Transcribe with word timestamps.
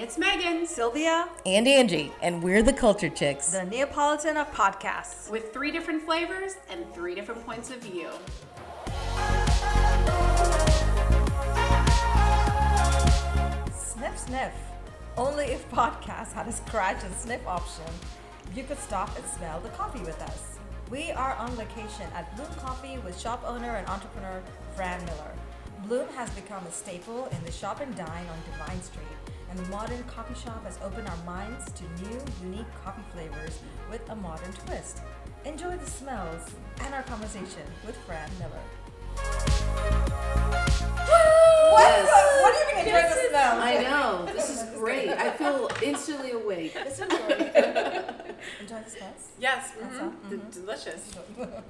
It's 0.00 0.16
Megan 0.16 0.64
Sylvia, 0.64 1.28
and 1.44 1.66
Angie, 1.66 2.12
and 2.22 2.40
we're 2.40 2.62
the 2.62 2.72
Cultured 2.72 3.16
Chicks. 3.16 3.48
the 3.48 3.64
Neapolitan 3.64 4.36
of 4.36 4.48
podcasts. 4.52 5.28
with 5.28 5.52
three 5.52 5.72
different 5.72 6.04
flavors 6.04 6.54
and 6.70 6.88
three 6.94 7.16
different 7.16 7.44
points 7.44 7.70
of 7.70 7.78
view. 7.78 8.08
Sniff, 13.74 14.18
sniff. 14.20 14.52
Only 15.16 15.46
if 15.46 15.68
podcasts 15.72 16.32
had 16.32 16.46
a 16.46 16.52
scratch 16.52 17.02
and 17.02 17.12
sniff 17.16 17.44
option, 17.44 17.92
you 18.54 18.62
could 18.62 18.78
stop 18.78 19.16
and 19.16 19.26
smell 19.26 19.58
the 19.58 19.70
coffee 19.70 20.04
with 20.04 20.22
us. 20.22 20.58
We 20.92 21.10
are 21.10 21.34
on 21.34 21.56
location 21.56 22.06
at 22.14 22.36
Blum 22.36 22.54
Coffee 22.54 22.98
with 22.98 23.18
shop 23.18 23.42
owner 23.44 23.74
and 23.74 23.88
entrepreneur 23.88 24.44
Fran 24.76 25.04
Miller. 25.06 25.32
Blum 25.88 26.06
has 26.14 26.30
become 26.30 26.64
a 26.66 26.70
staple 26.70 27.26
in 27.32 27.44
the 27.44 27.50
shop 27.52 27.80
and 27.80 27.96
dine 27.96 28.26
on 28.26 28.52
Divine 28.52 28.82
Street, 28.82 29.17
and 29.50 29.58
the 29.58 29.68
modern 29.68 30.02
coffee 30.04 30.34
shop 30.34 30.64
has 30.64 30.78
opened 30.82 31.08
our 31.08 31.16
minds 31.24 31.70
to 31.72 31.84
new, 32.02 32.20
unique 32.42 32.66
coffee 32.84 33.02
flavors 33.12 33.60
with 33.90 34.08
a 34.10 34.16
modern 34.16 34.52
twist. 34.52 35.00
Enjoy 35.44 35.76
the 35.76 35.86
smells 35.86 36.54
and 36.80 36.94
our 36.94 37.02
conversation 37.02 37.62
with 37.86 37.96
Fran 37.98 38.30
Miller. 38.38 38.62
What? 41.72 42.42
What 42.42 42.52
do 42.54 42.58
you 42.60 42.66
mean 42.84 42.94
enjoy 42.94 43.08
the 43.08 43.28
smells? 43.28 43.62
I 43.62 43.82
know. 43.82 44.26
This 44.32 44.50
is 44.50 44.78
great. 44.78 45.08
I 45.10 45.30
feel 45.30 45.70
instantly 45.82 46.30
awake. 46.32 46.74
This 46.74 46.98
is 47.00 47.06
really 47.08 47.50
Enjoy 48.60 48.80
the 48.84 48.90
smells. 48.90 49.28
Yes, 49.40 49.72
That's 49.80 49.96
mhm. 49.96 50.02
all. 50.02 50.10
D- 50.30 50.36
Mhm. 50.36 50.52
delicious. 50.54 51.10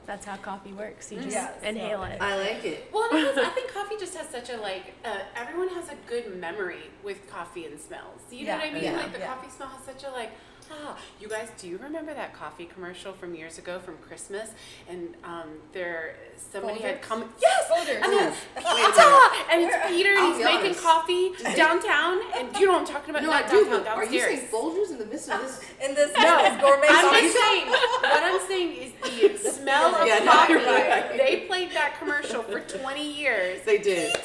That's 0.07 0.24
how 0.27 0.37
coffee 0.37 0.73
works. 0.73 1.11
You 1.12 1.19
just 1.21 1.30
Yes. 1.33 1.52
inhale 1.62 2.02
it. 2.05 2.21
I 2.21 2.37
like 2.37 2.65
it. 2.65 2.91
Well, 2.93 3.09
and 3.11 3.27
also, 3.27 3.43
I 3.43 3.48
think 3.57 3.73
coffee 3.73 3.97
just 3.98 4.15
has 4.16 4.29
such 4.29 4.51
a 4.51 4.57
like. 4.59 4.95
Uh, 5.05 5.19
everyone 5.37 5.69
has 5.71 5.88
a 5.88 5.97
good 6.07 6.37
memory 6.38 6.91
with 7.02 7.29
coffee 7.30 7.65
and 7.66 7.80
smells. 7.80 8.21
You 8.30 8.46
know 8.46 8.52
Yeah. 8.52 8.59
what 8.59 8.66
I 8.66 8.73
mean? 8.73 8.85
Yeah. 8.85 8.96
Like 8.96 9.12
the 9.12 9.19
Yeah. 9.21 9.35
coffee 9.35 9.51
smell 9.51 9.69
has 9.69 9.85
such 9.85 10.05
a 10.05 10.10
like. 10.10 10.30
Ah, 10.71 10.97
you 11.21 11.29
guys, 11.29 11.49
do 11.59 11.66
you 11.66 11.79
remember 11.79 12.13
that 12.13 12.35
coffee 12.35 12.66
commercial 12.66 13.13
from 13.13 13.35
years 13.35 13.57
ago 13.59 13.79
from 13.79 13.97
Christmas? 13.99 14.51
And 14.88 15.15
um, 15.25 15.49
there, 15.73 16.15
somebody 16.37 16.80
had 16.80 17.01
come. 17.01 17.25
Yes, 17.41 17.65
Folgers. 17.71 17.95
and 18.05 18.13
then 18.13 18.33
Wait 18.57 18.65
pizza, 18.87 19.19
and 19.51 19.63
it's 19.63 19.77
Peter, 19.88 20.10
and 20.10 20.35
he's 20.35 20.45
making 20.45 20.66
honest. 20.66 20.83
coffee 20.83 21.30
downtown. 21.57 22.19
And 22.37 22.52
do 22.52 22.60
you 22.60 22.66
know 22.66 22.73
what 22.73 22.80
I'm 22.83 22.87
talking 22.87 23.10
about? 23.10 23.23
No, 23.23 23.30
I 23.33 23.49
do, 23.49 23.65
downtown, 23.65 23.85
but 23.85 23.88
are 23.97 24.05
you 24.05 24.21
saying 24.21 24.47
Folgers 24.52 24.91
in 24.91 24.99
the 24.99 25.07
midst 25.07 25.30
of 25.30 25.41
this? 25.41 25.63
In 25.85 25.95
this, 25.95 26.13
No, 26.16 26.38
this 26.43 26.60
gourmet 26.60 26.87
I'm 26.91 27.15
just 27.23 27.37
saying. 27.38 27.66
What 27.69 28.23
I'm 28.25 28.47
saying 28.49 28.93
is 29.23 29.43
the 29.43 29.51
smell 29.53 29.95
of 29.95 30.07
Yeah, 30.07 30.25
coffee. 30.25 30.55
right. 30.55 31.16
They 31.16 31.45
played 31.47 31.71
that 31.73 31.99
commercial 31.99 32.43
for 32.43 32.60
20 32.60 33.13
years. 33.13 33.63
They 33.65 33.79
did. 33.79 34.13
Peter, 34.13 34.23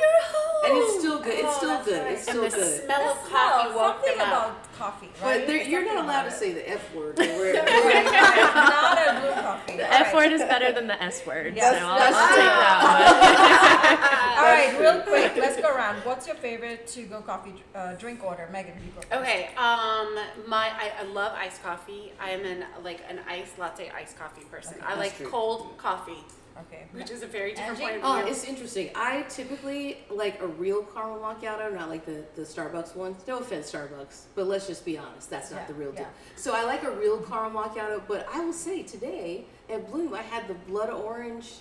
you're 0.00 0.22
home. 0.24 0.47
And 0.68 0.76
it's 0.78 0.98
still 0.98 1.18
good. 1.20 1.32
It's 1.34 1.48
Oh, 1.48 1.56
still 1.58 1.68
that's 1.70 1.88
good. 1.88 2.02
right. 2.02 2.12
It's 2.12 2.26
and 2.28 2.36
still 2.36 2.42
the 2.44 2.56
good. 2.56 2.84
smell 2.84 3.04
The 3.04 3.10
of 3.10 3.30
coffee 3.30 3.74
woke 3.74 3.94
something 4.04 4.18
them 4.18 4.28
up. 4.28 4.44
about 4.46 4.72
coffee, 4.78 5.06
right? 5.22 5.38
But 5.40 5.46
there, 5.46 5.62
you're 5.62 5.84
not 5.84 6.04
allowed 6.04 6.22
to 6.22 6.28
it. 6.28 6.32
say 6.34 6.52
the 6.52 6.68
F 6.70 6.94
word. 6.94 7.18
We're, 7.18 7.26
we're, 7.54 7.54
not 7.54 8.98
a 8.98 9.20
blue 9.20 9.32
coffee. 9.42 9.76
The 9.78 9.86
All 9.86 9.92
F 9.92 10.06
right. 10.06 10.14
word 10.14 10.32
is 10.32 10.40
better 10.42 10.70
than 10.72 10.86
the 10.86 11.02
S 11.02 11.26
word, 11.26 11.54
Yes, 11.56 11.78
so 11.80 11.86
I'll, 11.86 11.98
that's 11.98 12.16
I'll 12.16 12.28
take 12.28 12.36
that 12.36 14.34
All 14.38 14.44
right, 14.44 14.78
real 14.80 15.00
quick, 15.02 15.32
let's 15.36 15.60
go 15.60 15.74
around. 15.74 15.96
What's 16.04 16.26
your 16.26 16.36
favorite 16.36 16.86
to-go 16.86 17.20
coffee 17.22 17.54
uh, 17.74 17.94
drink 17.94 18.22
order? 18.22 18.48
Megan, 18.52 18.74
you 18.84 18.92
go. 19.10 19.18
Okay, 19.20 19.46
um, 19.56 20.14
my 20.46 20.68
I, 20.70 20.92
I 21.00 21.02
love 21.12 21.32
iced 21.36 21.62
coffee. 21.62 22.12
I 22.20 22.30
am 22.30 22.44
an 22.44 22.64
like 22.84 23.00
an 23.08 23.20
iced 23.28 23.58
latte 23.58 23.90
iced 23.90 24.18
coffee 24.18 24.42
person. 24.50 24.74
Okay, 24.78 24.86
I 24.86 24.94
like 24.94 25.16
true. 25.16 25.26
cold 25.28 25.76
coffee, 25.78 26.22
Okay. 26.62 26.84
which 26.92 27.10
is 27.10 27.22
a 27.22 27.26
very 27.26 27.50
different 27.50 27.70
Angie? 27.80 27.82
point 27.82 28.00
Oh, 28.02 28.18
of 28.18 28.24
view. 28.24 28.32
it's 28.32 28.44
interesting. 28.44 28.90
I 28.94 29.22
typically 29.28 29.98
like 30.10 30.40
a 30.42 30.46
real 30.46 30.82
caramel 30.82 31.18
macchiato, 31.20 31.72
not 31.74 31.88
like 31.88 32.04
the, 32.04 32.24
the 32.36 32.42
Starbucks 32.42 32.96
ones. 32.96 33.22
No 33.28 33.38
offense, 33.38 33.70
Starbucks, 33.70 34.22
but 34.34 34.46
let's 34.46 34.66
just 34.66 34.84
be 34.84 34.98
honest, 34.98 35.30
that's 35.30 35.50
not 35.50 35.60
Yeah, 35.62 35.66
the 35.68 35.74
real 35.74 35.92
deal. 35.92 36.02
yeah. 36.02 36.08
So 36.36 36.54
I 36.54 36.64
like 36.64 36.82
a 36.84 36.90
real 36.90 37.18
caramel 37.20 37.62
macchiato, 37.62 38.02
but 38.08 38.26
I 38.32 38.40
will 38.40 38.52
say 38.52 38.82
today 38.82 39.44
at 39.70 39.90
Blum, 39.90 40.12
I 40.14 40.22
had 40.22 40.48
the 40.48 40.54
blood 40.54 40.90
orange 40.90 41.52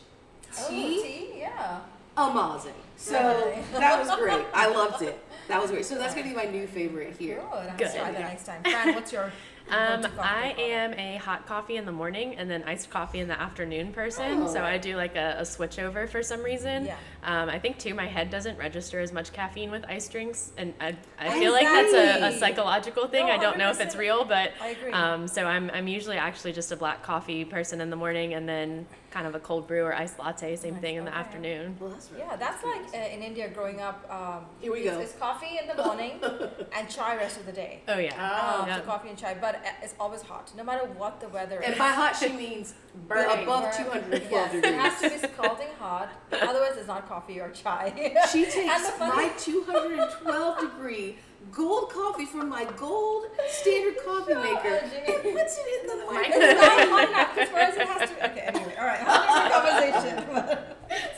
Oh, 0.60 0.70
tea. 0.70 1.02
tea, 1.02 1.40
yeah. 1.40 1.80
Amazing. 2.16 2.74
So 2.96 3.14
Really? 3.14 3.62
that 3.74 4.00
was 4.00 4.16
great. 4.18 4.46
I 4.54 4.68
loved 4.68 5.04
it. 5.04 5.20
That 5.50 5.62
was 5.62 5.70
great. 5.70 5.86
So 5.86 5.96
that's 5.98 6.16
gonna 6.16 6.28
be 6.28 6.34
my 6.34 6.46
new 6.46 6.66
favorite 6.66 7.12
Good. 7.12 7.24
here. 7.24 7.42
I 7.54 7.64
have 7.66 7.78
Good. 7.78 7.92
to 7.92 7.98
try 8.00 8.12
that 8.12 8.20
next 8.22 8.46
time. 8.46 8.64
Fran, 8.64 8.96
what's 8.96 9.12
your 9.14 9.32
Um, 9.70 10.06
I 10.20 10.56
am 10.58 10.94
a 10.94 11.18
hot 11.18 11.46
coffee 11.46 11.76
in 11.76 11.86
the 11.86 11.92
morning 11.92 12.36
and 12.36 12.50
then 12.50 12.64
iced 12.64 12.90
coffee 12.90 13.20
in 13.20 13.28
the 13.28 13.40
afternoon 13.40 13.92
person. 13.92 14.44
Oh. 14.44 14.48
So 14.54 14.64
I 14.64 14.78
do 14.78 14.96
like 14.96 15.16
a, 15.16 15.36
a 15.40 15.46
switch 15.46 15.78
over 15.80 16.08
for 16.08 16.24
some 16.24 16.42
reason. 16.42 16.86
Yeah. 16.86 16.96
Um, 17.24 17.50
I 17.50 17.60
think 17.60 17.78
too 17.78 17.94
my 17.94 18.08
head 18.08 18.30
doesn't 18.30 18.58
register 18.58 19.00
as 19.02 19.12
much 19.12 19.34
caffeine 19.34 19.70
with 19.72 19.84
iced 19.90 20.12
drinks, 20.12 20.52
and 20.58 20.74
I, 20.80 20.96
I 21.20 21.28
I 21.28 21.40
feel 21.40 21.52
like 21.52 21.66
that's 21.66 21.94
a, 21.94 22.28
a 22.36 22.40
psychological 22.40 23.08
thing. 23.08 23.26
No, 23.28 23.34
I 23.34 23.38
don't 23.38 23.58
know 23.58 23.70
if 23.70 23.82
it's 23.82 23.96
real, 23.98 24.24
but 24.24 24.54
I 24.62 24.70
agree. 24.70 24.92
um, 24.92 25.28
so 25.28 25.46
I'm 25.46 25.70
I'm 25.72 25.88
usually 25.88 26.18
actually 26.18 26.54
just 26.54 26.72
a 26.72 26.78
black 26.78 27.04
coffee 27.04 27.44
person 27.44 27.82
in 27.82 27.90
the 27.90 27.96
morning, 27.98 28.34
and 28.34 28.48
then 28.48 28.86
kind 29.12 29.26
of 29.28 29.36
a 29.36 29.40
cold 29.40 29.68
brew 29.68 29.84
or 29.84 29.94
iced 29.96 30.20
latte, 30.20 30.56
same 30.56 30.74
Nice, 30.74 30.82
thing 30.82 30.96
in 30.98 31.06
the 31.06 31.12
okay. 31.12 31.20
afternoon. 31.20 31.76
Well, 31.80 31.90
that's 31.90 32.12
right. 32.12 32.24
Yeah, 32.30 32.36
that's 32.36 32.64
like 32.64 32.82
uh, 32.94 33.14
in 33.14 33.24
India 33.24 33.50
growing 33.50 33.82
up. 33.82 34.06
Um, 34.12 34.46
Here 34.62 34.72
we 34.72 34.80
it's, 34.82 34.92
go. 34.96 35.00
It's 35.02 35.14
coffee 35.14 35.58
in 35.62 35.68
the 35.76 35.82
morning 35.84 36.20
and 36.78 36.90
chai 36.90 37.16
rest 37.18 37.38
of 37.40 37.46
the 37.46 37.52
day. 37.54 37.82
Oh 37.88 37.98
yeah. 37.98 38.14
Oh, 38.16 38.62
Um, 38.62 38.68
yeah. 38.68 38.78
So 38.78 38.84
coffee 38.84 39.10
and 39.10 39.18
chai, 39.18 39.36
but 39.40 39.57
it's 39.84 39.96
always 40.00 40.22
hot, 40.22 40.52
no 40.58 40.64
matter 40.64 40.86
what 40.86 41.20
the 41.22 41.30
weather 41.30 41.60
And 41.64 41.74
is. 41.74 41.80
by 41.80 41.90
hot, 41.90 42.16
she 42.16 42.30
means 42.30 42.74
Burning. 43.08 43.44
above 43.44 43.64
Burn- 43.64 43.86
212 43.86 44.32
yes, 44.32 44.52
degrees. 44.52 44.74
It 44.74 44.80
has 44.80 45.02
to 45.02 45.10
be 45.10 45.34
scalding 45.34 45.68
hot. 45.80 46.10
Otherwise, 46.32 46.78
it's 46.78 46.88
not 46.88 47.08
coffee 47.08 47.40
or 47.40 47.50
chai. 47.50 47.94
She 48.32 48.46
takes 48.50 48.92
my 49.00 49.32
212 49.38 50.60
degree 50.62 51.18
gold 51.52 51.90
coffee 51.92 52.26
from 52.26 52.50
my 52.50 52.66
gold 52.78 53.26
standard 53.48 53.96
coffee 54.06 54.34
No, 54.34 54.42
maker 54.44 54.82
Jimmy. 54.90 55.16
and 55.30 55.38
puts 55.38 55.58
it 55.60 55.82
in 55.82 55.88
the 55.88 56.04
It's 56.04 56.12
microwave. 56.12 56.58
not 56.58 56.90
hot 56.90 57.10
enough 57.10 57.36
because 57.36 57.50
whereas 57.54 57.76
it 57.78 57.88
has 57.88 58.10
to. 58.10 58.32
Okay, 58.32 58.42
anyway, 58.42 58.76
all 58.80 58.86
right, 58.86 59.00
different 59.00 59.54
conversation. 59.54 60.68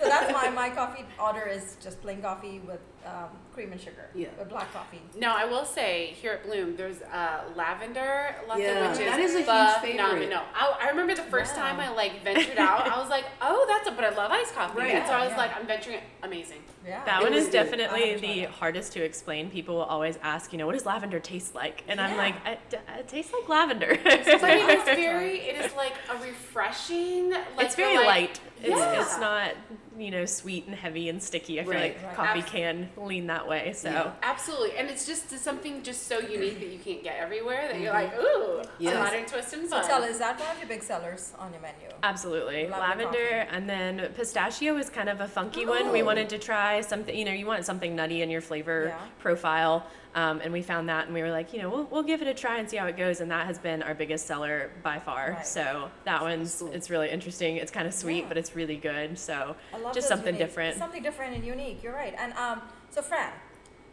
so 0.02 0.10
that's 0.10 0.32
my 0.34 0.50
my 0.50 0.70
coffee 0.70 1.06
order 1.22 1.48
is 1.48 1.78
just 1.82 2.02
plain 2.02 2.22
coffee 2.22 2.60
with 2.68 2.80
um, 3.10 3.30
cream 3.54 3.72
and 3.72 3.82
sugar. 3.82 4.10
Yeah. 4.16 4.28
With 4.38 4.50
black 4.50 4.72
coffee. 4.74 5.02
No, 5.18 5.32
I 5.36 5.46
will 5.46 5.66
say 5.66 6.16
here 6.22 6.34
at 6.34 6.44
Blum, 6.46 6.76
there's 6.76 7.02
uh, 7.02 7.42
lavender 7.56 8.36
latte, 8.48 8.62
Yeah, 8.64 8.92
which 8.92 9.00
is 9.00 9.06
that 9.08 9.20
is 9.20 9.34
a 9.36 9.38
huge 9.40 9.46
phenomenal. 9.92 10.20
favorite. 10.20 10.40
I, 10.56 10.78
I 10.82 10.90
remember 10.90 11.16
the 11.16 11.24
first 11.24 11.56
Wow. 11.56 11.64
time 11.64 11.80
I 11.80 11.90
like 11.90 12.24
ventured 12.24 12.58
out, 12.58 12.88
I 12.88 13.00
was 13.00 13.10
like, 13.10 13.26
oh, 13.42 13.66
that's 13.68 13.88
a, 13.90 13.92
but 13.92 14.06
I 14.06 14.10
love 14.16 14.32
iced 14.32 14.54
coffee, 14.56 14.78
Right. 14.80 14.96
and 14.96 15.08
so 15.08 15.14
I 15.14 15.22
was 15.24 15.32
Yeah. 15.32 15.38
like, 15.38 15.56
I'm 15.58 15.66
venturing, 15.68 16.00
amazing. 16.24 16.60
Yeah. 16.86 17.04
That 17.06 17.22
It 17.22 17.24
one 17.26 17.34
is 17.34 17.46
good. 17.46 17.52
Definitely 17.54 18.16
the 18.16 18.42
that. 18.42 18.50
hardest 18.52 18.94
to 18.94 19.04
explain. 19.04 19.50
People 19.52 19.76
will 19.76 19.84
always 19.84 20.18
ask, 20.24 20.54
you 20.54 20.58
know, 20.60 20.66
what 20.66 20.74
does 20.74 20.86
lavender 20.86 21.20
taste 21.20 21.54
like? 21.54 21.84
And 21.88 22.00
I'm 22.00 22.16
like, 22.18 22.36
it, 22.46 22.60
it 22.98 23.08
tastes 23.08 23.34
like 23.34 23.50
lavender. 23.50 23.98
But 24.04 24.14
it 24.24 24.28
is 24.80 24.84
very, 24.86 25.40
it 25.42 25.66
is 25.66 25.76
like 25.76 25.94
a 26.10 26.16
refreshing. 26.24 27.32
Like 27.32 27.44
it's 27.60 27.76
very 27.76 27.98
like, 27.98 28.08
light. 28.08 28.40
It's, 28.62 28.70
Yeah. 28.70 29.02
it's 29.02 29.20
not, 29.20 29.52
you 30.00 30.12
know, 30.12 30.26
sweet 30.26 30.66
and 30.68 30.76
heavy 30.76 31.10
and 31.10 31.22
sticky. 31.22 31.60
I 31.60 31.64
feel 31.64 31.74
Right. 31.74 31.82
like 31.96 32.04
Right. 32.06 32.16
coffee 32.16 32.40
Abs- 32.40 32.52
can 32.52 32.90
lean 32.98 33.28
that 33.28 33.48
way. 33.48 33.74
So 33.74 33.90
Yeah. 33.90 34.12
Absolutely, 34.24 34.78
and 34.78 34.90
it's 34.90 35.06
just 35.06 35.30
something 35.40 35.84
just 35.84 36.08
so 36.08 36.20
unique 36.20 36.60
that 36.60 36.70
you 36.70 36.80
can't 36.80 37.04
get 37.04 37.18
everywhere. 37.20 37.68
That 37.68 37.80
you're 37.80 37.94
mm-hmm. 37.94 38.18
like, 38.18 38.24
ooh, 38.24 38.62
Yes. 38.80 38.96
a 38.96 39.00
modern 39.00 39.26
twist 39.26 39.54
and 39.54 39.70
So 39.70 39.78
fun. 39.82 39.88
tell, 39.88 40.04
is 40.04 40.20
that 40.20 40.40
one 40.40 40.50
of 40.52 40.58
your 40.60 40.68
big 40.68 40.84
sellers 40.84 41.34
on 41.38 41.52
your 41.52 41.62
menu? 41.62 41.76
absolutely, 42.04 42.68
Lavender 42.68 43.06
lavender, 43.06 43.48
and 43.52 43.70
then 43.70 44.14
pistachio 44.16 44.78
is 44.78 44.90
kind 44.90 45.10
of 45.10 45.20
a 45.22 45.28
funky 45.28 45.66
one. 45.66 45.92
We 45.92 46.02
Oh. 46.02 46.06
wanted 46.06 46.30
to 46.30 46.38
try 46.40 46.82
something. 46.82 47.16
You 47.16 47.26
know, 47.26 47.32
you 47.34 47.46
want 47.46 47.66
something 47.66 47.96
nutty 47.96 48.22
in 48.22 48.30
your 48.30 48.42
flavor 48.42 48.86
Yeah. 48.88 48.98
profile. 49.20 49.86
Um, 50.16 50.42
and 50.44 50.52
we 50.52 50.62
found 50.64 50.90
that, 50.90 51.06
and 51.06 51.14
we 51.14 51.22
were 51.22 51.30
like, 51.32 51.54
you 51.54 51.62
know, 51.62 51.70
we'll, 51.70 51.84
we'll 51.86 52.04
give 52.04 52.22
it 52.22 52.28
a 52.28 52.34
try 52.34 52.58
and 52.58 52.70
see 52.70 52.78
how 52.78 52.88
it 52.88 52.98
goes. 52.98 53.22
And 53.22 53.30
that 53.32 53.46
has 53.46 53.60
been 53.60 53.84
our 53.84 53.94
biggest 53.94 54.26
seller 54.26 54.72
by 54.82 54.98
far. 55.00 55.34
Right. 55.38 55.46
So 55.46 55.92
that 56.06 56.22
one's 56.22 56.58
cool. 56.60 56.72
it's 56.72 56.90
really 56.90 57.10
interesting. 57.10 57.58
It's 57.58 57.72
kind 57.72 57.88
of 57.88 57.94
sweet, 57.94 58.22
Yeah. 58.24 58.28
but 58.28 58.38
it's 58.38 58.56
really 58.56 58.78
good. 58.78 59.18
So 59.20 59.56
just 59.94 60.08
something 60.08 60.34
unique- 60.34 60.40
different. 60.48 60.78
Something 60.78 61.04
different 61.04 61.36
and 61.36 61.46
unique. 61.46 61.84
You're 61.84 61.94
right. 61.94 62.16
And 62.18 62.34
um, 62.34 62.62
so 62.90 63.02
Fran, 63.04 63.32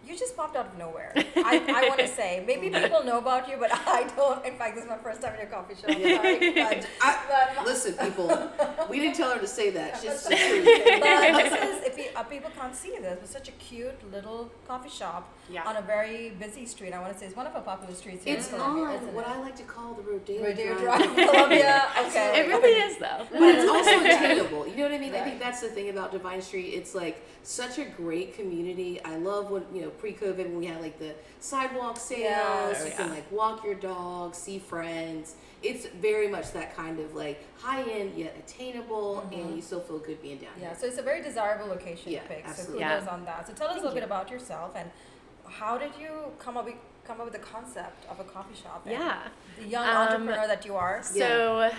you 0.07 0.17
just 0.17 0.37
popped 0.37 0.57
out 0.57 0.67
of 0.67 0.79
nowhere. 0.79 1.13
I, 1.17 1.63
I 1.69 1.89
want 1.89 2.01
to 2.01 2.09
say 2.09 2.43
maybe 2.47 2.71
people 2.71 3.03
know 3.05 3.19
about 3.19 3.49
you, 3.49 3.57
but 3.59 3.71
I 3.73 4.05
don't. 4.17 4.45
In 4.47 4.55
fact, 4.57 4.75
this 4.77 4.85
is 4.85 4.91
my 4.91 4.99
first 4.99 5.21
time 5.21 5.35
in 5.35 5.41
your 5.41 5.49
coffee 5.49 5.75
shop. 5.75 5.91
Sorry, 5.91 6.53
but, 6.55 6.87
I, 7.03 7.53
but, 7.57 7.67
listen, 7.67 7.95
people, 7.95 8.29
we 8.89 9.01
didn't 9.01 9.17
tell 9.17 9.31
her 9.33 9.41
to 9.41 9.47
say 9.47 9.71
that. 9.71 10.01
She's 10.01 10.11
but 10.23 10.31
the 10.31 10.37
truth. 10.37 10.65
this 10.65 11.53
is 11.53 11.87
if 11.87 11.99
you, 11.99 12.05
uh, 12.15 12.23
people 12.25 12.51
can't 12.59 12.75
see 12.75 12.97
this, 13.01 13.19
it's 13.23 13.33
such 13.33 13.49
a 13.49 13.53
cute 13.53 13.99
little 14.13 14.51
coffee 14.69 14.89
shop 14.89 15.33
Yeah. 15.51 15.65
on 15.69 15.77
a 15.77 15.83
very 15.83 16.31
busy 16.31 16.67
street. 16.67 16.93
I 16.93 17.01
want 17.01 17.13
to 17.13 17.19
say 17.19 17.27
it's 17.27 17.37
one 17.37 17.47
of 17.47 17.55
our 17.55 17.63
popular 17.63 17.95
streets 17.95 18.25
here 18.25 18.37
It's 18.37 18.49
in 18.51 18.59
Columbia, 18.59 18.85
on 18.85 18.95
isn't 18.97 19.15
what 19.15 19.27
it? 19.27 19.31
I 19.31 19.41
like 19.41 19.57
to 19.57 19.63
call 19.65 19.95
the 19.95 20.03
Rodeo, 20.03 20.43
Rodeo 20.45 20.79
Drive. 20.79 21.15
Drive, 21.15 21.29
Columbia. 21.31 21.87
Okay, 22.07 22.41
it 22.41 22.47
really 22.49 22.71
is 22.87 22.99
though. 22.99 23.27
But 23.31 23.43
it's 23.43 23.69
also 23.71 24.01
attainable. 24.05 24.67
You 24.69 24.77
know 24.77 24.83
what 24.85 24.93
I 24.93 24.99
mean? 24.99 25.15
I 25.15 25.21
think 25.23 25.41
that's 25.41 25.61
the 25.61 25.69
thing 25.69 25.89
about 25.89 26.13
Divine 26.13 26.43
Street. 26.43 26.71
It's 26.75 26.95
like 26.95 27.23
such 27.43 27.79
a 27.79 27.85
great 27.85 28.35
community. 28.35 29.01
I 29.05 29.17
love 29.17 29.51
when 29.51 29.65
you 29.73 29.83
know 29.83 29.91
pre-COVID 29.99 30.39
when 30.39 30.59
we 30.59 30.67
had 30.67 30.81
like 30.81 30.99
the 30.99 31.15
sidewalk 31.41 31.97
sales. 31.99 32.21
Yes. 32.23 32.85
You 32.87 32.93
Oh, 32.95 32.97
can 32.97 33.11
like 33.11 33.31
walk 33.33 33.65
your 33.65 33.75
dog, 33.75 34.35
see 34.35 34.59
friends. 34.59 35.35
It's 35.63 35.87
very 35.87 36.29
much 36.29 36.53
that 36.53 36.77
kind 36.77 37.01
of 37.01 37.15
like 37.15 37.45
high 37.61 37.83
end 37.83 38.17
yet 38.17 38.37
attainable, 38.39 39.27
and 39.33 39.57
you 39.57 39.63
still 39.63 39.81
feel 39.81 39.99
good 39.99 40.21
being 40.23 40.39
down 40.39 40.51
Mm-hmm. 40.51 40.63
Yeah, 40.63 40.77
so 40.77 40.87
it's 40.87 40.99
a 40.99 41.03
very 41.03 41.23
desirable 41.23 41.67
location 41.67 42.13
Yeah, 42.13 42.23
to 42.23 42.29
pick. 42.29 42.45
absolutely. 42.47 42.83
So 42.83 42.89
kudos 42.89 43.05
Yeah. 43.07 43.13
on 43.15 43.25
that. 43.25 43.47
So 43.47 43.53
tell 43.55 43.69
us 43.69 43.75
a 43.75 43.81
little 43.81 43.95
bit 43.95 44.05
about 44.05 44.31
yourself 44.31 44.73
and 44.77 44.91
how 45.49 45.79
did 45.79 45.93
you 46.01 46.11
come 46.39 46.57
up 46.57 46.65
with 46.67 46.75
come 47.07 47.21
up 47.21 47.27
with 47.27 47.35
the 47.35 47.39
concept 47.39 48.05
of 48.11 48.19
a 48.19 48.25
coffee 48.25 48.55
shop? 48.61 48.83
and 48.85 48.93
Yeah. 48.95 49.19
the 49.57 49.65
young 49.69 49.87
Um, 49.89 49.97
entrepreneur 49.97 50.47
that 50.49 50.65
you 50.67 50.75
are. 50.75 51.01
So, 51.05 51.71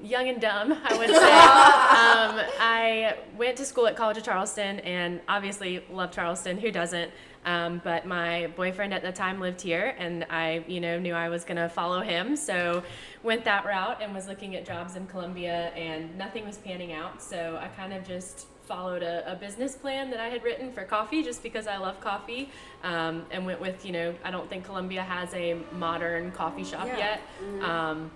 young 0.00 0.28
and 0.28 0.40
dumb, 0.40 0.72
I 0.84 0.96
would 0.96 1.08
say. 1.10 1.16
um, 1.16 2.46
I 2.60 3.16
went 3.36 3.56
to 3.56 3.64
school 3.64 3.88
at 3.88 3.96
College 3.96 4.18
of 4.18 4.22
Charleston 4.22 4.78
and 4.80 5.20
obviously 5.28 5.84
love 5.90 6.12
Charleston. 6.12 6.58
Who 6.58 6.70
doesn't? 6.70 7.10
Um, 7.48 7.80
but 7.82 8.04
my 8.06 8.48
boyfriend 8.56 8.92
at 8.92 9.02
the 9.02 9.10
time 9.10 9.40
lived 9.40 9.62
here, 9.62 9.94
and 9.98 10.26
I, 10.28 10.62
you 10.68 10.80
know, 10.80 10.98
knew 10.98 11.14
I 11.14 11.30
was 11.30 11.44
gonna 11.44 11.68
follow 11.68 12.02
him. 12.02 12.36
So, 12.36 12.82
went 13.22 13.44
that 13.46 13.64
route 13.64 14.02
and 14.02 14.14
was 14.14 14.28
looking 14.28 14.54
at 14.54 14.66
jobs 14.66 14.96
in 14.96 15.06
Columbia, 15.06 15.72
and 15.74 16.16
nothing 16.18 16.44
was 16.46 16.58
panning 16.58 16.92
out. 16.92 17.22
So 17.22 17.58
I 17.60 17.68
kind 17.68 17.94
of 17.94 18.06
just 18.06 18.46
followed 18.66 19.02
a, 19.02 19.32
a 19.32 19.34
business 19.34 19.74
plan 19.76 20.10
that 20.10 20.20
I 20.20 20.28
had 20.28 20.44
written 20.44 20.70
for 20.70 20.84
coffee, 20.84 21.22
just 21.22 21.42
because 21.42 21.66
I 21.66 21.78
love 21.78 22.00
coffee, 22.00 22.50
um, 22.84 23.24
and 23.30 23.46
went 23.46 23.62
with, 23.62 23.86
you 23.86 23.92
know, 23.92 24.14
I 24.22 24.30
don't 24.30 24.48
think 24.50 24.64
Columbia 24.66 25.02
has 25.02 25.32
a 25.32 25.56
modern 25.72 26.30
coffee 26.32 26.64
shop 26.64 26.86
Yeah. 26.86 26.98
yet. 26.98 27.20
Um, 27.62 28.10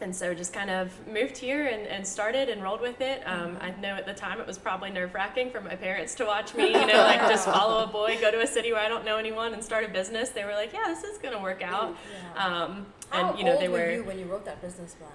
and 0.00 0.14
so 0.14 0.34
just 0.34 0.52
kind 0.52 0.70
of 0.70 0.90
moved 1.06 1.36
here 1.36 1.66
and, 1.66 1.86
and 1.86 2.06
started 2.06 2.48
and 2.48 2.62
rolled 2.62 2.80
with 2.80 3.00
it. 3.00 3.22
Um, 3.26 3.56
I 3.60 3.70
know 3.80 3.94
at 3.94 4.06
the 4.06 4.14
time 4.14 4.40
it 4.40 4.46
was 4.46 4.58
probably 4.58 4.90
nerve 4.90 5.14
wracking 5.14 5.50
for 5.50 5.60
my 5.60 5.74
parents 5.76 6.14
to 6.16 6.24
watch 6.24 6.54
me, 6.54 6.68
you 6.72 6.86
know, 6.86 7.02
like 7.04 7.20
just 7.28 7.44
follow 7.46 7.84
a 7.84 7.86
boy, 7.86 8.16
go 8.20 8.30
to 8.30 8.40
a 8.40 8.46
city 8.46 8.72
where 8.72 8.80
I 8.82 8.88
don't 8.88 9.04
know 9.04 9.16
anyone 9.16 9.52
and 9.54 9.62
start 9.62 9.84
a 9.84 9.88
business. 9.88 10.30
They 10.30 10.44
were 10.44 10.52
like, 10.54 10.72
yeah, 10.72 10.84
this 10.86 11.04
is 11.04 11.18
going 11.18 11.34
to 11.34 11.40
work 11.42 11.62
out. 11.62 11.96
Yeah. 12.34 12.44
Um, 12.46 12.86
How 13.10 13.30
and, 13.30 13.38
you 13.38 13.44
know, 13.44 13.52
old 13.52 13.60
they 13.60 13.68
were 13.68 13.78
were 13.78 13.90
you 13.92 14.04
when 14.04 14.18
you 14.18 14.24
wrote 14.26 14.44
that 14.44 14.60
business 14.62 14.94
plan? 14.94 15.10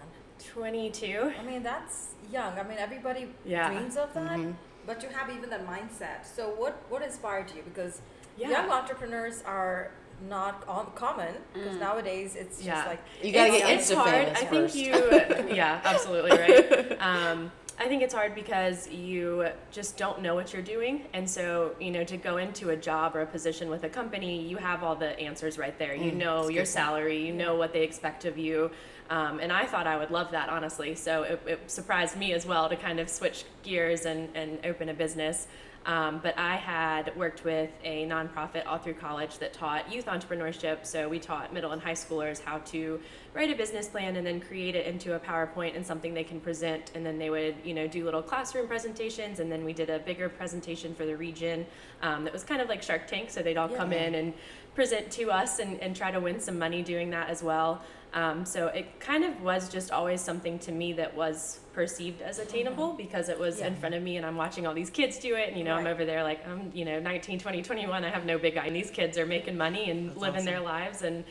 22. 0.54 1.34
I 1.40 1.44
mean, 1.44 1.64
that's 1.64 2.10
young. 2.32 2.58
I 2.58 2.64
mean, 2.64 2.78
everybody 2.78 3.28
Yeah. 3.46 3.70
dreams 3.70 3.98
of 3.98 4.14
that, 4.14 4.40
but 4.86 5.04
you 5.04 5.10
have 5.10 5.30
even 5.30 5.50
that 5.50 5.66
mindset. 5.68 6.26
So, 6.26 6.50
what 6.50 6.82
what 6.90 7.02
inspired 7.02 7.52
you? 7.56 7.62
Because 7.64 8.02
Yeah. 8.38 8.50
young 8.52 8.70
entrepreneurs 8.70 9.42
are 9.46 9.92
not 10.30 10.66
com- 10.66 10.92
common. 10.96 11.34
Because 11.54 11.78
nowadays 11.78 12.36
it's 12.36 12.58
just 12.58 12.68
Yeah. 12.68 12.86
like 12.86 13.00
You 13.24 13.32
gotta 13.32 13.54
it's, 13.54 13.60
get 13.64 13.80
it's 13.80 13.92
hard. 13.92 14.28
I 14.30 14.34
think 14.34 14.50
first. 14.64 14.76
you, 14.76 14.92
yeah, 15.56 15.82
absolutely 15.84 16.32
right. 16.32 16.98
Um, 17.02 17.52
I 17.80 17.88
think 17.88 18.02
it's 18.02 18.14
hard 18.14 18.34
because 18.34 18.90
you 18.90 19.48
just 19.72 19.98
don't 19.98 20.20
know 20.24 20.34
what 20.34 20.52
you're 20.52 20.64
doing, 20.64 21.06
and 21.14 21.30
so 21.30 21.76
you 21.80 21.92
know 21.92 22.04
to 22.06 22.18
go 22.18 22.38
into 22.38 22.72
a 22.72 22.76
job 22.76 23.16
or 23.16 23.22
a 23.22 23.26
position 23.28 23.70
with 23.70 23.84
a 23.84 23.90
company, 23.90 24.42
you 24.42 24.58
have 24.58 24.84
all 24.84 24.96
the 24.96 25.18
answers 25.20 25.60
right 25.60 25.78
there. 25.78 25.94
Mm, 25.96 26.06
You 26.06 26.12
know 26.14 26.50
your 26.50 26.66
salary, 26.66 27.24
you 27.28 27.34
know 27.34 27.54
what 27.56 27.74
they 27.74 27.84
expect 27.84 28.26
of 28.26 28.36
you, 28.36 28.72
um, 29.12 29.40
and 29.40 29.54
I 29.54 29.66
thought 29.68 29.86
I 29.86 29.96
would 29.96 30.10
love 30.10 30.32
that 30.32 30.50
honestly. 30.50 30.96
So 30.96 31.22
it, 31.22 31.40
it 31.46 31.70
surprised 31.70 32.18
me 32.18 32.34
as 32.34 32.48
well 32.48 32.68
to 32.68 32.76
kind 32.76 33.00
of 33.00 33.10
switch 33.12 33.46
gears 33.62 34.06
and 34.08 34.30
and 34.34 34.58
open 34.66 34.90
a 34.90 34.94
business. 34.96 35.46
Um, 35.88 36.20
but 36.22 36.38
I 36.38 36.58
had 36.58 37.16
worked 37.16 37.46
with 37.46 37.70
a 37.82 38.06
nonprofit 38.06 38.68
all 38.68 38.78
through 38.78 38.96
college 38.96 39.38
that 39.38 39.54
taught 39.54 39.92
youth 39.92 40.08
entrepreneurship. 40.08 40.86
So 40.86 41.08
we 41.08 41.18
taught 41.18 41.54
middle 41.54 41.72
and 41.72 41.82
high 41.82 41.94
schoolers 41.94 42.42
how 42.42 42.58
to 42.60 43.00
write 43.34 43.50
a 43.50 43.56
business 43.56 43.88
plan 43.88 44.18
and 44.18 44.28
then 44.28 44.42
create 44.42 44.76
it 44.76 44.86
into 44.86 45.16
a 45.16 45.20
PowerPoint 45.20 45.78
and 45.78 45.88
something 45.88 46.14
they 46.14 46.26
can 46.26 46.42
present. 46.42 46.92
And 46.94 47.06
then 47.06 47.18
they 47.18 47.30
would, 47.30 47.56
you 47.64 47.74
know, 47.74 47.88
do 47.88 48.04
little 48.04 48.22
classroom 48.22 48.68
presentations. 48.68 49.40
And 49.40 49.50
then 49.50 49.64
we 49.64 49.72
did 49.72 49.90
a 49.90 50.00
bigger 50.00 50.28
presentation 50.28 50.94
for 50.94 51.06
the 51.06 51.16
region 51.16 51.66
um, 52.02 52.26
that 52.26 52.34
was 52.34 52.44
kind 52.44 52.62
of 52.62 52.68
like 52.68 52.84
Shark 52.84 53.08
Tank. 53.08 53.30
So 53.30 53.42
they'd 53.42 53.58
all 53.58 53.70
come 53.70 53.94
in 53.94 54.16
and 54.16 54.34
present 54.78 55.10
to 55.10 55.32
us 55.32 55.58
and, 55.58 55.82
and 55.82 55.96
try 55.96 56.12
to 56.12 56.20
win 56.20 56.40
some 56.40 56.60
money 56.60 56.84
doing 56.84 57.10
that 57.10 57.30
as 57.30 57.42
well. 57.42 57.82
Um, 58.14 58.46
so 58.46 58.68
it 58.68 59.00
kind 59.00 59.24
of 59.24 59.42
was 59.42 59.70
just 59.70 59.90
always 59.92 60.22
something 60.22 60.60
to 60.60 60.72
me 60.72 60.94
that 60.94 61.16
was 61.16 61.62
perceived 61.74 62.22
as 62.22 62.38
attainable 62.38 62.94
because 62.94 63.28
it 63.28 63.40
was 63.40 63.60
in 63.60 63.76
front 63.76 63.96
of 63.96 64.04
me 64.04 64.18
and 64.18 64.26
I'm 64.26 64.36
watching 64.36 64.68
all 64.68 64.76
these 64.76 64.92
kids 64.92 65.18
do 65.18 65.34
it. 65.34 65.50
And 65.50 65.58
you 65.58 65.64
know 65.64 65.74
I'm 65.74 65.88
over 65.88 66.06
there 66.06 66.22
like 66.22 66.48
I'm 66.48 66.72
you 66.76 66.86
know 66.86 67.00
19 67.00 67.40
20 67.40 67.64
21 67.64 68.06
I 68.06 68.10
have 68.10 68.24
no 68.24 68.38
big 68.38 68.56
eye 68.56 68.68
and 68.68 68.76
these 68.76 68.92
kids 68.92 69.18
are 69.18 69.26
making 69.26 69.58
money 69.58 69.90
and 69.90 70.16
living 70.16 70.46
their 70.46 70.60
lives. 70.60 71.02
And 71.02 71.24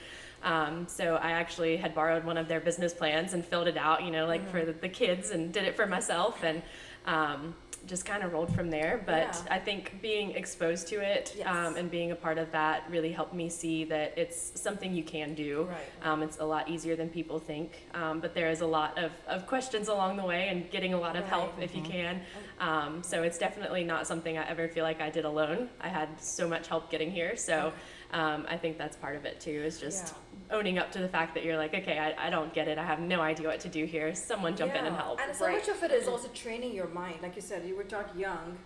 um, 0.42 0.88
so 0.88 1.14
I 1.14 1.30
actually 1.30 1.76
had 1.76 1.94
borrowed 1.94 2.24
one 2.24 2.36
of 2.36 2.48
their 2.48 2.60
business 2.60 2.92
plans 2.92 3.32
and 3.32 3.44
filled 3.44 3.68
it 3.68 3.76
out 3.76 4.02
you 4.02 4.10
know 4.10 4.26
like 4.26 4.50
for 4.50 4.64
the, 4.64 4.72
the 4.72 4.88
kids 4.88 5.30
and 5.30 5.52
did 5.52 5.64
it 5.64 5.76
for 5.76 5.86
myself. 5.86 6.42
And 6.42 6.62
um, 7.06 7.54
just 7.86 8.04
kind 8.04 8.22
of 8.22 8.32
rolled 8.32 8.54
from 8.54 8.70
there 8.70 9.02
but 9.06 9.42
Yeah. 9.46 9.54
I 9.56 9.58
think 9.58 10.00
being 10.02 10.32
exposed 10.32 10.88
to 10.88 10.96
it 11.00 11.34
Yes. 11.36 11.46
um, 11.46 11.76
and 11.76 11.90
being 11.90 12.10
a 12.10 12.16
part 12.16 12.38
of 12.38 12.50
that 12.52 12.84
really 12.90 13.12
helped 13.12 13.34
me 13.34 13.48
see 13.48 13.84
that 13.84 14.16
it's 14.16 14.60
something 14.60 14.94
you 14.94 15.02
can 15.04 15.34
do 15.34 15.64
Right. 15.70 16.06
um, 16.10 16.22
it's 16.22 16.38
a 16.38 16.44
lot 16.44 16.68
easier 16.68 16.96
than 16.96 17.08
people 17.08 17.38
think, 17.38 17.72
um, 17.94 18.20
but 18.20 18.34
there 18.34 18.50
is 18.50 18.60
a 18.60 18.66
lot 18.66 18.96
of, 18.98 19.12
of 19.28 19.46
questions 19.46 19.88
along 19.88 20.16
the 20.16 20.24
way 20.24 20.48
and 20.48 20.70
getting 20.70 20.94
a 20.94 21.00
lot 21.00 21.16
of 21.16 21.24
help 21.26 21.54
Right. 21.56 21.64
if 21.64 21.74
you 21.76 21.82
can. 21.82 22.20
Um, 22.60 23.02
so 23.02 23.22
it's 23.22 23.38
definitely 23.38 23.84
not 23.84 24.06
something 24.06 24.38
I 24.38 24.48
ever 24.48 24.68
feel 24.68 24.84
like 24.84 25.00
I 25.00 25.10
did 25.10 25.24
alone. 25.24 25.68
I 25.80 25.88
had 25.88 26.08
so 26.20 26.48
much 26.48 26.68
help 26.68 26.90
getting 26.90 27.10
here. 27.10 27.36
So 27.36 27.72
um, 28.12 28.46
I 28.48 28.56
think 28.56 28.78
that's 28.78 28.96
part 28.96 29.16
of 29.16 29.24
it 29.24 29.40
too, 29.40 29.50
is 29.50 29.80
just 29.80 30.14
owning 30.50 30.78
up 30.78 30.92
to 30.92 31.00
the 31.00 31.08
fact 31.08 31.34
that 31.34 31.44
you're 31.44 31.56
like, 31.56 31.74
okay, 31.74 31.98
I, 31.98 32.28
I 32.28 32.30
don't 32.30 32.52
get 32.54 32.68
it. 32.68 32.78
I 32.78 32.84
have 32.84 33.00
no 33.00 33.20
idea 33.20 33.48
what 33.48 33.60
to 33.60 33.68
do 33.68 33.84
here. 33.84 34.14
Someone 34.14 34.56
jump 34.56 34.74
in 34.74 34.84
and 34.86 34.94
help. 34.94 35.20
And 35.20 35.34
so 35.36 35.46
Right. 35.46 35.58
much 35.58 35.68
of 35.68 35.82
it 35.82 35.90
is 35.90 36.06
also 36.06 36.28
training 36.28 36.72
your 36.74 36.86
mind. 36.88 37.16
Like 37.22 37.34
you 37.36 37.42
said, 37.42 37.66
you 37.66 37.76
were 37.76 37.84
taught 37.84 38.16
young 38.16 38.56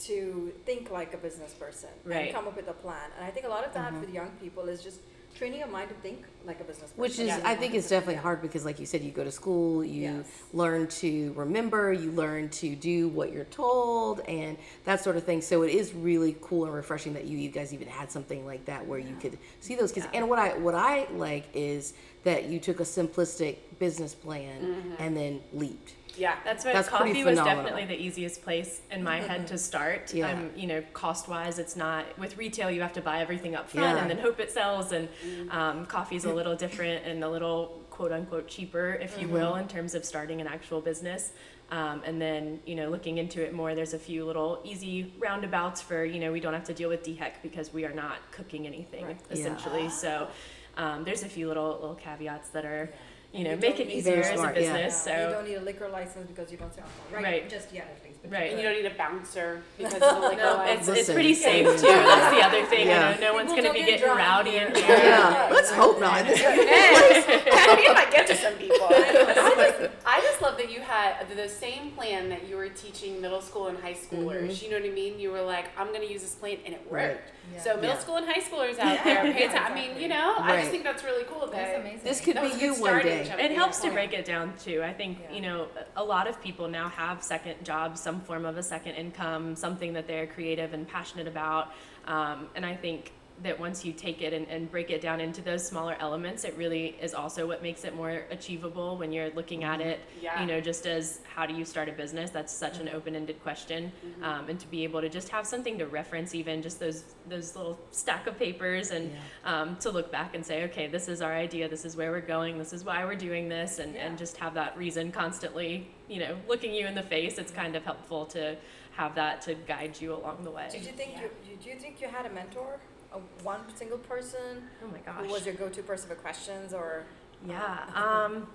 to 0.00 0.52
think 0.64 0.90
like 0.90 1.14
a 1.14 1.16
business 1.16 1.52
person 1.52 1.90
Right. 2.04 2.26
and 2.26 2.34
come 2.34 2.46
up 2.46 2.56
with 2.56 2.68
a 2.68 2.72
plan. 2.72 3.10
And 3.16 3.24
I 3.24 3.30
think 3.30 3.46
a 3.46 3.48
lot 3.48 3.64
of 3.64 3.72
that 3.74 3.92
for 3.98 4.06
the 4.06 4.12
young 4.12 4.30
people 4.40 4.68
is 4.68 4.82
just 4.82 5.00
training 5.34 5.58
your 5.58 5.68
mind 5.68 5.88
to 5.88 5.94
think 5.96 6.24
like 6.46 6.60
a 6.60 6.64
business 6.64 6.90
person. 6.90 7.00
Which 7.00 7.18
is, 7.18 7.28
Yeah. 7.28 7.40
I 7.44 7.54
think, 7.54 7.74
is 7.74 7.88
definitely 7.88 8.20
hard 8.22 8.40
because, 8.42 8.64
like 8.64 8.78
you 8.78 8.86
said, 8.86 9.02
you 9.02 9.10
go 9.10 9.24
to 9.24 9.30
school, 9.30 9.84
you 9.84 10.02
Yes. 10.02 10.26
learn 10.52 10.86
to 10.88 11.32
remember, 11.34 11.92
you 11.92 12.12
learn 12.12 12.48
to 12.50 12.74
do 12.76 13.08
what 13.08 13.32
you're 13.32 13.44
told, 13.46 14.20
and 14.20 14.56
that 14.84 15.02
sort 15.02 15.16
of 15.16 15.24
thing. 15.24 15.40
So 15.40 15.62
it 15.62 15.72
is 15.74 15.92
really 15.94 16.36
cool 16.40 16.64
and 16.66 16.74
refreshing 16.74 17.14
that 17.14 17.24
you, 17.24 17.38
you 17.38 17.48
guys 17.48 17.72
even 17.72 17.88
had 17.88 18.10
something 18.12 18.46
like 18.46 18.64
that 18.66 18.86
where 18.86 18.98
you 18.98 19.16
could 19.16 19.38
see 19.60 19.74
those 19.74 19.92
kids. 19.92 20.06
And 20.12 20.28
what 20.28 20.38
I 20.38 20.56
what 20.58 20.74
I 20.74 21.06
like 21.12 21.48
is 21.54 21.94
that 22.24 22.44
you 22.44 22.58
took 22.58 22.80
a 22.80 22.84
simplistic 22.84 23.56
business 23.78 24.14
plan 24.14 24.60
mm-hmm. 24.60 24.94
and 24.98 25.16
then 25.16 25.40
leaped. 25.52 25.94
Yeah. 26.16 26.36
That's 26.44 26.64
why 26.64 26.72
That's 26.72 26.88
coffee 26.88 27.24
was 27.24 27.38
definitely 27.38 27.84
the 27.86 27.96
easiest 28.00 28.42
place 28.42 28.80
in 28.90 29.02
my 29.02 29.20
head 29.20 29.46
to 29.48 29.58
start. 29.58 30.12
Yeah. 30.14 30.30
Um, 30.32 30.50
you 30.56 30.66
know, 30.66 30.82
cost 30.92 31.28
wise, 31.28 31.58
it's 31.58 31.76
not 31.76 32.04
with 32.18 32.36
retail. 32.36 32.70
You 32.70 32.82
have 32.82 32.92
to 32.94 33.00
buy 33.00 33.20
everything 33.20 33.54
up 33.54 33.68
front 33.68 33.84
Yeah. 33.86 33.92
Mm-hmm. 33.94 34.00
and 34.02 34.10
then 34.10 34.18
hope 34.18 34.40
it 34.40 34.50
sells. 34.50 34.92
And 34.92 35.08
um, 35.50 35.86
coffee's 35.86 36.24
a 36.24 36.32
little 36.32 36.56
different 36.56 37.04
and 37.04 37.22
a 37.24 37.28
little 37.28 37.80
quote 37.90 38.12
unquote 38.12 38.48
cheaper, 38.48 38.94
if 39.00 39.18
you 39.20 39.26
Mm-hmm. 39.26 39.34
will, 39.36 39.54
in 39.56 39.68
terms 39.68 39.94
of 39.94 40.04
starting 40.04 40.40
an 40.40 40.46
actual 40.46 40.80
business. 40.80 41.32
Um, 41.70 42.02
and 42.04 42.20
then, 42.20 42.60
you 42.66 42.74
know, 42.74 42.88
looking 42.90 43.18
into 43.18 43.42
it 43.42 43.52
more, 43.54 43.74
there's 43.74 43.94
a 43.94 43.98
few 43.98 44.24
little 44.26 44.60
easy 44.64 45.12
roundabouts 45.18 45.80
for, 45.80 46.04
you 46.04 46.20
know, 46.20 46.30
we 46.30 46.38
don't 46.38 46.52
have 46.52 46.64
to 46.64 46.74
deal 46.74 46.90
with 46.90 47.02
DHEC 47.04 47.32
because 47.42 47.72
we 47.72 47.84
are 47.86 47.92
not 47.92 48.18
cooking 48.32 48.66
anything 48.66 49.06
Right. 49.06 49.16
Yeah. 49.30 49.36
essentially. 49.38 49.88
So 49.88 50.28
um, 50.76 51.04
there's 51.04 51.22
a 51.22 51.28
few 51.28 51.48
little 51.48 51.70
little 51.80 51.94
caveats 51.94 52.50
that 52.50 52.64
are, 52.66 52.92
you 53.34 53.44
know, 53.44 53.50
You 53.50 53.56
make 53.56 53.80
it 53.80 53.88
easier 53.90 54.16
as 54.22 54.30
a 54.30 54.36
smart, 54.36 54.54
yeah. 54.56 54.60
business. 54.72 55.04
Yeah, 55.06 55.26
you 55.28 55.34
don't 55.34 55.44
need 55.48 55.54
a 55.56 55.60
liquor 55.60 55.88
license 55.88 56.28
because 56.28 56.50
you 56.52 56.56
don't 56.56 56.72
sell 56.74 56.84
alcohol. 56.84 57.22
Right. 57.22 57.24
Right. 57.42 57.50
Just 57.50 57.72
yet, 57.72 57.88
at 57.96 58.04
least. 58.08 58.20
Right. 58.32 58.50
And 58.52 58.58
you 58.60 58.64
don't 58.66 58.76
need 58.80 58.86
a 58.90 58.94
bouncer 58.96 59.60
because 59.76 59.94
of 59.94 60.00
the 60.00 60.20
liquor 60.28 60.36
No, 60.42 60.54
license. 60.56 60.88
it's, 60.88 60.98
it's 61.00 61.12
pretty 61.12 61.34
safe 61.34 61.66
too. 61.66 61.86
That's 61.86 62.34
the 62.34 62.42
other 62.42 62.64
thing. 62.64 62.86
Yeah. 62.86 63.14
You 63.16 63.20
know, 63.20 63.26
no 63.28 63.34
one's 63.34 63.50
going 63.50 63.64
to 63.64 63.72
be 63.72 63.80
get 63.80 63.98
getting 64.00 64.16
rowdy 64.16 64.56
in 64.56 64.74
here. 64.74 64.86
here. 64.86 64.96
Yeah, 64.96 65.50
let's 65.52 65.70
hope 65.72 66.00
not. 66.00 66.24
Hey, 66.34 67.86
it 67.90 67.94
might 67.94 68.10
get 68.10 68.26
to 68.28 68.36
some 68.36 68.54
people. 68.54 68.86
I 68.88 69.54
just, 69.80 69.94
I 70.06 70.20
just 70.20 70.40
love 70.42 70.56
that 70.58 70.70
you 70.70 70.80
had 70.80 71.23
the 71.36 71.48
same 71.48 71.90
plan 71.92 72.28
that 72.28 72.48
you 72.48 72.56
were 72.56 72.68
teaching 72.68 73.20
middle 73.20 73.40
school 73.40 73.66
and 73.68 73.78
high 73.78 73.94
schoolers. 73.94 74.62
You 74.62 74.70
know 74.70 74.78
what 74.80 74.88
I 74.88 74.92
mean? 74.94 75.18
You 75.18 75.30
were 75.30 75.42
like, 75.42 75.66
I'm 75.78 75.88
going 75.88 76.00
to 76.06 76.10
use 76.12 76.22
this 76.22 76.34
plan, 76.34 76.58
and 76.64 76.74
it 76.74 76.86
Right. 76.90 77.10
worked. 77.10 77.30
Yeah. 77.52 77.60
So 77.60 77.74
middle 77.76 77.90
Yeah. 77.90 77.98
school 77.98 78.16
and 78.16 78.26
high 78.26 78.40
schoolers 78.40 78.78
out 78.78 79.02
there, 79.04 79.22
pay 79.32 79.44
attention. 79.44 79.58
I 79.62 79.74
mean, 79.74 80.00
you 80.00 80.08
know, 80.08 80.34
I 80.38 80.58
just 80.58 80.70
think 80.70 80.84
that's 80.84 81.04
really 81.04 81.24
cool. 81.24 81.40
That 81.46 81.52
That's 81.52 81.78
amazing. 81.80 82.00
This 82.04 82.20
could 82.20 82.36
that 82.36 82.42
be 82.44 82.50
a 82.50 82.54
you 82.54 82.58
good 82.74 82.80
one 82.80 82.90
starting 82.90 83.24
day. 83.24 83.44
It 83.44 83.52
helps 83.52 83.80
to 83.80 83.90
break 83.90 84.12
it 84.12 84.24
down 84.24 84.54
too. 84.58 84.82
I 84.82 84.92
think 84.92 85.18
Yeah. 85.20 85.32
you 85.36 85.40
know 85.42 85.68
a 85.96 86.04
lot 86.04 86.26
of 86.26 86.40
people 86.40 86.68
now 86.68 86.88
have 86.88 87.22
second 87.22 87.64
jobs, 87.64 88.00
some 88.00 88.20
form 88.20 88.44
of 88.44 88.56
a 88.56 88.62
second 88.62 88.94
income, 88.94 89.54
something 89.56 89.92
that 89.94 90.06
they're 90.06 90.26
creative 90.26 90.72
and 90.74 90.88
passionate 90.88 91.26
about. 91.28 91.72
Um, 92.06 92.48
and 92.54 92.64
I 92.64 92.74
think 92.74 93.12
that 93.42 93.58
once 93.58 93.84
you 93.84 93.92
take 93.92 94.22
it 94.22 94.32
and, 94.32 94.46
and 94.48 94.70
break 94.70 94.90
it 94.90 95.00
down 95.00 95.20
into 95.20 95.42
those 95.42 95.66
smaller 95.66 95.96
elements, 95.98 96.44
it 96.44 96.54
really 96.56 96.96
is 97.02 97.14
also 97.14 97.46
what 97.46 97.62
makes 97.62 97.84
it 97.84 97.94
more 97.94 98.22
achievable 98.30 98.96
when 98.96 99.12
you're 99.12 99.30
looking 99.30 99.64
at 99.64 99.80
it. 99.80 100.00
Yeah. 100.22 100.40
You 100.40 100.46
know, 100.46 100.60
just 100.60 100.86
as 100.86 101.20
how 101.24 101.44
do 101.44 101.52
you 101.52 101.64
start 101.64 101.88
a 101.88 101.92
business? 101.92 102.30
That's 102.30 102.52
such 102.52 102.78
an 102.78 102.88
open-ended 102.88 103.42
question, 103.42 103.90
um, 104.22 104.48
and 104.48 104.58
to 104.60 104.68
be 104.68 104.84
able 104.84 105.00
to 105.00 105.08
just 105.08 105.28
have 105.30 105.46
something 105.46 105.78
to 105.78 105.86
reference, 105.86 106.34
even 106.34 106.62
just 106.62 106.78
those 106.78 107.04
those 107.28 107.56
little 107.56 107.78
stack 107.90 108.26
of 108.26 108.38
papers, 108.38 108.92
and 108.92 109.10
um, 109.44 109.76
to 109.78 109.90
look 109.90 110.12
back 110.12 110.34
and 110.34 110.46
say, 110.46 110.64
okay, 110.64 110.86
this 110.86 111.08
is 111.08 111.20
our 111.20 111.32
idea, 111.32 111.68
this 111.68 111.84
is 111.84 111.96
where 111.96 112.12
we're 112.12 112.20
going, 112.20 112.56
this 112.56 112.72
is 112.72 112.84
why 112.84 113.04
we're 113.04 113.14
doing 113.16 113.48
this, 113.48 113.78
and, 113.80 113.94
Yeah. 113.94 114.06
and 114.06 114.16
just 114.16 114.36
have 114.36 114.54
that 114.54 114.76
reason 114.78 115.10
constantly, 115.10 115.88
you 116.08 116.20
know, 116.20 116.36
looking 116.48 116.72
you 116.72 116.86
in 116.86 116.94
the 116.94 117.02
face. 117.02 117.38
It's 117.38 117.52
kind 117.52 117.74
of 117.74 117.84
helpful 117.84 118.26
to 118.26 118.56
have 118.92 119.16
that 119.16 119.42
to 119.42 119.54
guide 119.54 120.00
you 120.00 120.14
along 120.14 120.44
the 120.44 120.50
way. 120.52 120.68
Did 120.70 120.84
you 120.84 120.92
think 120.92 121.16
you 121.20 121.28
did 121.48 121.66
you 121.66 121.74
think 121.80 122.00
you 122.00 122.06
had 122.06 122.26
a 122.26 122.30
mentor, 122.30 122.78
a 123.14 123.18
one 123.44 123.60
single 123.74 123.98
person 123.98 124.62
Oh 124.82 124.88
my 124.88 124.98
who 124.98 125.22
gosh. 125.22 125.30
was 125.32 125.46
your 125.46 125.54
go-to 125.54 125.82
person 125.82 126.08
for 126.08 126.14
questions, 126.16 126.72
or 126.74 127.04
Yeah. 127.48 127.84
Um, 127.94 128.46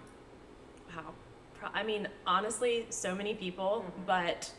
wow. 0.95 1.13
I 1.73 1.83
mean, 1.83 2.07
honestly, 2.27 2.85
so 2.89 3.15
many 3.15 3.33
people, 3.33 3.85
but 4.05 4.51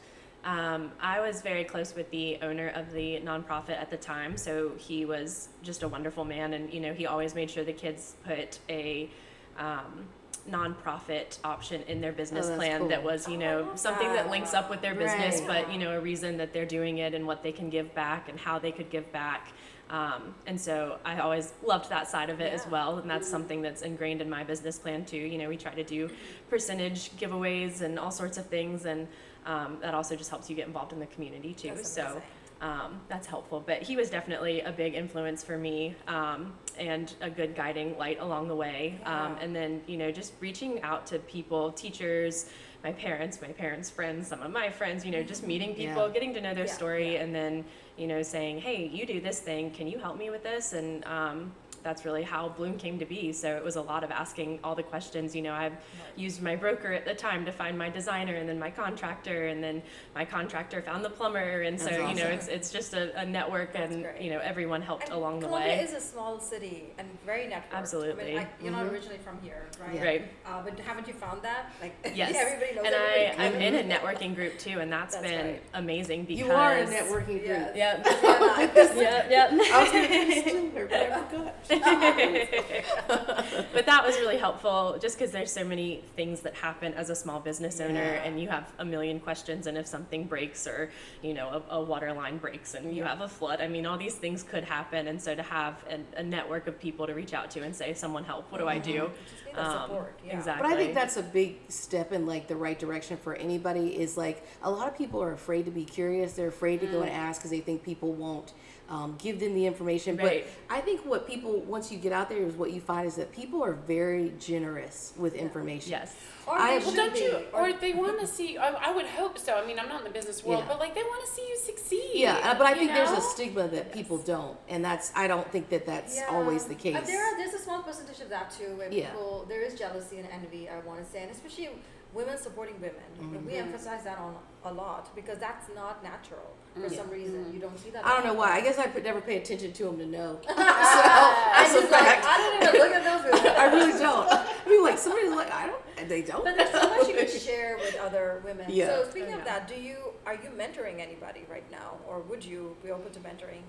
Um, 0.43 0.91
I 1.03 1.21
was 1.21 1.43
very 1.43 1.65
close 1.65 1.95
with 1.95 2.11
the 2.11 2.39
owner 2.41 2.69
of 2.69 2.93
the 2.93 3.21
nonprofit 3.21 3.77
at 3.79 3.91
the 3.91 3.99
time, 3.99 4.39
so 4.39 4.73
he 4.79 5.05
was 5.05 5.51
just 5.63 5.83
a 5.83 5.89
wonderful 5.89 6.25
man, 6.25 6.55
and 6.55 6.73
you 6.73 6.81
know 6.81 6.95
he 6.95 7.05
always 7.07 7.35
made 7.35 7.51
sure 7.51 7.63
the 7.63 7.75
kids 7.75 8.17
put 8.25 8.59
a 8.71 9.11
um, 9.59 10.07
nonprofit 10.49 11.39
option 11.45 11.83
in 11.89 12.01
their 12.01 12.13
business 12.13 12.47
Oh, 12.51 12.57
plan 12.57 12.79
cool. 12.81 12.89
that 12.89 13.05
was 13.05 13.29
you 13.29 13.37
know 13.37 13.69
something 13.75 14.09
that 14.15 14.31
links 14.31 14.55
up 14.55 14.71
with 14.71 14.81
their 14.81 14.95
business, 14.95 15.41
Right. 15.43 15.67
but 15.67 15.73
you 15.75 15.79
know 15.79 15.91
a 15.95 16.01
reason 16.01 16.39
that 16.39 16.55
they're 16.55 16.65
doing 16.65 16.97
it 16.99 17.13
and 17.13 17.27
what 17.27 17.43
they 17.43 17.53
can 17.53 17.69
give 17.69 17.95
back 17.95 18.31
and 18.31 18.41
how 18.41 18.59
they 18.59 18.73
could 18.73 18.89
give 18.89 19.13
back. 19.13 19.49
Um, 19.91 20.35
and 20.47 20.61
so 20.61 20.99
I 21.05 21.19
always 21.19 21.53
loved 21.67 21.91
that 21.91 22.09
side 22.09 22.31
of 22.31 22.41
it 22.41 22.53
as 22.53 22.67
well, 22.69 22.99
and 22.99 23.11
that's 23.11 23.29
something 23.29 23.61
that's 23.61 23.83
ingrained 23.83 24.23
in 24.23 24.31
my 24.31 24.45
business 24.45 24.79
plan 24.79 25.05
too. 25.05 25.17
You 25.17 25.37
know, 25.39 25.49
we 25.49 25.57
try 25.57 25.75
to 25.75 25.83
do 25.85 26.09
percentage 26.49 27.11
giveaways 27.17 27.81
and 27.81 27.99
all 27.99 28.13
sorts 28.13 28.39
of 28.39 28.47
things, 28.47 28.85
and 28.85 29.09
um, 29.47 29.79
that 29.83 29.93
also 29.95 30.15
just 30.15 30.31
helps 30.31 30.49
you 30.49 30.55
get 30.55 30.67
involved 30.69 30.93
in 30.93 31.01
the 31.01 31.07
community 31.07 31.53
too. 31.55 31.73
That's 31.75 31.91
so 31.91 32.23
um, 32.61 33.01
that's 33.09 33.27
helpful. 33.27 33.63
But 33.67 33.83
he 33.83 33.97
was 33.97 34.11
definitely 34.11 34.61
a 34.61 34.71
big 34.71 34.95
influence 34.95 35.43
for 35.43 35.57
me 35.57 35.97
um, 36.07 36.53
and 36.79 37.13
a 37.23 37.31
good 37.31 37.57
guiding 37.57 37.97
light 37.99 38.21
along 38.21 38.49
the 38.49 38.55
way. 38.55 39.01
Um, 39.07 39.33
Yeah. 39.33 39.39
and 39.41 39.57
then, 39.57 39.81
you 39.87 39.97
know, 39.97 40.11
just 40.13 40.35
reaching 40.41 40.83
out 40.83 41.07
to 41.07 41.19
people, 41.21 41.73
teachers, 41.73 42.51
my 42.85 42.93
parents, 42.93 43.41
my 43.41 43.49
parents' 43.49 43.89
friends, 43.91 44.29
some 44.29 44.43
of 44.43 44.51
my 44.51 44.71
friends, 44.71 45.05
you 45.07 45.11
know, 45.11 45.23
just 45.23 45.47
meeting 45.47 45.75
people, 45.75 46.07
Yeah. 46.07 46.13
getting 46.13 46.35
to 46.35 46.41
know 46.41 46.53
their 46.55 46.67
Yeah, 46.67 46.73
story, 46.73 47.15
yeah. 47.15 47.23
and 47.23 47.35
then, 47.35 47.65
you 48.01 48.07
know, 48.07 48.23
saying, 48.23 48.63
hey, 48.63 48.89
you 48.91 49.05
do 49.05 49.21
this 49.21 49.41
thing. 49.41 49.71
Can 49.71 49.87
you 49.87 49.99
help 49.99 50.17
me 50.17 50.31
with 50.31 50.43
this? 50.43 50.73
And 50.73 51.05
um, 51.05 51.53
that's 51.83 52.05
really 52.05 52.23
how 52.23 52.49
Blum 52.51 52.77
came 52.77 52.99
to 52.99 53.05
be. 53.05 53.33
So 53.33 53.57
it 53.57 53.65
was 53.65 53.77
a 53.77 53.83
lot 53.83 54.05
of 54.05 54.11
asking 54.11 54.61
all 54.63 54.75
the 54.75 54.83
questions. 54.83 55.35
You 55.35 55.43
know, 55.43 55.53
I've 55.53 55.73
used 56.17 56.43
my 56.43 56.57
broker 56.57 56.93
at 56.93 57.05
the 57.05 57.15
time 57.15 57.45
to 57.47 57.53
find 57.53 57.79
my 57.79 57.89
designer, 57.89 58.35
and 58.35 58.49
then 58.49 58.59
my 58.59 58.71
contractor, 58.71 59.47
and 59.49 59.63
then 59.63 59.83
my 60.15 60.25
contractor 60.25 60.83
found 60.83 61.05
the 61.05 61.11
plumber, 61.11 61.63
and 61.63 61.79
so 61.81 61.87
That's 61.87 61.99
you 62.19 62.25
know, 62.25 62.31
it's 62.31 62.49
it's 62.49 62.71
just 62.73 62.95
a, 62.95 63.19
a 63.21 63.25
network, 63.25 63.73
That's 63.73 63.93
and 63.93 64.03
great. 64.05 64.21
you 64.21 64.31
know, 64.31 64.41
everyone 64.41 64.83
helped 64.83 65.05
And 65.05 65.15
along 65.15 65.41
the 65.41 65.47
Columbia 65.47 65.77
way. 65.77 65.81
is 65.85 65.93
a 65.95 66.01
small 66.01 66.39
city 66.41 66.85
and 66.99 67.09
very 67.25 67.45
networked. 67.45 67.73
Absolutely. 67.73 68.23
I 68.25 68.27
mean, 68.27 68.39
I, 68.39 68.49
you're 68.63 68.73
not 68.73 68.87
Mhm. 68.87 68.93
originally 68.93 69.19
from 69.19 69.39
here, 69.43 69.67
right? 69.81 69.95
Yeah. 69.95 70.05
Right. 70.05 70.25
Uh, 70.47 70.63
but 70.63 70.79
haven't 70.81 71.07
you 71.07 71.15
found 71.15 71.43
that? 71.43 71.73
Like, 71.81 71.95
Yes. 72.15 72.35
everybody 72.37 72.75
knows 72.75 72.85
and 72.87 72.95
everybody. 72.95 73.43
I, 73.43 73.47
I'm 73.47 73.55
in 73.55 73.91
a 73.91 73.95
networking 73.97 74.35
group 74.35 74.59
too, 74.59 74.81
and 74.81 74.93
that's 74.93 75.15
That's 75.15 75.27
been 75.27 75.47
right. 75.47 75.63
amazing 75.75 76.25
because 76.25 76.39
You 76.47 76.53
are 76.53 76.73
a 76.75 76.87
networking 76.87 77.27
group. 77.45 77.73
Yes. 77.75 77.77
Yep. 77.77 78.07
Yeah, 79.01 79.29
yep. 79.29 79.31
Yep. 79.31 79.51
I 79.73 79.83
was 79.83 79.93
gonna 79.93 80.09
be 80.09 80.41
Stiller, 80.43 80.87
but 80.87 81.01
I 81.01 81.23
forgot. 81.25 81.55
but 83.09 83.87
that 83.87 84.05
was 84.05 84.17
really 84.19 84.37
helpful 84.37 84.99
just 85.01 85.19
because 85.19 85.31
there's 85.33 85.53
so 85.53 85.65
many 85.65 86.03
things 86.17 86.41
that 86.41 86.55
happen 86.55 86.93
as 86.95 87.11
a 87.11 87.15
small 87.15 87.41
business 87.41 87.81
owner 87.81 87.95
Yeah. 88.03 88.25
and 88.25 88.41
you 88.41 88.49
have 88.49 88.73
a 88.79 88.85
million 88.85 89.21
questions 89.21 89.67
and 89.67 89.77
if 89.79 89.87
something 89.87 90.25
breaks 90.25 90.67
or 90.67 90.91
you 91.23 91.35
know 91.35 91.63
a, 91.71 91.77
a 91.77 91.83
water 91.83 92.13
line 92.13 92.39
breaks 92.39 92.75
and 92.75 92.95
you 92.95 93.05
have 93.05 93.21
a 93.21 93.29
flood 93.29 93.61
i 93.61 93.69
mean 93.69 93.87
all 93.87 93.99
these 93.99 94.15
things 94.15 94.43
could 94.43 94.65
happen 94.65 95.09
and 95.09 95.21
so 95.21 95.35
to 95.35 95.43
have 95.43 95.85
an, 95.89 96.05
a 96.17 96.23
network 96.23 96.67
of 96.67 96.79
people 96.79 97.07
to 97.07 97.15
reach 97.15 97.35
out 97.35 97.51
to 97.51 97.63
and 97.63 97.75
say 97.75 97.95
someone 97.95 98.25
help 98.25 98.51
what 98.51 98.59
do 98.59 98.69
i 98.69 98.79
do 98.79 99.11
Just 99.11 99.47
need 99.47 99.55
that 99.57 99.83
support. 99.83 100.19
Yeah. 100.25 100.33
Um, 100.33 100.39
exactly 100.39 100.69
But 100.69 100.77
I 100.77 100.77
think 100.81 100.95
that's 100.95 101.17
a 101.17 101.23
big 101.23 101.59
step 101.69 102.13
in 102.13 102.25
like 102.27 102.47
the 102.47 102.55
right 102.57 102.79
direction 102.79 103.17
for 103.17 103.35
anybody. 103.35 104.01
Is 104.01 104.17
like 104.17 104.47
a 104.63 104.71
lot 104.71 104.87
of 104.87 104.97
people 104.97 105.21
are 105.21 105.33
afraid 105.33 105.65
to 105.65 105.73
be 105.73 105.85
curious. 105.85 106.35
They're 106.35 106.47
afraid 106.49 106.81
to 106.83 106.87
go 106.87 107.01
and 107.01 107.11
ask 107.11 107.41
because 107.41 107.51
they 107.51 107.59
think 107.61 107.83
people 107.83 108.13
won't 108.13 108.53
um, 108.91 109.15
give 109.19 109.39
them 109.39 109.55
the 109.55 109.65
information. 109.67 110.17
Right. 110.17 110.45
But 110.69 110.77
I 110.77 110.81
think 110.81 111.07
what 111.07 111.27
people 111.27 111.61
once 111.61 111.91
you 111.93 111.99
get 111.99 112.13
out 112.13 112.29
there 112.29 112.43
is 112.43 112.55
what 112.55 112.73
you 112.73 112.81
find 112.81 113.07
is 113.07 113.15
that 113.15 113.31
people 113.33 113.63
are 113.65 113.73
very 113.73 114.35
generous 114.39 115.13
with 115.17 115.35
information. 115.35 115.93
yes 115.93 116.15
Or 116.47 116.55
I- 116.59 116.59
they 116.59 116.79
Well, 116.79 116.87
Well, 116.87 116.97
don't 116.97 117.15
be. 117.15 117.21
you? 117.21 117.45
Or 117.53 117.73
they 117.73 117.93
want 117.95 118.19
to 118.21 118.27
see. 118.27 118.59
I, 118.59 118.69
I 118.89 118.93
would 118.93 119.07
hope 119.07 119.39
so. 119.39 119.55
I 119.55 119.65
mean, 119.65 119.79
I'm 119.79 119.89
not 119.89 119.99
in 120.01 120.05
the 120.05 120.11
business 120.19 120.45
world, 120.45 120.65
Yeah. 120.65 120.69
but 120.73 120.81
like 120.81 120.95
they 120.97 121.03
want 121.05 121.25
to 121.25 121.31
see 121.33 121.47
you 121.49 121.57
succeed. 121.57 122.11
Yeah, 122.15 122.35
uh, 122.43 122.55
but 122.59 122.67
I 122.67 122.71
you 122.71 122.77
think 122.81 122.93
there's 122.93 123.11
a 123.13 123.21
stigma 123.21 123.69
that 123.69 123.93
people 123.93 124.19
don't, 124.19 124.57
and 124.69 124.85
that's 124.85 125.13
I 125.15 125.29
don't 125.29 125.49
think 125.53 125.69
that 125.71 125.87
that's 125.87 126.17
Yeah. 126.17 126.27
always 126.37 126.65
the 126.65 126.75
case. 126.75 126.97
And 126.97 127.07
there 127.07 127.23
are, 127.25 127.37
there's 127.39 127.55
a 127.55 127.59
small 127.67 127.83
percentage 127.83 128.21
of 128.21 128.29
that 128.31 128.51
too, 128.51 128.75
where 128.77 128.91
Yeah. 128.93 129.11
people 129.11 129.47
there 129.49 129.63
is 129.63 129.79
jealousy 129.79 130.19
and 130.19 130.29
envy. 130.33 130.69
I 130.69 130.81
want 130.81 130.99
to 131.05 131.09
say, 131.13 131.23
and 131.23 131.31
especially 131.31 131.69
women 132.13 132.37
supporting 132.39 132.75
women. 132.81 132.95
Mm-hmm. 133.21 133.47
We 133.47 133.55
emphasize 133.55 134.05
that 134.05 134.19
on 134.19 134.35
a 134.65 134.73
lot 134.73 135.15
because 135.15 135.39
that's 135.39 135.67
not 135.75 136.03
natural 136.03 136.55
for 136.75 136.81
Mm-hmm. 136.83 136.95
some 136.95 137.11
reason. 137.11 137.53
You 137.53 137.59
don't 137.59 137.77
see 137.79 137.91
that. 137.91 138.07
I 138.07 138.15
don't 138.15 138.25
know 138.25 138.35
why. 138.35 138.53
I 138.53 138.61
guess 138.61 138.79
I 138.79 138.87
put, 138.87 139.03
never 139.03 139.21
pay 139.21 139.39
attention 139.39 139.73
to 139.73 139.85
them 139.85 139.99
to 139.99 140.07
know. 140.07 140.39
so, 140.47 140.55
I 140.57 141.65
as 141.67 141.75
a 141.75 141.81
just 141.81 141.91
like 141.91 142.25
I 142.25 142.37
don't 142.39 142.63
even 142.69 142.81
look 142.81 142.93
at 142.95 143.05
those. 143.05 143.25
Movies. 143.33 143.51
I 143.59 143.65
really 143.73 143.99
don't. 143.99 144.29
I 144.31 144.69
mean, 144.69 144.83
like 144.85 144.99
somebody's 144.99 145.31
like, 145.33 145.53
I 145.53 145.67
don't. 145.67 145.83
and 145.99 146.09
They 146.09 146.23
don't. 146.23 146.45
But 146.45 146.57
there's 146.57 146.71
so 146.71 146.89
much 146.89 147.09
you 147.09 147.15
can 147.15 147.29
share 147.29 147.77
with 147.77 147.97
other 147.99 148.41
women. 148.45 148.67
Yeah. 148.69 148.87
So 148.87 149.11
speaking 149.11 149.35
Oh, 149.35 149.39
of 149.39 149.45
that, 149.45 149.67
do 149.67 149.75
you 149.75 149.97
are 150.27 150.35
you 150.35 150.51
mentoring 150.57 151.01
anybody 151.01 151.45
right 151.51 151.69
now, 151.73 151.97
or 152.09 152.21
would 152.21 152.45
you 152.45 152.77
be 152.85 152.91
open 152.93 153.11
to 153.13 153.21
mentoring? 153.21 153.63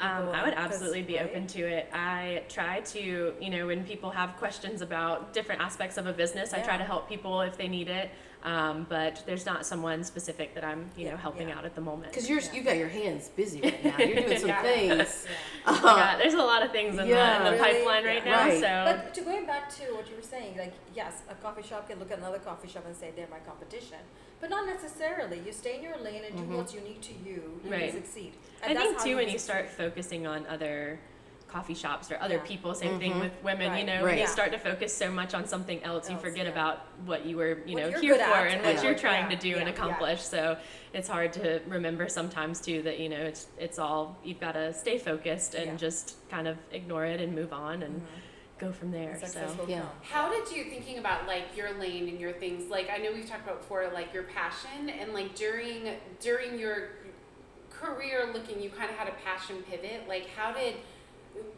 Um. 0.00 0.28
I 0.28 0.44
would 0.44 0.54
absolutely 0.54 1.02
be 1.02 1.18
open 1.18 1.46
to 1.48 1.60
it. 1.60 1.88
I 1.92 2.44
try 2.48 2.80
to, 2.80 3.34
you 3.40 3.50
know, 3.50 3.66
when 3.66 3.84
people 3.84 4.10
have 4.10 4.36
questions 4.36 4.80
about 4.80 5.32
different 5.32 5.60
aspects 5.60 5.96
of 5.96 6.06
a 6.06 6.12
business, 6.12 6.52
I 6.52 6.60
try 6.60 6.76
to 6.76 6.84
help 6.84 7.08
people 7.08 7.40
if 7.40 7.56
they 7.56 7.68
need 7.68 7.88
it. 7.88 8.10
Um, 8.44 8.86
but 8.88 9.22
there's 9.26 9.44
not 9.44 9.66
someone 9.66 10.04
specific 10.04 10.54
that 10.54 10.64
I'm, 10.64 10.88
you 10.96 11.10
know, 11.10 11.16
helping 11.16 11.48
yeah. 11.48 11.58
out 11.58 11.64
at 11.64 11.74
the 11.74 11.80
moment. 11.80 12.12
Because 12.12 12.28
you're 12.30 12.38
Yeah. 12.40 12.52
you 12.52 12.62
got 12.62 12.76
your 12.76 12.88
hands 12.88 13.28
busy 13.30 13.60
right 13.60 13.84
now. 13.84 13.98
You're 13.98 14.20
doing 14.22 14.38
some 14.46 14.52
things. 14.62 15.26
My 15.66 15.72
God, 15.80 16.18
there's 16.22 16.34
a 16.34 16.38
lot 16.38 16.62
of 16.62 16.70
things 16.70 16.96
in, 16.98 17.08
Yeah. 17.08 17.38
the, 17.42 17.46
in 17.46 17.52
the 17.56 17.60
Really? 17.62 17.78
pipeline 17.78 18.04
right 18.04 18.22
Yeah. 18.24 18.30
now. 18.30 18.46
Right. 18.46 18.60
So 18.60 18.96
But 19.02 19.14
to 19.14 19.20
going 19.22 19.44
back 19.44 19.68
to 19.76 19.82
what 19.94 20.08
you 20.08 20.14
were 20.16 20.22
saying, 20.22 20.56
like 20.56 20.72
yes, 20.94 21.22
a 21.28 21.34
coffee 21.34 21.62
shop 21.66 21.88
can 21.88 21.98
look 21.98 22.12
at 22.12 22.18
another 22.18 22.38
coffee 22.38 22.68
shop 22.68 22.84
and 22.86 22.94
say 22.96 23.10
they're 23.16 23.26
my 23.28 23.40
competition, 23.40 23.98
but 24.40 24.50
not 24.50 24.66
necessarily. 24.66 25.40
You 25.44 25.52
stay 25.52 25.76
in 25.78 25.82
your 25.82 25.98
lane 25.98 26.22
and 26.24 26.36
do 26.36 26.56
what's 26.56 26.72
unique 26.72 27.00
to 27.02 27.12
you. 27.14 27.60
You 27.64 27.70
Right. 27.72 27.90
can 27.92 28.04
succeed. 28.04 28.34
I 28.62 28.68
And 28.68 28.76
that's 28.76 28.86
think 28.86 28.98
how 28.98 29.04
too 29.04 29.16
when 29.16 29.24
you 29.26 29.38
succeed. 29.38 29.44
start 29.50 29.68
focusing 29.70 30.26
on 30.28 30.46
other 30.46 31.00
coffee 31.48 31.74
shops 31.74 32.10
or 32.12 32.18
other 32.20 32.36
Yeah. 32.36 32.40
people, 32.42 32.74
same 32.74 32.98
thing 32.98 33.12
mm-hmm. 33.12 33.20
with 33.20 33.32
women. 33.42 33.70
Right. 33.70 33.80
You 33.80 33.86
know, 33.86 33.96
Right. 33.96 34.04
when 34.04 34.18
you 34.18 34.26
start 34.26 34.52
to 34.52 34.58
focus 34.58 34.94
so 34.94 35.10
much 35.10 35.34
on 35.34 35.46
something 35.46 35.82
else, 35.82 36.10
you 36.10 36.18
forget 36.18 36.44
yeah. 36.44 36.52
about 36.52 36.86
what 37.06 37.24
you 37.24 37.36
were, 37.36 37.58
you 37.66 37.74
What 37.74 37.92
know, 37.92 38.00
here 38.00 38.14
for 38.14 38.20
at 38.20 38.46
and 38.48 38.60
and 38.60 38.76
what 38.76 38.84
you're 38.84 38.94
trying 38.94 39.30
yeah, 39.30 39.36
to 39.36 39.42
do 39.42 39.52
and 39.56 39.60
yeah, 39.60 39.66
yeah. 39.66 39.70
accomplish. 39.72 40.22
So 40.22 40.58
it's 40.92 41.08
hard 41.08 41.32
to 41.34 41.60
remember 41.66 42.08
sometimes 42.08 42.60
too 42.60 42.82
that 42.82 42.98
you 43.00 43.08
know 43.08 43.16
it's 43.16 43.46
it's 43.58 43.78
all 43.78 44.18
you've 44.22 44.40
got 44.40 44.52
to 44.52 44.72
stay 44.74 44.98
focused 44.98 45.54
and 45.54 45.66
Yeah. 45.66 45.76
just 45.76 46.16
kind 46.28 46.46
of 46.46 46.58
ignore 46.70 47.06
it 47.06 47.20
and 47.20 47.34
move 47.34 47.52
on 47.52 47.82
and 47.82 47.96
mm-hmm. 47.96 48.58
go 48.58 48.70
from 48.70 48.90
there. 48.90 49.18
So. 49.24 49.66
Yeah. 49.66 49.80
come. 49.80 49.90
How 50.02 50.30
did 50.30 50.54
you 50.54 50.64
thinking 50.64 50.98
about 50.98 51.26
like 51.26 51.56
your 51.56 51.72
lane 51.78 52.08
and 52.08 52.20
your 52.20 52.32
things? 52.32 52.70
Like 52.70 52.90
I 52.90 52.98
know 52.98 53.12
we've 53.12 53.28
talked 53.28 53.44
about 53.44 53.60
before, 53.60 53.88
like 53.94 54.12
your 54.12 54.24
passion 54.24 54.90
and 54.90 55.14
like 55.14 55.34
during 55.34 55.96
during 56.20 56.58
your 56.58 56.90
career, 57.70 58.30
looking, 58.32 58.60
you 58.60 58.70
kind 58.70 58.90
of 58.90 58.96
had 58.96 59.08
a 59.08 59.16
passion 59.24 59.62
pivot. 59.70 60.08
Like 60.08 60.26
how 60.36 60.52
did 60.52 60.74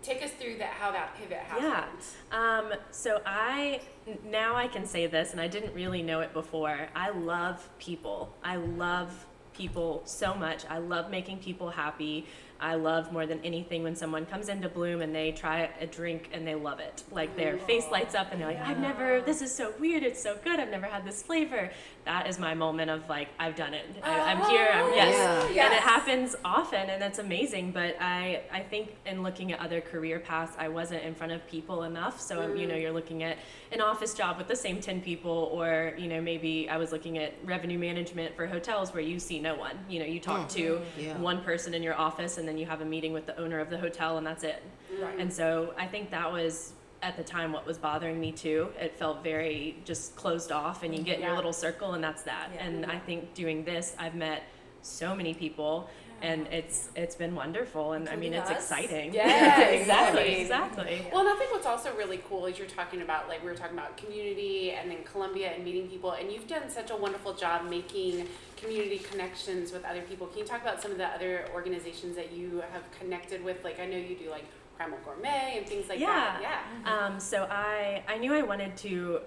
take 0.03 0.23
us 0.23 0.31
through 0.33 0.59
that? 0.59 0.71
How 0.71 0.91
that 0.93 1.17
pivot 1.17 1.39
happened? 1.39 2.03
Yeah. 2.33 2.59
Um, 2.59 2.73
so 2.91 3.21
I 3.27 3.81
now 4.25 4.57
I 4.57 4.69
can 4.69 4.87
say 4.87 5.07
this, 5.07 5.33
and 5.33 5.41
I 5.41 5.49
didn't 5.49 5.75
really 5.75 6.03
know 6.03 6.21
it 6.21 6.33
before. 6.33 6.89
I 6.95 7.11
love 7.11 7.69
people. 7.79 8.35
I 8.43 8.57
love 8.57 9.27
people 9.55 10.03
so 10.05 10.35
much. 10.35 10.65
I 10.69 10.79
love 10.79 11.11
making 11.11 11.39
people 11.39 11.71
happy. 11.71 12.27
I 12.61 12.75
love 12.75 13.13
more 13.13 13.27
than 13.27 13.41
anything 13.43 13.83
when 13.83 13.97
someone 13.97 14.27
comes 14.27 14.49
into 14.49 14.69
Blum 14.69 15.01
and 15.01 15.15
they 15.15 15.33
try 15.33 15.71
a 15.81 15.87
drink 15.87 16.29
and 16.33 16.47
they 16.47 16.55
love 16.55 16.79
it. 16.79 17.03
Like 17.11 17.35
their 17.37 17.57
face 17.59 17.87
lights 17.91 18.15
up 18.15 18.33
and 18.33 18.41
they're 18.41 18.49
like, 18.49 18.61
I've 18.61 18.79
never, 18.79 19.23
this 19.23 19.41
is 19.41 19.55
so 19.55 19.73
weird, 19.81 20.03
it's 20.03 20.23
so 20.23 20.37
good, 20.45 20.61
I've 20.61 20.71
never 20.71 20.87
had 20.87 21.05
this 21.05 21.23
flavor. 21.23 21.71
That 22.05 22.27
is 22.27 22.39
my 22.39 22.55
moment 22.55 22.91
of 22.91 23.09
like, 23.09 23.29
I've 23.39 23.57
done 23.57 23.73
it. 23.73 23.87
I, 24.03 24.21
I'm 24.21 24.43
oh, 24.43 24.49
here, 24.51 24.69
I'm, 24.73 24.93
yes. 24.95 25.51
Yeah. 25.55 25.65
And 25.67 25.75
it 25.75 25.81
happens 25.81 26.37
often 26.45 26.91
and 26.91 27.01
that's 27.01 27.19
amazing. 27.19 27.73
But 27.73 27.97
I, 28.01 28.43
I 28.53 28.61
think 28.61 28.97
in 29.07 29.23
looking 29.23 29.53
at 29.53 29.61
other 29.61 29.81
career 29.81 30.21
paths, 30.21 30.55
I 30.59 30.69
wasn't 30.69 31.03
in 31.03 31.15
front 31.15 31.33
of 31.33 31.47
people 31.47 31.85
enough. 31.85 32.21
So, 32.21 32.55
you 32.55 32.67
know, 32.67 32.75
mm. 32.75 32.83
you're 32.83 32.93
looking 32.93 33.23
at 33.23 33.39
an 33.73 33.81
office 33.81 34.13
job 34.13 34.37
with 34.37 34.49
the 34.49 34.57
same 34.57 34.81
10 34.81 35.01
people, 35.01 35.51
or, 35.53 35.95
you 35.97 36.09
know, 36.09 36.21
maybe 36.21 36.69
I 36.69 36.77
was 36.77 36.93
looking 36.93 37.17
at 37.19 37.35
revenue 37.45 37.79
management 37.79 38.37
for 38.37 38.47
hotels 38.47 38.93
where 38.93 39.03
you 39.03 39.19
see 39.19 39.41
no 39.41 39.55
one. 39.55 39.79
You 39.89 40.01
know, 40.01 40.07
you 40.07 40.21
talk 40.21 40.49
mm-hmm. 40.49 40.57
to 40.57 40.81
Yeah. 40.99 41.17
one 41.19 41.43
person 41.43 41.75
in 41.75 41.83
your 41.83 41.95
office 41.95 42.37
and 42.37 42.50
then 42.51 42.59
you 42.59 42.67
have 42.67 42.81
a 42.81 42.85
meeting 42.85 43.13
with 43.13 43.27
the 43.27 43.39
owner 43.39 43.61
of 43.61 43.71
the 43.71 43.79
hotel 43.79 44.19
and 44.19 44.27
that's 44.27 44.43
it. 44.43 44.61
Right. 45.01 45.17
And 45.21 45.33
so 45.33 45.73
I 45.79 45.87
think 45.87 46.11
that 46.11 46.31
was 46.33 46.73
at 47.01 47.17
the 47.17 47.23
time 47.23 47.53
what 47.53 47.65
was 47.65 47.79
bothering 47.79 48.19
me 48.19 48.33
too. 48.33 48.69
It 48.79 48.97
felt 48.97 49.23
very 49.23 49.77
just 49.85 50.17
closed 50.17 50.51
off 50.51 50.83
and 50.83 50.93
you 50.93 51.01
get 51.03 51.19
in 51.19 51.25
your 51.25 51.37
little 51.37 51.53
circle 51.53 51.93
and 51.93 52.03
that's 52.03 52.25
that. 52.25 52.51
Yeah. 52.53 52.65
And 52.65 52.87
I 52.87 52.99
think 52.99 53.35
doing 53.35 53.65
this 53.65 53.95
I've 53.99 54.17
met 54.17 54.43
so 54.83 55.15
many 55.15 55.33
people 55.33 55.89
and 56.23 56.47
it's 56.49 56.89
it's 56.95 57.15
been 57.15 57.35
wonderful 57.35 57.93
and 57.93 58.09
I 58.09 58.17
mean 58.17 58.33
Including 58.35 58.41
it's 58.41 58.51
us. 58.51 58.71
exciting. 58.71 59.15
Yeah, 59.15 59.61
exactly, 59.81 60.41
exactly. 60.41 61.07
Well, 61.13 61.21
and 61.21 61.29
I 61.31 61.37
think 61.37 61.53
what's 61.53 61.67
also 61.67 61.95
really 61.97 62.21
cool 62.29 62.47
is 62.47 62.59
you're 62.59 62.67
talking 62.69 63.03
about 63.03 63.29
like 63.29 63.43
we 63.43 63.49
were 63.51 63.57
talking 63.57 63.77
about 63.79 63.97
community 63.97 64.73
and 64.73 64.91
then 64.91 64.99
Columbia 65.05 65.53
and 65.55 65.65
meeting 65.65 65.89
people, 65.89 66.13
and 66.13 66.31
you've 66.31 66.47
done 66.47 66.69
such 66.69 66.91
a 66.91 66.97
wonderful 66.97 67.35
job 67.35 67.69
making 67.69 68.27
community 68.57 68.99
connections 68.99 69.73
with 69.73 69.85
other 69.85 70.03
people. 70.03 70.27
Can 70.27 70.39
you 70.41 70.45
talk 70.45 70.61
about 70.63 70.83
some 70.83 70.91
of 70.93 70.99
the 70.99 71.07
other 71.07 71.47
organizations 71.55 72.17
that 72.17 72.33
you 72.33 72.63
have 72.73 72.83
connected 72.99 73.43
with? 73.45 73.63
Like 73.65 73.81
I 73.81 73.87
know 73.87 73.97
you 73.97 74.17
do 74.17 74.31
like 74.31 74.45
Primal 74.77 74.99
Gourmet 75.05 75.57
and 75.59 75.67
things 75.67 75.89
like 75.89 75.99
Yeah. 76.01 76.39
that. 76.41 76.65
Yeah. 76.85 77.07
Um, 77.07 77.21
so 77.21 77.47
I 77.51 78.03
I 78.09 78.19
knew 78.19 78.33
I 78.35 78.43
wanted 78.43 78.77
to 78.79 79.21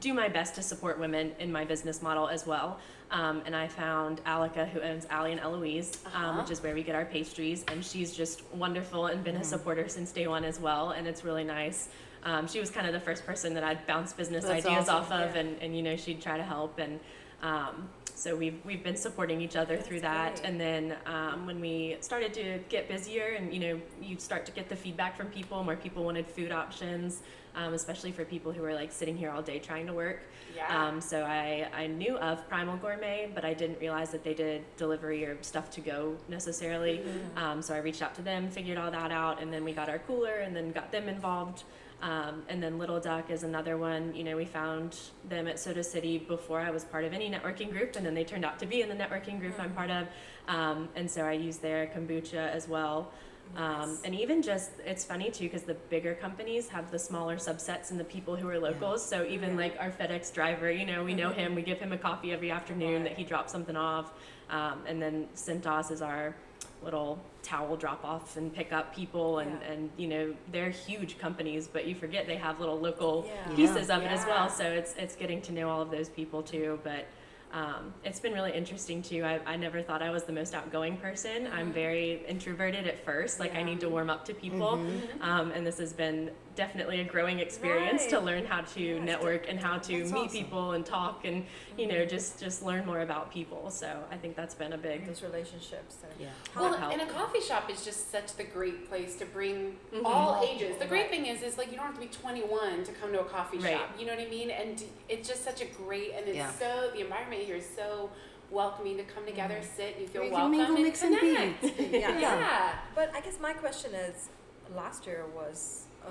do 0.00 0.14
my 0.14 0.28
best 0.28 0.54
to 0.54 0.62
support 0.62 0.98
women 1.00 1.32
in 1.40 1.50
my 1.50 1.64
business 1.64 2.00
model 2.02 2.28
as 2.28 2.46
well. 2.46 2.78
Um, 3.10 3.42
and 3.46 3.56
I 3.56 3.68
found 3.68 4.22
Alika, 4.24 4.68
who 4.68 4.80
owns 4.80 5.06
Ali 5.10 5.32
and 5.32 5.40
Eloise, 5.40 5.98
um, 6.06 6.12
Uh-huh. 6.24 6.40
which 6.42 6.50
is 6.50 6.62
where 6.62 6.74
we 6.74 6.82
get 6.82 6.94
our 6.94 7.06
pastries, 7.06 7.64
and 7.68 7.84
she's 7.84 8.14
just 8.14 8.42
wonderful 8.52 9.06
and 9.06 9.24
been 9.24 9.36
a 9.36 9.38
Mm-hmm. 9.38 9.48
supporter 9.48 9.88
since 9.88 10.12
day 10.12 10.26
one 10.26 10.44
as 10.44 10.60
well, 10.60 10.90
and 10.90 11.06
it's 11.06 11.24
really 11.24 11.44
nice. 11.44 11.88
Um, 12.24 12.46
she 12.48 12.60
was 12.60 12.70
kind 12.70 12.86
of 12.86 12.92
the 12.92 13.00
first 13.00 13.24
person 13.24 13.54
that 13.54 13.64
I'd 13.64 13.86
bounce 13.86 14.12
business 14.12 14.44
That's 14.44 14.66
ideas 14.66 14.88
awesome, 14.88 14.96
off 14.96 15.12
of, 15.12 15.34
yeah. 15.34 15.40
and, 15.40 15.62
and 15.62 15.76
you 15.76 15.82
know 15.82 15.96
she'd 15.96 16.20
try 16.20 16.36
to 16.36 16.42
help, 16.42 16.78
and 16.78 17.00
um, 17.42 17.88
so 18.14 18.34
we've 18.36 18.58
we've 18.66 18.82
been 18.82 18.96
supporting 18.96 19.40
each 19.40 19.56
other 19.56 19.76
through 19.78 20.00
that. 20.00 20.34
great. 20.34 20.44
And 20.46 20.60
then 20.60 20.96
um, 21.06 21.46
when 21.46 21.60
we 21.60 21.96
started 22.00 22.34
to 22.34 22.58
get 22.68 22.88
busier, 22.88 23.36
and 23.38 23.54
you 23.54 23.60
know 23.60 23.80
you 24.02 24.18
start 24.18 24.44
to 24.46 24.52
get 24.52 24.68
the 24.68 24.76
feedback 24.76 25.16
from 25.16 25.28
people, 25.28 25.62
more 25.64 25.76
people 25.76 26.04
wanted 26.04 26.26
food 26.26 26.50
options, 26.52 27.22
um, 27.58 27.74
especially 27.74 28.12
for 28.12 28.24
people 28.24 28.52
who 28.52 28.64
are 28.64 28.74
like 28.74 28.92
sitting 28.92 29.16
here 29.16 29.30
all 29.30 29.42
day 29.42 29.58
trying 29.58 29.86
to 29.86 29.92
work. 29.92 30.20
Yeah. 30.54 30.86
Um, 30.86 31.00
so 31.00 31.24
I, 31.24 31.68
I 31.74 31.88
knew 31.88 32.16
of 32.18 32.48
Primal 32.48 32.76
Gourmet, 32.76 33.30
but 33.34 33.44
I 33.44 33.52
didn't 33.52 33.80
realize 33.80 34.10
that 34.10 34.22
they 34.22 34.34
did 34.34 34.64
delivery 34.76 35.26
or 35.26 35.36
stuff 35.42 35.68
to 35.72 35.80
go 35.80 36.16
necessarily. 36.28 37.02
Um, 37.36 37.60
so 37.60 37.74
I 37.74 37.78
reached 37.78 38.00
out 38.00 38.14
to 38.14 38.22
them, 38.22 38.48
figured 38.48 38.78
all 38.78 38.90
that 38.90 39.10
out, 39.10 39.42
and 39.42 39.52
then 39.52 39.64
we 39.64 39.72
got 39.72 39.88
our 39.88 39.98
cooler 39.98 40.36
and 40.36 40.54
then 40.54 40.70
got 40.70 40.92
them 40.92 41.08
involved. 41.08 41.64
Um, 42.00 42.44
and 42.48 42.62
then 42.62 42.78
Little 42.78 43.00
Duck 43.00 43.28
is 43.28 43.42
another 43.42 43.76
one. 43.76 44.14
You 44.14 44.22
know, 44.22 44.36
we 44.36 44.44
found 44.44 44.96
them 45.28 45.48
at 45.48 45.58
Soda 45.58 45.82
City 45.82 46.18
before 46.18 46.60
I 46.60 46.70
was 46.70 46.84
part 46.84 47.04
of 47.04 47.12
any 47.12 47.28
networking 47.28 47.72
group, 47.72 47.96
and 47.96 48.06
then 48.06 48.14
they 48.14 48.22
turned 48.22 48.44
out 48.44 48.60
to 48.60 48.66
be 48.66 48.82
in 48.82 48.88
the 48.88 48.94
networking 48.94 49.40
group 49.40 49.54
I'm 49.58 49.72
part 49.72 49.90
of. 49.90 50.06
Um, 50.46 50.88
and 50.94 51.10
so 51.10 51.22
I 51.22 51.32
use 51.32 51.56
their 51.56 51.88
kombucha 51.88 52.50
as 52.50 52.68
well. 52.68 53.10
Um, 53.56 53.98
and 54.04 54.14
even 54.14 54.40
just, 54.42 54.70
it's 54.84 55.04
funny 55.04 55.30
too, 55.30 55.44
because 55.44 55.62
the 55.62 55.74
bigger 55.74 56.14
companies 56.14 56.68
have 56.68 56.90
the 56.90 56.98
smaller 56.98 57.36
subsets 57.36 57.90
and 57.90 57.98
the 57.98 58.04
people 58.04 58.36
who 58.36 58.48
are 58.48 58.58
locals. 58.58 59.04
So 59.04 59.24
even 59.24 59.56
like 59.56 59.76
our 59.80 59.90
FedEx 59.90 60.32
driver, 60.32 60.70
you 60.70 60.86
know, 60.86 61.02
we 61.02 61.14
know 61.14 61.30
him, 61.30 61.54
we 61.54 61.62
give 61.62 61.78
him 61.78 61.92
a 61.92 61.98
coffee 61.98 62.32
every 62.32 62.50
afternoon 62.50 63.02
that 63.04 63.16
he 63.16 63.24
drops 63.24 63.50
something 63.50 63.76
off. 63.76 64.12
Um, 64.50 64.82
and 64.86 65.02
then 65.02 65.26
Cintas 65.34 65.90
is 65.90 66.02
our 66.02 66.34
little 66.82 67.18
towel 67.42 67.76
drop 67.76 68.04
off 68.04 68.36
and 68.36 68.54
pick 68.54 68.72
up 68.72 68.94
people 68.94 69.40
and, 69.40 69.50
Yeah. 69.60 69.72
and 69.72 69.90
you 69.96 70.06
know 70.06 70.34
they're 70.52 70.70
huge 70.70 71.18
companies 71.18 71.66
but 71.66 71.86
you 71.86 71.94
forget 71.94 72.26
they 72.28 72.36
have 72.36 72.60
little 72.60 72.78
local 72.78 73.26
Yeah. 73.26 73.56
pieces 73.56 73.90
of 73.90 74.02
it 74.02 74.10
as 74.12 74.24
well. 74.26 74.48
So 74.48 74.64
it's 74.64 74.94
it's 74.96 75.16
getting 75.16 75.42
to 75.42 75.52
know 75.52 75.68
all 75.68 75.82
of 75.82 75.90
those 75.90 76.08
people 76.08 76.40
too. 76.42 76.78
But 76.84 77.06
um, 77.52 77.94
it's 78.04 78.20
been 78.20 78.32
really 78.32 78.52
interesting 78.52 79.02
too. 79.02 79.24
I, 79.24 79.40
I 79.46 79.56
never 79.56 79.82
thought 79.82 80.02
i 80.02 80.10
was 80.10 80.24
the 80.24 80.32
most 80.32 80.54
outgoing 80.54 80.96
person. 80.98 81.48
I'm 81.52 81.72
very 81.72 82.24
introverted 82.26 82.86
at 82.86 83.04
first. 83.04 83.40
Like 83.40 83.54
i 83.54 83.62
need 83.62 83.80
to 83.80 83.88
warm 83.88 84.10
up 84.10 84.24
to 84.26 84.34
people. 84.34 84.78
Mm-hmm. 84.78 85.22
um, 85.22 85.50
and 85.52 85.66
this 85.66 85.78
has 85.78 85.92
been 85.92 86.30
definitely 86.62 87.00
a 87.00 87.04
growing 87.04 87.38
experience 87.38 88.04
to 88.06 88.18
learn 88.18 88.44
how 88.44 88.60
to 88.62 88.80
Yes, 88.82 89.00
network 89.04 89.48
and 89.48 89.60
how 89.60 89.78
to 89.78 89.98
That's 90.00 90.10
meet 90.12 90.18
awesome. 90.26 90.28
people 90.42 90.72
and 90.72 90.84
talk 90.84 91.24
and 91.24 91.46
you 91.78 91.86
know 91.86 92.04
just 92.04 92.40
just 92.40 92.64
learn 92.64 92.84
more 92.84 93.02
about 93.02 93.30
people 93.32 93.70
so 93.70 93.88
i 94.10 94.16
think 94.16 94.34
that's 94.34 94.56
been 94.56 94.72
a 94.72 94.76
big 94.76 95.06
Those 95.06 95.22
relationships. 95.22 95.94
Yeah. 96.18 96.26
Well, 96.56 96.72
help. 96.72 96.92
and 96.92 97.00
a 97.00 97.06
coffee 97.06 97.40
shop 97.40 97.70
is 97.70 97.84
just 97.84 98.10
such 98.10 98.34
the 98.34 98.42
great 98.42 98.88
place 98.88 99.14
to 99.20 99.24
bring 99.24 99.76
Mhm. 99.94 100.02
all 100.04 100.42
ages. 100.44 100.76
The 100.80 100.86
great 100.94 101.10
thing 101.10 101.26
is, 101.26 101.42
is 101.42 101.56
like 101.58 101.68
you 101.70 101.76
don't 101.76 101.86
have 101.86 101.94
to 101.94 102.00
be 102.00 102.08
21 102.08 102.82
to 102.84 102.92
come 102.92 103.12
to 103.12 103.20
a 103.20 103.24
coffee 103.24 103.58
Right. 103.58 103.74
shop. 103.76 103.90
You 103.98 104.06
know 104.06 104.14
what 104.16 104.26
I 104.26 104.28
mean? 104.28 104.50
And 104.50 104.82
it's 105.08 105.28
just 105.28 105.44
such 105.44 105.60
a 105.60 105.66
great, 105.66 106.10
and 106.16 106.26
it's 106.26 106.36
Yeah. 106.36 106.50
so 106.50 106.90
the 106.92 107.00
environment 107.02 107.42
here 107.42 107.54
is 107.56 107.68
so 107.80 108.10
welcoming 108.50 108.96
to 108.96 109.04
come 109.04 109.24
together, 109.26 109.60
sit, 109.62 109.96
you 110.00 110.08
feel 110.08 110.24
You 110.24 110.30
can 110.30 110.38
welcome, 110.38 110.50
mingle, 110.58 110.74
and 110.74 110.84
mix, 110.84 111.02
and 111.02 111.16
connect. 111.18 111.62
Yeah. 112.04 112.18
yeah. 112.18 112.72
But 112.96 113.14
I 113.14 113.20
guess 113.20 113.38
my 113.38 113.52
question 113.52 113.94
is, 113.94 114.28
last 114.74 115.06
year 115.06 115.24
was 115.40 115.84
uh, 116.04 116.10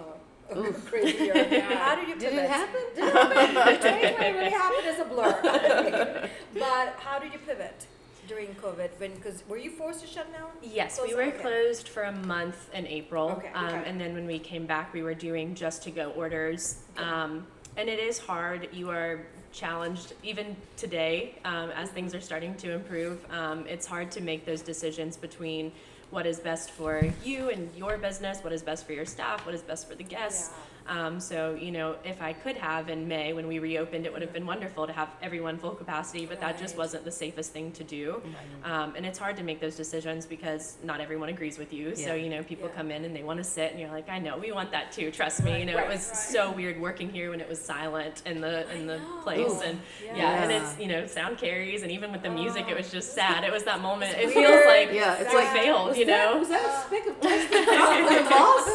a 0.51 0.73
crazy 0.89 1.25
year. 1.25 1.61
How 1.61 1.95
did 1.95 2.07
you 2.09 2.15
Did 2.19 2.29
pivot? 2.31 2.43
it 2.45 2.49
happen? 2.49 2.81
Did 2.95 3.03
it 3.07 3.13
happen? 3.13 3.75
2020 3.81 4.33
really 4.37 4.51
happened 4.51 4.87
as 4.87 4.99
a 4.99 5.05
blur. 5.05 6.29
but 6.53 6.95
how 6.99 7.19
did 7.19 7.33
you 7.33 7.39
pivot 7.39 7.85
during 8.27 8.47
COVID? 8.55 8.89
When 8.97 9.13
because 9.15 9.43
were 9.47 9.57
you 9.57 9.71
forced 9.71 10.01
to 10.01 10.07
shut 10.07 10.31
down? 10.33 10.49
Yes, 10.61 10.97
Close- 10.97 11.09
we 11.09 11.15
were 11.15 11.23
okay. 11.23 11.37
closed 11.39 11.87
for 11.89 12.03
a 12.03 12.11
month 12.11 12.69
in 12.73 12.85
April. 12.87 13.31
Okay, 13.31 13.49
Um, 13.53 13.65
okay. 13.67 13.89
And 13.89 13.99
then 13.99 14.13
when 14.13 14.25
we 14.25 14.39
came 14.39 14.65
back, 14.65 14.93
we 14.93 15.03
were 15.03 15.13
doing 15.13 15.55
just 15.55 15.83
to 15.83 15.91
go 15.91 16.11
orders. 16.11 16.79
Okay. 16.97 17.07
Um, 17.07 17.45
and 17.77 17.89
it 17.89 17.99
is 17.99 18.17
hard. 18.17 18.69
You 18.73 18.89
are 18.89 19.19
challenged 19.53 20.13
even 20.23 20.55
today 20.75 21.35
um, 21.45 21.69
as 21.71 21.89
things 21.89 22.13
are 22.13 22.21
starting 22.21 22.53
to 22.55 22.71
improve. 22.71 23.25
Um, 23.31 23.65
it's 23.67 23.85
hard 23.85 24.11
to 24.11 24.21
make 24.21 24.45
those 24.45 24.61
decisions 24.61 25.15
between 25.17 25.71
what 26.09 26.25
is 26.25 26.39
best 26.39 26.71
for 26.71 27.01
you 27.23 27.49
and 27.49 27.69
your 27.75 27.97
business, 27.97 28.43
what 28.43 28.53
is 28.53 28.63
best 28.63 28.85
for 28.85 28.93
your 28.93 29.05
staff, 29.05 29.45
what 29.45 29.53
is 29.53 29.61
best 29.61 29.89
for 29.89 29.95
the 29.95 30.03
guests. 30.03 30.53
Um, 30.87 31.19
so, 31.19 31.53
you 31.59 31.71
know, 31.71 31.95
if 32.05 32.21
I 32.21 32.33
could 32.33 32.55
have 32.57 32.89
in 32.89 33.07
May 33.07 33.33
when 33.33 33.47
we 33.47 33.59
reopened, 33.59 34.05
it 34.05 34.13
would 34.13 34.21
have 34.21 34.31
been 34.33 34.45
wonderful 34.45 34.87
to 34.87 34.93
have 34.93 35.09
everyone 35.21 35.57
full 35.57 35.71
capacity, 35.75 36.25
but 36.25 36.39
that 36.39 36.57
just 36.57 36.77
wasn't 36.77 37.03
the 37.03 37.11
safest 37.11 37.51
thing 37.51 37.71
to 37.73 37.83
do. 37.83 38.21
Um, 38.63 38.93
and 38.95 39.05
it's 39.05 39.19
hard 39.19 39.35
to 39.37 39.43
make 39.43 39.59
those 39.59 39.75
decisions 39.75 40.25
because 40.25 40.77
not 40.83 41.01
everyone 41.01 41.29
agrees 41.29 41.57
with 41.57 41.73
you. 41.73 41.95
So, 41.95 42.13
Yeah. 42.13 42.23
you 42.23 42.29
know, 42.29 42.43
people 42.43 42.69
Yeah. 42.69 42.75
come 42.75 42.91
in 42.91 43.03
and 43.05 43.15
they 43.15 43.23
want 43.23 43.37
to 43.39 43.43
sit, 43.43 43.71
and 43.71 43.79
you're 43.79 43.89
like, 43.91 44.09
I 44.09 44.19
know, 44.19 44.37
we 44.37 44.51
want 44.51 44.71
that 44.71 44.91
too. 44.91 45.11
Trust 45.11 45.43
me. 45.43 45.51
Right, 45.51 45.59
you 45.59 45.65
know, 45.65 45.75
right, 45.75 45.85
it 45.85 45.89
was 45.89 46.07
right. 46.07 46.15
so 46.17 46.51
weird 46.51 46.79
working 46.79 47.09
here 47.09 47.31
when 47.31 47.41
it 47.41 47.49
was 47.49 47.59
silent 47.61 48.21
in 48.25 48.39
the 48.41 48.69
in 48.73 48.87
the 48.87 48.97
know. 48.99 49.19
place, 49.23 49.39
Ooh. 49.51 49.61
and 49.61 49.79
Yeah. 50.05 50.15
yeah. 50.15 50.43
and 50.43 50.51
it's 50.51 50.79
you 50.79 50.87
know, 50.87 51.05
sound 51.07 51.37
carries, 51.37 51.83
and 51.83 51.91
even 51.91 52.11
with 52.11 52.21
the 52.23 52.29
music, 52.29 52.65
it 52.69 52.73
Oh. 52.73 52.77
was 52.77 52.91
just 52.91 53.13
sad. 53.13 53.43
It 53.43 53.51
was 53.51 53.63
that 53.63 53.81
moment. 53.81 54.17
It 54.17 54.31
feels 54.31 54.35
weird. 54.35 54.67
like 54.67 54.91
Yeah, 54.93 55.13
it's 55.13 55.21
it's 55.23 55.33
like, 55.33 55.53
like 55.53 55.63
failed. 55.63 55.89
Was 55.89 55.97
You 55.97 56.05
that, 56.05 56.31
know. 56.33 56.39
was 56.39 56.49
that 56.49 56.63
a 56.65 56.87
speck 56.87 57.07
of 57.07 57.19
dust 57.21 57.53
Uh, 57.53 57.57
on 57.57 58.05
the 58.05 58.29
moss? 58.29 58.65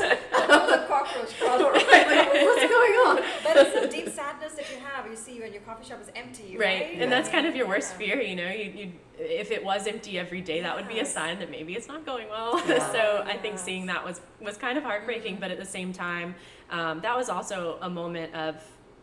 That 0.72 0.88
cockroach 0.88 1.38
crawling. 1.40 1.72
right, 1.72 2.01
like, 2.06 2.32
what's 2.32 2.62
going 2.62 2.92
on? 3.06 3.16
But 3.44 3.56
it's 3.56 3.76
a 3.76 3.88
deep 3.88 4.08
sadness 4.08 4.52
that 4.52 4.70
you 4.70 4.78
have. 4.84 5.08
You 5.08 5.16
see 5.16 5.40
when 5.40 5.52
your 5.52 5.62
coffee 5.62 5.84
shop 5.88 6.00
is 6.00 6.08
empty, 6.14 6.56
right? 6.56 6.82
Right, 6.82 6.94
and 7.00 7.10
that's 7.10 7.28
kind 7.28 7.46
of 7.46 7.54
your 7.56 7.66
worst 7.68 7.92
Yeah. 7.92 7.98
fear, 7.98 8.20
you 8.20 8.36
know. 8.36 8.48
You, 8.50 8.70
you, 8.72 8.92
if 9.18 9.50
it 9.50 9.64
was 9.64 9.86
empty 9.86 10.18
every 10.18 10.40
day, 10.40 10.60
that 10.62 10.74
would 10.76 10.88
be 10.88 10.98
a 11.00 11.04
sign 11.04 11.38
that 11.40 11.50
maybe 11.50 11.74
it's 11.74 11.88
not 11.88 12.04
going 12.06 12.28
well. 12.28 12.60
Yeah. 12.68 12.90
so 12.92 13.22
I 13.26 13.36
think 13.36 13.58
seeing 13.58 13.86
that 13.86 14.04
was 14.04 14.20
was 14.40 14.56
kind 14.56 14.76
of 14.78 14.84
heartbreaking, 14.84 15.36
but 15.40 15.50
at 15.50 15.58
the 15.58 15.64
same 15.64 15.92
time, 15.92 16.34
um, 16.70 17.00
that 17.00 17.16
was 17.16 17.28
also 17.28 17.78
a 17.82 17.90
moment 17.90 18.34
of 18.34 18.56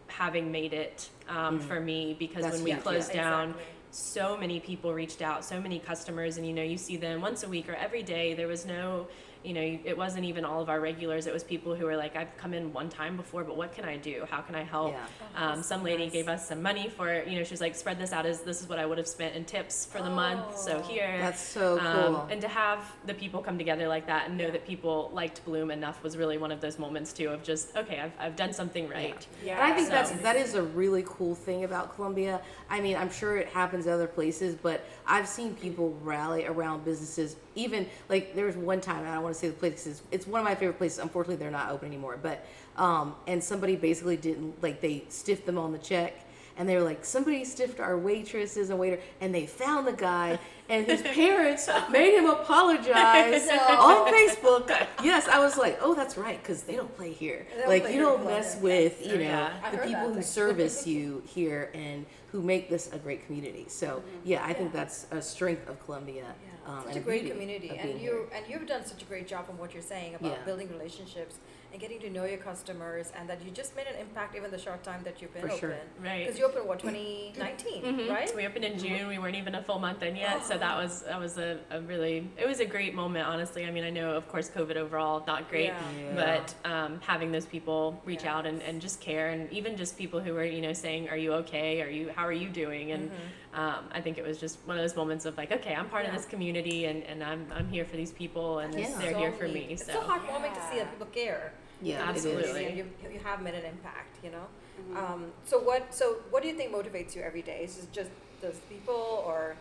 having 0.07 0.51
made 0.51 0.73
it 0.73 1.09
um, 1.29 1.59
Mm. 1.59 1.61
for 1.63 1.79
me 1.79 2.15
because 2.17 2.41
That's 2.43 2.55
when 2.55 2.63
we 2.63 2.71
huge, 2.71 2.81
closed 2.83 3.13
Yeah, 3.13 3.29
down, 3.29 3.49
exactly. 3.49 3.65
so 3.91 4.35
many 4.37 4.59
people 4.59 4.91
reached 4.93 5.21
out, 5.21 5.45
so 5.45 5.61
many 5.61 5.77
customers, 5.77 6.37
and 6.37 6.47
you 6.47 6.53
know, 6.53 6.63
you 6.63 6.77
see 6.77 6.97
them 6.97 7.21
once 7.21 7.43
a 7.43 7.47
week 7.47 7.69
or 7.69 7.75
every 7.75 8.01
day. 8.01 8.33
There 8.33 8.47
was 8.47 8.65
no, 8.65 9.07
you 9.43 9.53
know, 9.53 9.79
it 9.85 9.97
wasn't 9.97 10.25
even 10.25 10.43
all 10.43 10.61
of 10.61 10.69
our 10.69 10.79
regulars. 10.81 11.25
It 11.25 11.33
was 11.33 11.43
people 11.43 11.73
who 11.73 11.85
were 11.85 11.95
like, 11.95 12.15
I've 12.15 12.35
come 12.37 12.53
in 12.53 12.73
one 12.73 12.89
time 12.89 13.15
before, 13.15 13.43
but 13.45 13.55
what 13.55 13.73
can 13.73 13.85
I 13.85 13.95
do? 13.95 14.25
How 14.29 14.41
can 14.41 14.53
I 14.55 14.63
help? 14.63 14.91
Yeah. 14.93 15.05
Um, 15.51 15.63
some 15.63 15.81
lady 15.81 16.03
nice. 16.03 16.11
gave 16.13 16.27
us 16.27 16.47
some 16.47 16.61
money 16.61 16.89
for, 16.89 17.23
you 17.23 17.37
know, 17.37 17.43
she's 17.45 17.61
like, 17.61 17.75
spread 17.75 17.97
this 17.99 18.11
out 18.11 18.25
as 18.25 18.41
this 18.41 18.61
is 18.61 18.67
what 18.67 18.79
I 18.79 18.85
would 18.85 18.97
have 18.97 19.07
spent 19.07 19.35
in 19.35 19.45
tips 19.45 19.85
for 19.85 20.01
the 20.01 20.09
month. 20.09 20.57
So 20.57 20.77
Oh. 20.77 20.81
here. 20.81 21.17
That's 21.19 21.39
so 21.41 21.77
cool. 21.77 22.15
Um, 22.17 22.27
and 22.29 22.41
to 22.41 22.47
have 22.49 22.83
the 23.05 23.13
people 23.13 23.41
come 23.41 23.57
together 23.57 23.87
like 23.87 24.07
that 24.07 24.27
and 24.27 24.37
know 24.37 24.51
that 24.51 24.67
people 24.67 25.09
liked 25.13 25.43
Blum 25.45 25.71
enough 25.71 26.03
was 26.03 26.17
really 26.17 26.37
one 26.37 26.51
of 26.51 26.59
those 26.59 26.77
moments 26.77 27.13
too 27.13 27.29
of 27.29 27.41
just 27.43 27.75
okay, 27.77 27.99
I've, 27.99 28.11
I've 28.19 28.35
done 28.35 28.51
something 28.53 28.89
right. 28.89 29.25
Yeah. 29.43 29.53
And 29.53 29.63
I 29.63 29.75
think 29.75 29.87
So- 29.87 29.93
that's 29.93 30.11
that 30.21 30.35
is 30.35 30.53
a 30.55 30.63
really 30.63 31.03
cool 31.07 31.33
thing 31.35 31.63
about 31.63 31.95
Columbia. 31.95 32.41
I 32.69 32.81
mean, 32.81 32.97
I'm 32.97 33.09
sure 33.11 33.37
it 33.37 33.47
happens 33.47 33.87
in 33.87 33.93
other 33.93 34.07
places, 34.07 34.55
but 34.55 34.83
I've 35.09 35.27
seen 35.27 35.55
people 35.55 35.97
rally 36.03 36.45
around 36.45 36.85
businesses. 36.85 37.35
Even 37.55 37.87
like 38.09 38.35
there 38.35 38.45
was 38.45 38.55
one 38.55 38.79
time, 38.79 39.05
I 39.05 39.15
don't 39.15 39.23
want 39.23 39.33
to 39.33 39.41
say 39.41 39.47
the 39.47 39.55
places. 39.55 40.03
It's 40.11 40.27
one 40.27 40.39
of 40.39 40.45
my 40.45 40.53
favorite 40.53 40.77
places. 40.77 40.99
Unfortunately, 40.99 41.35
they're 41.35 41.49
not 41.49 41.71
open 41.71 41.87
anymore. 41.87 42.19
But 42.21 42.45
um, 42.77 43.15
and 43.25 43.43
somebody 43.43 43.75
basically 43.75 44.17
didn't 44.17 44.61
like 44.61 44.81
they 44.81 45.03
stiffed 45.09 45.47
them 45.47 45.57
on 45.57 45.71
the 45.71 45.79
check. 45.79 46.13
And 46.59 46.67
they 46.67 46.75
were 46.75 46.83
like, 46.83 47.05
somebody 47.05 47.45
stiffed 47.45 47.79
our 47.79 47.97
waitresses 47.97 48.69
and 48.69 48.77
waiter, 48.77 48.99
and 49.21 49.33
they 49.33 49.45
found 49.45 49.87
the 49.87 49.93
guy, 49.93 50.37
and 50.67 50.85
his 50.85 51.01
parents 51.01 51.69
made 51.89 52.13
him 52.15 52.25
apologize 52.29 53.47
on 53.49 54.11
Facebook. 54.13 54.69
Yes, 55.01 55.29
I 55.29 55.39
was 55.39 55.57
like, 55.57 55.79
oh, 55.81 55.95
that's 55.95 56.17
right, 56.17 56.37
because 56.43 56.63
they 56.63 56.75
don't 56.75 56.93
play 56.97 57.13
here. 57.13 57.47
Don't 57.57 57.69
like, 57.69 57.83
play 57.83 57.93
you 57.95 58.01
don't 58.01 58.25
mess 58.25 58.55
Columbia. 58.55 58.83
with, 58.83 59.07
you 59.07 59.15
know, 59.15 59.21
Yeah. 59.23 59.71
The 59.71 59.77
people 59.77 60.07
that. 60.09 60.15
who 60.15 60.21
service 60.21 60.85
you 60.85 61.23
here 61.25 61.71
and 61.73 62.05
who 62.33 62.41
make 62.41 62.69
this 62.69 62.91
a 62.91 62.97
great 62.99 63.25
community. 63.25 63.65
So, 63.69 64.03
yeah, 64.25 64.43
I 64.45 64.51
think 64.51 64.73
that's 64.73 65.07
a 65.11 65.21
strength 65.21 65.67
of 65.69 65.83
Columbia. 65.85 66.25
Yeah, 66.25 66.71
Um, 66.73 66.81
such 66.83 66.87
and 66.89 66.97
a 66.97 66.99
great 66.99 67.31
community, 67.31 67.69
and 67.69 67.91
you 67.93 67.97
here. 67.97 68.19
and 68.35 68.45
you've 68.49 68.67
done 68.67 68.85
such 68.85 69.01
a 69.01 69.05
great 69.05 69.29
job 69.29 69.45
from 69.47 69.57
what 69.57 69.73
you're 69.73 69.81
saying 69.81 70.15
about 70.15 70.31
Yeah. 70.31 70.43
building 70.45 70.67
relationships 70.69 71.35
and 71.71 71.79
getting 71.79 71.99
to 71.99 72.09
know 72.09 72.25
your 72.25 72.37
customers, 72.39 73.11
and 73.17 73.29
that 73.29 73.43
you 73.45 73.51
just 73.51 73.75
made 73.75 73.85
an 73.87 73.95
impact 73.99 74.35
even 74.35 74.49
the 74.49 74.57
short 74.57 74.83
time 74.83 75.01
that 75.03 75.21
you've 75.21 75.31
been 75.33 75.43
For 75.43 75.47
open. 75.49 75.59
sure. 75.59 75.75
Right. 76.03 76.25
Because 76.25 76.39
you 76.39 76.45
opened 76.45 76.67
what 76.67 76.79
2019, 76.79 77.83
Mhm. 77.83 78.09
right? 78.09 78.35
We 78.35 78.47
opened 78.47 78.65
in 78.65 78.79
June. 78.79 79.07
We 79.07 79.19
weren't 79.19 79.35
even 79.35 79.53
a 79.55 79.61
full 79.63 79.77
month 79.79 80.01
in 80.01 80.15
yet, 80.15 80.43
so 80.43 80.57
that 80.65 80.75
was 80.77 81.03
that 81.03 81.19
was 81.19 81.37
a, 81.37 81.59
a 81.69 81.81
really 81.81 82.27
it 82.37 82.47
was 82.47 82.59
a 82.59 82.65
great 82.65 82.95
moment. 82.95 83.27
Honestly, 83.27 83.65
I 83.65 83.71
mean, 83.71 83.83
I 83.83 83.89
know 83.91 84.11
of 84.15 84.27
course 84.29 84.49
COVID 84.49 84.77
overall 84.77 85.23
not 85.27 85.49
great, 85.49 85.65
Yeah. 85.65 85.79
Yeah. 86.15 86.15
but 86.63 86.69
um, 86.71 86.99
having 87.01 87.31
those 87.31 87.45
people 87.45 88.01
reach 88.05 88.25
out 88.25 88.45
and, 88.45 88.61
and 88.63 88.81
just 88.81 88.99
care, 88.99 89.29
and 89.29 89.51
even 89.51 89.77
just 89.77 89.97
people 89.97 90.19
who 90.19 90.33
were 90.33 90.45
you 90.45 90.61
know 90.61 90.73
saying, 90.73 91.09
"Are 91.09 91.17
you 91.17 91.33
okay? 91.33 91.81
Are 91.81 91.89
you 91.89 92.09
how 92.15 92.25
are 92.25 92.31
you 92.33 92.49
doing?" 92.49 92.91
and 92.93 93.11
um, 93.53 93.85
I 93.91 93.99
think 94.01 94.17
it 94.17 94.25
was 94.25 94.37
just 94.37 94.59
one 94.65 94.77
of 94.77 94.83
those 94.83 94.95
moments 94.95 95.25
of 95.25 95.35
like, 95.37 95.51
okay, 95.51 95.73
I'm 95.73 95.89
part 95.89 96.05
of 96.05 96.13
this 96.13 96.25
community, 96.25 96.85
and, 96.85 97.03
and 97.03 97.23
I'm 97.23 97.47
I'm 97.53 97.67
here 97.69 97.85
for 97.85 97.97
these 97.97 98.11
people, 98.11 98.59
and 98.59 98.73
Yeah. 98.73 98.89
they're 98.99 99.13
So 99.13 99.17
here 99.19 99.31
for 99.31 99.45
neat. 99.45 99.53
me. 99.53 99.67
It's 99.73 99.85
So. 99.85 99.93
so 99.93 100.01
heartwarming 100.01 100.53
to 100.53 100.61
see 100.71 100.77
that 100.77 100.91
people 100.91 101.07
care. 101.07 101.53
Yeah, 101.81 102.09
it 102.11 102.17
is. 102.17 102.25
Absolutely. 102.25 102.65
And 102.65 102.77
you, 102.77 102.85
you 103.11 103.19
have 103.19 103.41
made 103.41 103.55
an 103.55 103.65
impact, 103.65 104.17
you 104.23 104.31
know. 104.31 104.45
Mm-hmm. 104.81 104.97
Um, 104.97 105.31
so 105.45 105.59
what? 105.59 105.93
So 105.93 106.17
what 106.29 106.43
do 106.43 106.49
you 106.49 106.55
think 106.55 106.71
motivates 106.73 107.15
you 107.15 107.21
every 107.21 107.41
day? 107.41 107.61
Is 107.63 107.79
it 107.79 107.91
just 107.91 108.11
those 108.41 108.59
people 108.69 109.23
or 109.25 109.55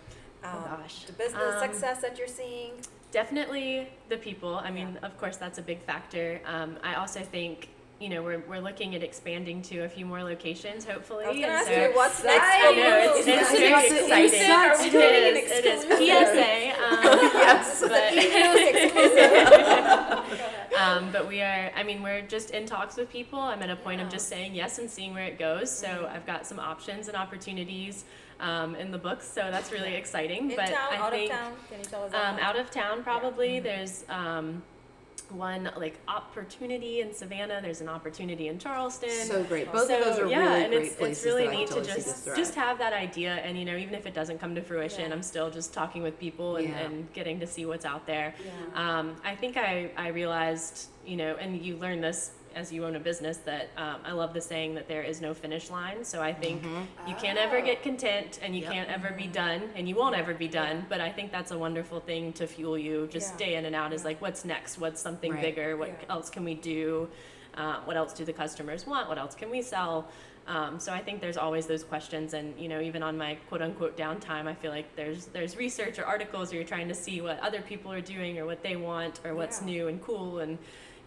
um, 0.45 0.51
Oh, 0.55 0.77
gosh. 0.77 1.05
the 1.05 1.13
business 1.13 1.55
Um, 1.55 1.61
success 1.73 2.01
that 2.03 2.19
you're 2.19 2.29
seeing? 2.29 2.73
Definitely 3.11 3.89
the 4.11 4.19
people. 4.19 4.57
I 4.57 4.71
mean, 4.71 4.99
of 5.03 5.17
course, 5.19 5.37
that's 5.39 5.59
a 5.59 5.63
big 5.63 5.81
factor. 5.83 6.41
Um, 6.45 6.77
I 6.85 6.95
also 6.97 7.21
think, 7.21 7.71
you 8.01 8.09
know, 8.09 8.23
we're, 8.23 8.39
we're 8.49 8.61
looking 8.61 8.95
at 8.95 9.03
expanding 9.03 9.61
to 9.63 9.81
a 9.81 9.89
few 9.89 10.07
more 10.07 10.23
locations, 10.23 10.85
hopefully. 10.85 11.25
I 11.25 11.31
was 11.31 11.41
ask 11.43 11.67
so- 11.67 11.73
you 11.73 11.91
what's 11.95 12.21
I 12.25 12.27
next. 12.27 12.77
know, 12.77 12.99
it's, 13.17 13.27
it's 13.27 13.51
It's 13.51 13.51
very 13.59 13.87
exciting. 13.87 14.41
inside 14.41 14.71
It 14.71 14.77
scoop. 14.79 14.95
is, 14.95 15.83
An 15.83 15.93
it 15.93 16.01
is. 16.01 16.29
PSA. 16.29 16.69
Um, 16.89 17.03
but, 20.73 20.79
um, 20.79 21.11
but 21.13 21.27
we 21.29 21.41
are, 21.43 21.71
I 21.77 21.83
mean, 21.83 22.03
we're 22.03 22.23
just 22.23 22.51
in 22.51 22.67
talks 22.67 22.97
with 22.97 23.11
people. 23.11 23.39
I'm 23.41 23.63
at 23.63 23.71
a 23.71 23.77
point 23.77 24.01
Yeah. 24.01 24.07
of 24.07 24.13
just 24.13 24.29
saying 24.29 24.55
yes 24.55 24.79
and 24.79 24.91
seeing 24.91 25.13
where 25.15 25.25
it 25.27 25.39
goes. 25.39 25.71
So 25.71 26.09
I've 26.13 26.27
got 26.27 26.47
some 26.47 26.59
options 26.59 27.09
and 27.09 27.17
opportunities 27.17 28.05
um, 28.41 28.75
in 28.77 28.91
the 28.91 28.99
books. 28.99 29.27
So 29.29 29.51
that's 29.51 29.73
really 29.73 29.95
exciting. 29.95 30.51
In 30.51 30.57
but 30.57 30.67
town, 30.67 30.89
I 30.93 30.97
out 30.97 31.11
think, 31.13 31.33
of 31.33 31.39
town? 31.39 31.53
Can 31.71 31.79
you 31.81 31.85
tell 31.85 32.05
us? 32.05 32.13
Um, 32.15 32.39
out 32.41 32.57
of 32.59 32.71
town, 32.71 33.03
probably. 33.03 33.61
There's 33.61 34.05
um, 34.09 34.63
one 35.33 35.71
like 35.77 35.99
opportunity 36.09 37.01
in 37.01 37.13
Savannah. 37.13 37.61
There's 37.63 37.81
an 37.81 37.89
opportunity 37.89 38.49
in 38.49 38.59
Charleston. 38.59 39.11
So 39.11 39.43
great. 39.45 39.71
Both 39.73 39.89
So, 39.89 39.99
of 39.99 40.05
those 40.05 40.19
are 40.19 40.27
yeah, 40.27 40.39
really 40.41 40.65
and 40.65 40.73
great 40.73 40.87
it's, 40.87 40.97
places 40.97 41.25
it's 41.25 41.27
really 41.27 41.45
that 41.47 41.53
I 41.53 41.57
neat 41.57 41.69
totally 41.69 41.87
to 41.87 41.95
just 41.95 42.27
just 42.37 42.55
have 42.55 42.79
that 42.79 42.93
idea, 42.93 43.35
and 43.35 43.59
you 43.59 43.65
know, 43.65 43.77
even 43.77 43.95
if 43.95 44.07
it 44.07 44.15
doesn't 44.15 44.39
come 44.39 44.55
to 44.55 44.63
fruition, 44.63 45.09
Yeah. 45.09 45.15
I'm 45.15 45.23
still 45.23 45.51
just 45.51 45.73
talking 45.73 46.03
with 46.03 46.19
people 46.19 46.57
and, 46.57 46.69
Yeah. 46.69 46.79
and 46.79 47.13
getting 47.13 47.41
to 47.41 47.47
see 47.47 47.67
what's 47.67 47.85
out 47.85 48.07
there. 48.07 48.35
Yeah. 48.45 48.99
Um, 48.99 49.17
I 49.25 49.35
think 49.35 49.57
I 49.57 49.91
I 49.97 50.09
realized, 50.09 50.89
you 51.07 51.17
know, 51.17 51.37
and 51.41 51.61
you 51.63 51.77
learn 51.77 52.01
this 52.01 52.33
as 52.55 52.73
you 52.73 52.85
own 52.85 52.97
a 52.97 53.01
business 53.01 53.39
that 53.39 53.69
um, 53.77 53.97
I 54.05 54.13
love 54.13 54.35
the 54.35 54.41
saying 54.41 54.75
that 54.75 54.89
there 54.89 55.03
is 55.03 55.21
no 55.21 55.35
finish 55.35 55.71
line. 55.71 56.05
So 56.05 56.23
I 56.23 56.33
think 56.33 56.63
you 57.07 57.15
can't 57.15 57.39
ever 57.39 57.61
get 57.61 57.83
content 57.83 58.39
and 58.43 58.55
you 58.55 58.63
Yep. 58.63 58.73
can't 58.73 58.91
ever 58.91 59.11
be 59.13 59.27
done 59.27 59.63
and 59.77 59.89
you 59.89 59.95
won't 59.95 60.17
ever 60.17 60.35
be 60.35 60.49
done. 60.49 60.85
But 60.89 61.01
I 61.01 61.11
think 61.11 61.31
that's 61.33 61.51
a 61.53 61.59
wonderful 61.59 62.01
thing 62.01 62.33
to 62.35 62.47
fuel 62.47 62.77
you 62.79 63.07
just 63.11 63.33
Yeah. 63.39 63.47
day 63.47 63.55
in 63.57 63.65
and 63.65 63.75
out 63.77 63.93
is 63.93 64.05
like, 64.05 64.21
what's 64.21 64.45
next? 64.45 64.79
What's 64.79 65.01
something 65.01 65.33
Right. 65.33 65.41
bigger? 65.41 65.77
What 65.77 65.89
Yeah. 65.89 66.15
else 66.15 66.31
can 66.31 66.45
we 66.45 66.55
do? 66.55 67.09
Uh, 67.55 67.81
what 67.85 67.97
else 67.97 68.13
do 68.13 68.25
the 68.25 68.33
customers 68.33 68.87
want? 68.87 69.09
What 69.09 69.19
else 69.19 69.35
can 69.35 69.51
we 69.51 69.63
sell? 69.63 70.09
Um, 70.47 70.81
so 70.81 70.93
I 70.93 71.01
think 71.01 71.21
there's 71.21 71.37
always 71.37 71.67
those 71.67 71.85
questions, 71.85 72.33
and 72.33 72.59
you 72.59 72.69
know, 72.69 72.81
even 72.81 73.03
on 73.03 73.19
my 73.19 73.35
quote 73.51 73.61
unquote 73.61 73.99
downtime, 73.99 74.47
I 74.47 74.55
feel 74.55 74.71
like 74.71 74.97
there's 74.97 75.27
there's 75.27 75.57
research 75.59 75.99
or 75.99 76.07
articles, 76.07 76.53
or 76.53 76.57
you're 76.57 76.65
trying 76.65 76.89
to 76.89 76.95
see 76.95 77.21
what 77.21 77.39
other 77.41 77.61
people 77.61 77.93
are 77.93 78.01
doing 78.01 78.39
or 78.39 78.47
what 78.47 78.63
they 78.63 78.75
want 78.77 79.21
or 79.25 79.35
what's 79.35 79.61
Yeah. 79.61 79.67
new 79.67 79.89
and 79.89 80.03
cool 80.03 80.39
and 80.39 80.57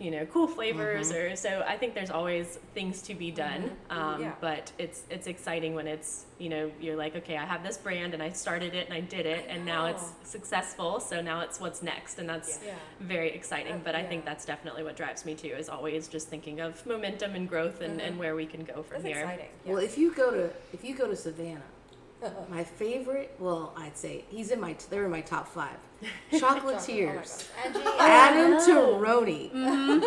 you 0.01 0.09
know 0.09 0.25
cool 0.33 0.47
flavors 0.47 1.11
or 1.11 1.35
so 1.35 1.63
I 1.67 1.77
think 1.77 1.93
there's 1.93 2.09
always 2.09 2.57
things 2.73 3.01
to 3.03 3.13
be 3.13 3.29
done. 3.29 3.69
Um, 3.91 4.21
Yeah. 4.21 4.33
But 4.41 4.71
it's 4.79 5.03
it's 5.09 5.27
exciting 5.27 5.75
when 5.75 5.87
it's 5.87 6.25
you 6.39 6.49
know 6.49 6.71
you're 6.81 6.95
like 6.95 7.15
okay 7.17 7.37
I 7.37 7.45
have 7.45 7.63
this 7.63 7.77
brand 7.77 8.13
and 8.15 8.23
I 8.23 8.31
started 8.31 8.73
it 8.73 8.85
and 8.87 8.95
I 8.95 9.01
did 9.01 9.25
it 9.27 9.45
and 9.47 9.63
now 9.63 9.85
it's 9.85 10.05
successful. 10.23 10.99
So 10.99 11.21
now 11.21 11.41
it's 11.41 11.59
what's 11.59 11.81
next, 11.83 12.17
and 12.19 12.27
that's 12.27 12.59
Yeah. 12.65 12.73
very 12.99 13.29
exciting. 13.39 13.73
Uh, 13.73 13.81
But 13.83 13.95
I 13.95 14.03
think 14.03 14.25
that's 14.25 14.45
definitely 14.53 14.83
what 14.83 14.95
drives 14.95 15.23
me 15.25 15.35
too. 15.35 15.53
Is 15.61 15.69
always 15.69 16.07
just 16.07 16.27
thinking 16.29 16.59
of 16.61 16.83
momentum 16.85 17.35
and 17.35 17.47
growth 17.47 17.81
and, 17.81 18.01
and 18.01 18.17
where 18.17 18.35
we 18.35 18.45
can 18.47 18.63
go 18.63 18.81
from 18.81 19.03
That's 19.03 19.13
here. 19.15 19.23
exciting. 19.23 19.49
Well, 19.65 19.77
if 19.89 19.97
you 19.99 20.11
go 20.23 20.31
to 20.31 20.49
if 20.73 20.83
you 20.83 20.93
go 20.95 21.07
to 21.07 21.15
Savannah, 21.15 21.61
my 22.49 22.63
favorite, 22.63 23.35
well, 23.39 23.73
I'd 23.77 23.97
say 23.97 24.25
he's 24.29 24.51
in 24.51 24.59
my 24.59 24.75
they're 24.89 25.05
in 25.05 25.11
my 25.11 25.21
top 25.21 25.47
five. 25.47 25.77
Chocolatiers. 26.31 27.47
Oh 27.63 27.69
my 27.73 27.73
gosh. 27.73 27.83
Angie, 27.83 27.89
Adam 27.99 28.51
know. 28.51 28.65
Turoni. 28.99 29.53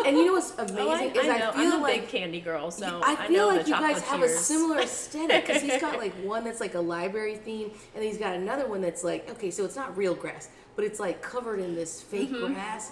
And 0.05 0.17
you 0.17 0.25
know 0.25 0.33
what's 0.33 0.51
amazing 0.57 0.77
Oh, 0.79 0.89
I, 0.91 1.03
is 1.05 1.29
I, 1.29 1.35
I 1.49 1.51
feel 1.53 1.71
I'm 1.73 1.79
a 1.79 1.83
like 1.83 2.01
big 2.01 2.09
candy 2.09 2.41
girl, 2.41 2.69
so 2.71 3.01
I 3.03 3.13
I, 3.17 3.27
feel 3.27 3.37
know 3.37 3.47
like 3.55 3.63
the 3.63 3.69
you 3.69 3.75
guys 3.75 4.01
have 4.01 4.21
a 4.21 4.27
similar 4.29 4.79
aesthetic 4.79 5.45
because 5.45 5.61
he's 5.61 5.79
got 5.79 5.97
like 5.97 6.13
one 6.15 6.43
that's 6.43 6.59
like 6.59 6.75
a 6.75 6.79
library 6.81 7.35
theme, 7.37 7.71
and 7.95 8.03
he's 8.03 8.17
got 8.17 8.35
another 8.35 8.67
one 8.67 8.81
that's 8.81 9.03
like 9.03 9.29
okay, 9.31 9.51
so 9.51 9.63
it's 9.63 9.75
not 9.77 9.95
real 9.95 10.13
grass, 10.15 10.49
but 10.75 10.83
it's 10.83 10.99
like 10.99 11.21
covered 11.21 11.59
in 11.59 11.75
this 11.75 12.01
fake 12.01 12.29
Mm-hmm. 12.31 12.53
grass. 12.53 12.91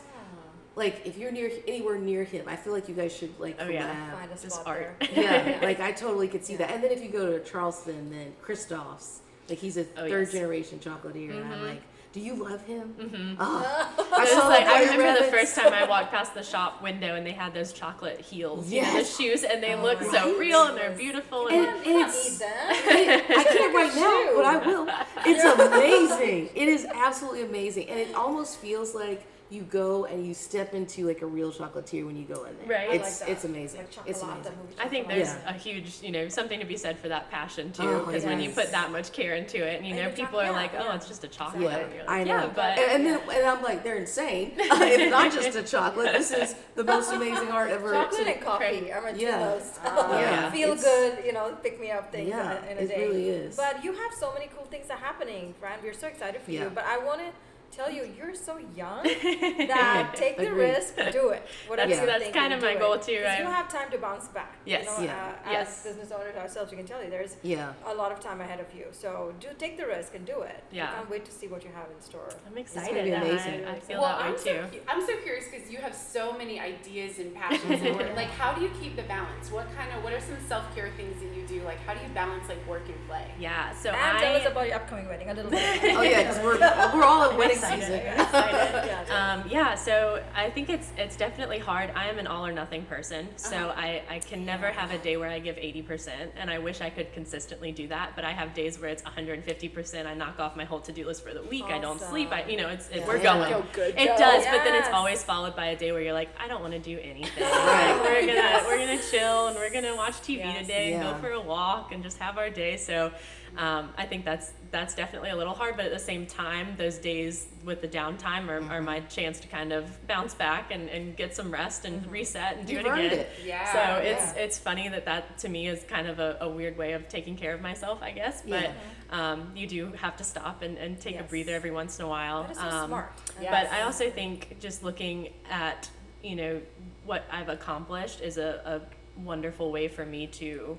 Like 0.75 1.05
if 1.05 1.17
you're 1.17 1.31
near 1.31 1.51
anywhere 1.67 1.97
near 1.99 2.23
him, 2.23 2.45
I 2.47 2.55
feel 2.55 2.73
like 2.73 2.89
you 2.89 2.95
guys 2.95 3.15
should 3.15 3.39
like 3.39 3.57
Oh, 3.59 3.65
collab. 3.65 3.73
yeah. 3.73 4.11
find 4.19 4.31
a 4.31 4.33
Just 4.35 4.51
spot 4.51 4.67
art. 4.67 4.95
there. 5.13 5.23
yeah, 5.55 5.59
like 5.65 5.79
I 5.79 5.91
totally 5.91 6.27
could 6.27 6.43
see 6.43 6.55
that. 6.55 6.71
And 6.71 6.83
then 6.83 6.91
if 6.91 7.01
you 7.03 7.09
go 7.09 7.31
to 7.37 7.43
Charleston, 7.43 8.09
then 8.09 8.33
Christophe's, 8.41 9.19
like 9.49 9.59
he's 9.59 9.77
a 9.77 9.81
Oh, 9.97 10.07
third 10.09 10.09
yes. 10.21 10.27
Mm-hmm. 10.29 10.37
generation 10.37 10.79
chocolatier, 10.79 11.35
and 11.41 11.53
I'm 11.53 11.61
like, 11.67 11.81
do 12.11 12.19
you 12.19 12.35
love 12.35 12.63
him? 12.65 12.93
Mm-hmm. 12.99 13.35
I, 13.41 13.93
I 14.11 14.25
saw 14.27 14.47
like, 14.47 14.65
I 14.67 14.83
your 14.83 14.91
remember 14.97 15.25
the 15.25 15.31
first 15.31 15.55
time 15.55 15.73
I 15.73 15.87
walked 15.87 16.11
past 16.17 16.33
the 16.35 16.43
shop 16.43 16.81
window 16.83 17.15
and 17.15 17.25
they 17.25 17.31
had 17.31 17.53
those 17.55 17.73
chocolate 17.73 18.19
heels, 18.21 18.71
you 18.71 18.81
know, 18.83 18.97
the 18.99 19.03
shoes, 19.03 19.43
and 19.43 19.61
they 19.63 19.75
look 19.75 20.01
so 20.03 20.37
real 20.37 20.63
and 20.67 20.77
they're 20.77 20.91
beautiful. 20.95 21.47
And, 21.47 21.57
And, 21.57 21.69
I 21.69 21.83
need 21.83 22.01
it's 22.05 22.37
them. 22.39 22.49
I 22.69 23.43
can't 23.47 23.73
right 23.75 23.95
now, 23.95 24.35
but 24.35 24.45
I 24.45 24.57
will. 24.65 24.87
It's 25.25 25.43
amazing. 25.43 26.49
It 26.55 26.67
is 26.67 26.85
absolutely 26.93 27.43
amazing, 27.43 27.89
and 27.89 27.99
it 27.99 28.13
almost 28.15 28.57
feels 28.57 28.93
like 28.95 29.25
you 29.53 29.61
go 29.61 30.05
and 30.05 30.25
you 30.25 30.33
step 30.33 30.73
into 30.73 31.05
like 31.07 31.21
a 31.21 31.25
real 31.25 31.51
chocolatier 31.51 32.05
when 32.05 32.15
you 32.17 32.25
go 32.25 32.43
in 32.45 32.57
there. 32.57 32.67
Right. 32.79 32.87
I 32.87 32.91
like 32.93 33.01
It's 33.01 33.19
that. 33.19 33.29
it's 33.29 33.43
amazing. 33.45 33.81
Like 33.81 34.07
it's 34.07 34.21
amazing. 34.23 34.51
I 34.79 34.87
think 34.87 35.07
there's 35.07 35.27
Yeah. 35.27 35.49
a 35.49 35.53
huge, 35.53 36.01
you 36.01 36.11
know, 36.11 36.27
something 36.27 36.59
to 36.59 36.65
be 36.65 36.75
said 36.75 36.97
for 36.97 37.07
that 37.09 37.29
passion 37.29 37.71
too, 37.71 37.83
Oh, 37.87 38.05
because 38.05 38.25
when 38.25 38.41
you 38.41 38.49
put 38.49 38.71
that 38.71 38.91
much 38.91 39.11
care 39.11 39.35
into 39.35 39.57
it, 39.63 39.77
and 39.77 39.85
you 39.85 39.93
And 39.93 40.03
know, 40.05 40.09
the 40.09 40.15
people 40.15 40.39
are 40.39 40.45
chocolate- 40.47 40.73
like, 40.73 40.81
oh, 40.81 40.85
yeah. 40.85 40.95
it's 40.95 41.07
just 41.07 41.23
a 41.23 41.27
chocolate. 41.27 41.61
Yeah, 41.63 42.01
like, 42.01 42.09
I 42.09 42.23
know. 42.23 42.35
Yeah, 42.37 42.51
but 42.55 42.79
and, 42.79 42.91
and 42.91 43.05
then 43.05 43.19
and 43.37 43.45
I'm 43.45 43.61
like, 43.61 43.83
they're 43.83 43.97
insane. 43.97 44.53
it's 44.57 45.11
not 45.11 45.31
just 45.31 45.55
a 45.55 45.63
chocolate. 45.63 46.13
This 46.13 46.31
is 46.31 46.55
the 46.75 46.83
most 46.83 47.11
amazing 47.13 47.49
art 47.49 47.69
ever. 47.69 47.91
Chocolate 47.93 48.25
to- 48.25 48.33
and 48.33 48.41
coffee 48.43 48.91
are 48.91 49.01
my 49.01 49.11
two 49.11 49.19
Yeah. 49.19 49.37
most 49.39 49.79
uh, 49.85 50.07
Yeah. 50.19 50.51
feel 50.51 50.69
It's- 50.73 50.83
good, 50.83 51.23
you 51.25 51.33
know, 51.33 51.55
pick 51.61 51.79
me 51.79 51.91
up 51.91 52.11
things 52.11 52.29
Yeah, 52.29 52.57
in 52.57 52.63
a- 52.63 52.71
in 52.71 52.77
a 52.77 52.81
it 52.81 52.87
day. 52.87 53.07
really 53.07 53.29
is. 53.29 53.55
But 53.55 53.83
you 53.83 53.93
have 53.93 54.13
so 54.19 54.33
many 54.33 54.49
cool 54.55 54.65
things 54.65 54.87
that 54.87 54.95
are 54.97 55.05
happening, 55.05 55.53
Fran. 55.59 55.77
We're 55.83 55.93
so 55.93 56.07
excited 56.07 56.41
for 56.41 56.49
you. 56.51 56.71
But 56.73 56.85
I 56.85 56.97
want 56.97 57.19
to 57.19 57.27
tell 57.75 57.89
you, 57.91 58.07
you're 58.17 58.35
so 58.35 58.57
young 58.75 59.03
that 59.03 60.13
take 60.15 60.37
the 60.37 60.51
risk, 60.51 60.95
do 61.11 61.29
it. 61.29 61.43
Whatever 61.67 61.89
That's- 61.89 61.97
you're 61.97 62.05
that's 62.07 62.23
thinking, 62.23 62.41
kind 62.41 62.53
of 62.53 62.59
do 62.59 62.65
my 62.65 62.71
it. 62.73 62.79
goal, 62.79 62.97
too. 62.99 63.17
'Cause 63.21 63.31
I- 63.31 63.39
You 63.39 63.45
have 63.45 63.69
time 63.71 63.89
to 63.91 63.97
bounce 63.97 64.27
back. 64.27 64.55
Yes. 64.65 64.85
You 64.99 65.07
know, 65.07 65.13
Yeah. 65.13 65.33
uh, 65.45 65.51
Yes. 65.51 65.85
As 65.85 65.91
business 65.93 66.11
owners 66.11 66.35
ourselves, 66.35 66.71
we 66.71 66.77
can 66.77 66.85
tell 66.85 67.03
you 67.03 67.09
there's 67.09 67.35
Yeah. 67.41 67.73
a 67.85 67.93
lot 67.93 68.11
of 68.11 68.19
time 68.19 68.41
ahead 68.41 68.59
of 68.59 68.67
you. 68.75 68.85
So 68.91 69.33
do 69.39 69.47
take 69.57 69.77
the 69.77 69.85
risk 69.87 70.15
and 70.15 70.25
do 70.25 70.41
it. 70.41 70.63
Yeah. 70.71 70.89
I 70.89 70.95
can't 70.95 71.09
wait 71.09 71.25
to 71.25 71.31
see 71.31 71.47
what 71.47 71.63
you 71.63 71.71
have 71.73 71.87
in 71.95 72.01
store. 72.01 72.29
I'm 72.45 72.49
gonna 72.51 72.61
excited. 72.61 73.03
be 73.05 73.11
amazing. 73.11 73.65
I, 73.65 73.71
I 73.73 73.79
feel 73.79 74.01
well, 74.01 74.17
that 74.17 74.19
way 74.21 74.27
I'm 74.29 74.35
too. 74.35 74.39
so, 74.43 74.67
cu- 74.71 74.83
I'm 74.87 75.01
so 75.05 75.17
curious 75.17 75.45
because 75.49 75.69
you 75.71 75.77
have 75.79 75.95
so 75.95 76.33
many 76.33 76.59
ideas 76.59 77.19
and 77.19 77.33
passions 77.41 77.81
and 77.81 77.95
work. 77.95 78.15
Like, 78.15 78.29
how 78.31 78.53
do 78.53 78.61
you 78.61 78.71
keep 78.81 78.95
the 78.95 79.03
balance? 79.03 79.51
What 79.51 79.67
kind 79.75 79.89
of, 79.95 80.03
what 80.03 80.13
are 80.13 80.19
some 80.21 80.37
self 80.47 80.63
care 80.75 80.89
things 80.97 81.19
that 81.21 81.33
you 81.35 81.43
do? 81.47 81.63
Like, 81.65 81.79
how 81.85 81.93
do 81.93 81.99
you 82.05 82.09
balance 82.13 82.47
like 82.49 82.65
work 82.67 82.83
and 82.87 83.07
play? 83.07 83.25
Yeah. 83.39 83.73
So 83.73 83.89
and 83.89 84.17
I 84.17 84.19
tell 84.21 84.35
us 84.35 84.45
about 84.47 84.67
your 84.67 84.75
upcoming 84.75 85.07
wedding 85.07 85.29
a 85.29 85.33
little 85.33 85.51
bit. 85.59 85.95
Oh 85.95 86.01
yeah, 86.01 86.21
because 86.23 86.39
we're 86.43 86.59
we're 86.59 87.03
all 87.03 87.29
in 87.29 87.37
wedding 87.37 87.57
excited. 87.63 87.83
season. 87.85 87.99
excited. 88.21 88.85
Yeah, 89.07 89.33
Um, 89.41 89.49
yeah, 89.49 89.75
so 89.75 90.23
I 90.35 90.49
think 90.49 90.69
it's 90.69 90.91
it's 90.97 91.15
definitely 91.15 91.59
hard. 91.59 91.91
I 91.95 92.07
am 92.09 92.19
an 92.19 92.27
all 92.27 92.45
or 92.45 92.51
nothing 92.51 92.83
person, 92.85 93.27
so 93.37 93.55
Uh-huh. 93.69 93.73
I, 93.81 94.01
I 94.09 94.19
can 94.19 94.45
never 94.45 94.67
have 94.67 94.91
a 94.91 94.97
day 94.97 95.17
where 95.17 95.29
I 95.29 95.39
give 95.39 95.55
80%, 95.55 96.09
and 96.37 96.49
I 96.49 96.59
wish 96.59 96.81
I 96.81 96.89
could 96.89 97.11
consistently 97.13 97.71
do 97.71 97.87
that, 97.87 98.11
but 98.15 98.23
I 98.25 98.31
have 98.31 98.53
days 98.53 98.79
where 98.79 98.89
it's 98.89 99.03
150%. 99.03 100.05
I 100.05 100.13
knock 100.13 100.39
off 100.39 100.55
my 100.55 100.65
whole 100.65 100.79
to-do 100.79 101.05
list 101.05 101.23
for 101.25 101.33
the 101.33 101.43
week. 101.43 101.65
I 101.65 101.79
don't 101.79 101.99
sleep. 101.99 102.31
I, 102.31 102.45
you 102.45 102.57
know, 102.57 102.69
it's 102.69 102.89
it, 102.89 103.05
we're 103.07 103.19
going. 103.21 103.49
Go 103.51 103.63
good, 103.73 103.95
it 103.97 104.07
go. 104.07 104.17
does, 104.17 104.45
but 104.45 104.63
then 104.63 104.75
it's 104.75 104.89
always 104.89 105.23
followed 105.23 105.55
by 105.55 105.67
a 105.67 105.75
day 105.75 105.91
where 105.91 106.01
you're 106.01 106.13
like, 106.13 106.29
I 106.39 106.47
don't 106.47 106.61
want 106.61 106.73
to 106.73 106.79
do 106.79 106.99
anything. 107.01 107.43
Right. 107.43 107.91
Like, 107.93 108.01
we're 108.03 108.25
gonna 108.27 108.63
we're 108.67 108.77
gonna 108.77 109.01
chill 109.11 109.47
and 109.47 109.55
we're 109.55 109.71
gonna 109.71 109.95
watch 109.95 110.13
TV 110.21 110.37
Yes. 110.37 110.61
today 110.61 110.93
and 110.93 111.03
Yeah. 111.03 111.13
go 111.13 111.19
for 111.19 111.31
a 111.31 111.39
walk 111.41 111.91
and 111.91 112.03
just 112.03 112.17
have 112.19 112.37
our 112.37 112.49
day. 112.49 112.77
So 112.77 113.11
um, 113.57 113.89
I 113.97 114.05
think 114.05 114.25
that's 114.25 114.51
that's 114.71 114.95
definitely 114.95 115.29
a 115.29 115.35
little 115.35 115.53
hard, 115.53 115.75
but 115.77 115.85
at 115.85 115.91
the 115.93 115.99
same 115.99 116.25
time, 116.25 116.73
those 116.77 116.97
days 116.97 117.47
with 117.63 117.81
the 117.81 117.87
downtime 117.87 118.49
are, 118.49 118.63
are 118.71 118.81
my 118.81 119.01
chance 119.01 119.39
to 119.41 119.47
kind 119.47 119.71
of 119.71 120.07
bounce 120.07 120.33
back 120.33 120.71
and, 120.71 120.89
and 120.89 121.15
get 121.15 121.35
some 121.35 121.51
rest 121.51 121.85
and 121.85 122.03
reset 122.11 122.57
and 122.57 122.65
do 122.65 122.73
You've 122.73 122.85
it 122.87 122.89
again. 122.89 123.19
it. 123.19 123.29
Yeah. 123.45 123.71
So 123.71 124.01
it's 124.01 124.35
Yeah. 124.35 124.41
it's 124.43 124.57
funny 124.57 124.89
that 124.89 125.05
that 125.05 125.37
to 125.39 125.49
me 125.49 125.67
is 125.67 125.83
kind 125.83 126.07
of 126.07 126.17
a, 126.19 126.37
a 126.41 126.49
weird 126.49 126.75
way 126.77 126.93
of 126.93 127.07
taking 127.07 127.35
care 127.37 127.53
of 127.53 127.61
myself, 127.61 128.01
I 128.01 128.11
guess. 128.11 128.41
But 128.41 128.71
um, 129.11 129.51
you 129.55 129.67
do 129.67 129.91
have 129.93 130.17
to 130.17 130.23
stop 130.23 130.63
and, 130.63 130.77
and 130.79 130.99
take 130.99 131.19
a 131.19 131.23
breather 131.23 131.53
every 131.53 131.71
once 131.71 131.99
in 131.99 132.05
a 132.05 132.07
while. 132.07 132.43
That 132.43 132.51
is 132.53 132.57
so 132.57 132.63
Um, 132.67 132.87
smart. 132.89 133.11
Yeah. 133.39 133.51
But 133.51 133.71
I 133.71 133.83
also 133.83 134.09
think 134.09 134.59
just 134.59 134.83
looking 134.83 135.29
at, 135.51 135.87
you 136.23 136.35
know, 136.35 136.61
what 137.05 137.25
I've 137.31 137.49
accomplished 137.49 138.21
is 138.21 138.37
a, 138.39 138.81
a 139.19 139.21
wonderful 139.21 139.71
way 139.71 139.87
for 139.87 140.03
me 140.05 140.25
to 140.27 140.77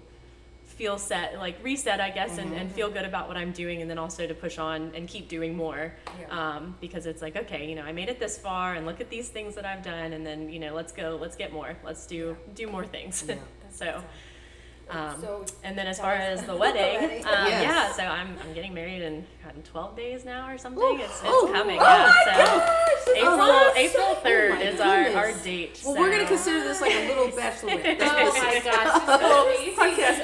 feel 0.66 0.98
set, 0.98 1.36
like 1.38 1.56
reset, 1.62 2.00
I 2.00 2.10
guess, 2.10 2.38
and, 2.38 2.52
and 2.52 2.70
feel 2.70 2.90
good 2.90 3.04
about 3.04 3.28
what 3.28 3.36
I'm 3.36 3.52
doing, 3.52 3.80
and 3.80 3.88
then 3.88 3.98
also 3.98 4.26
to 4.26 4.34
push 4.34 4.58
on 4.58 4.90
and 4.94 5.06
keep 5.06 5.28
doing 5.28 5.56
more. 5.56 5.94
Yeah. 6.18 6.26
Um, 6.56 6.74
because 6.80 7.06
it's 7.06 7.22
like, 7.22 7.36
okay, 7.36 7.68
you 7.68 7.76
know, 7.76 7.82
I 7.82 7.92
made 7.92 8.08
it 8.08 8.18
this 8.18 8.36
far, 8.38 8.74
and 8.74 8.84
look 8.84 9.00
at 9.00 9.08
these 9.08 9.28
things 9.28 9.54
that 9.54 9.64
I've 9.64 9.82
done, 9.84 10.12
and 10.14 10.26
then, 10.26 10.48
you 10.48 10.58
know, 10.58 10.74
let's 10.74 10.92
go, 10.92 11.16
let's 11.20 11.36
get 11.36 11.52
more, 11.52 11.76
let's 11.84 12.06
do 12.06 12.36
do 12.54 12.66
more 12.66 12.84
things. 12.84 13.24
Yeah. 13.28 13.36
so, 13.70 14.02
Um, 14.90 15.16
So, 15.20 15.44
and 15.62 15.78
then 15.78 15.86
as 15.86 15.98
far 15.98 16.12
as 16.14 16.42
the 16.44 16.54
wedding, 16.54 17.00
Wedding. 17.00 17.24
um, 17.24 17.46
Yes. 17.46 17.62
yeah, 17.62 17.92
so 17.92 18.02
I'm, 18.02 18.36
I'm 18.44 18.52
getting 18.52 18.74
married 18.74 19.00
in, 19.00 19.24
in 19.56 19.62
12 19.62 19.96
days 19.96 20.24
now 20.26 20.46
or 20.50 20.58
something. 20.58 20.82
Ooh. 20.82 20.98
It's, 20.98 21.04
it's 21.20 21.22
Oh, 21.24 21.48
coming. 21.50 21.78
oh 21.80 21.84
yeah, 21.84 22.12
my 22.12 22.24
so 22.24 22.44
gosh, 22.44 23.16
April 23.16 23.40
awesome. 23.40 23.76
April 23.78 24.04
Oh 24.10 24.20
3rd 24.22 24.50
my 24.50 24.62
is 24.62 24.80
our, 24.80 25.24
our 25.24 25.32
date. 25.42 25.80
Well, 25.86 25.94
we're 25.96 26.10
gonna 26.10 26.26
consider 26.26 26.60
this 26.64 26.80
like 26.82 26.92
a 26.92 27.08
little 27.08 27.28
bachelorette. 27.28 27.96
Oh 28.02 28.32
my 28.36 28.60
gosh, 28.62 29.58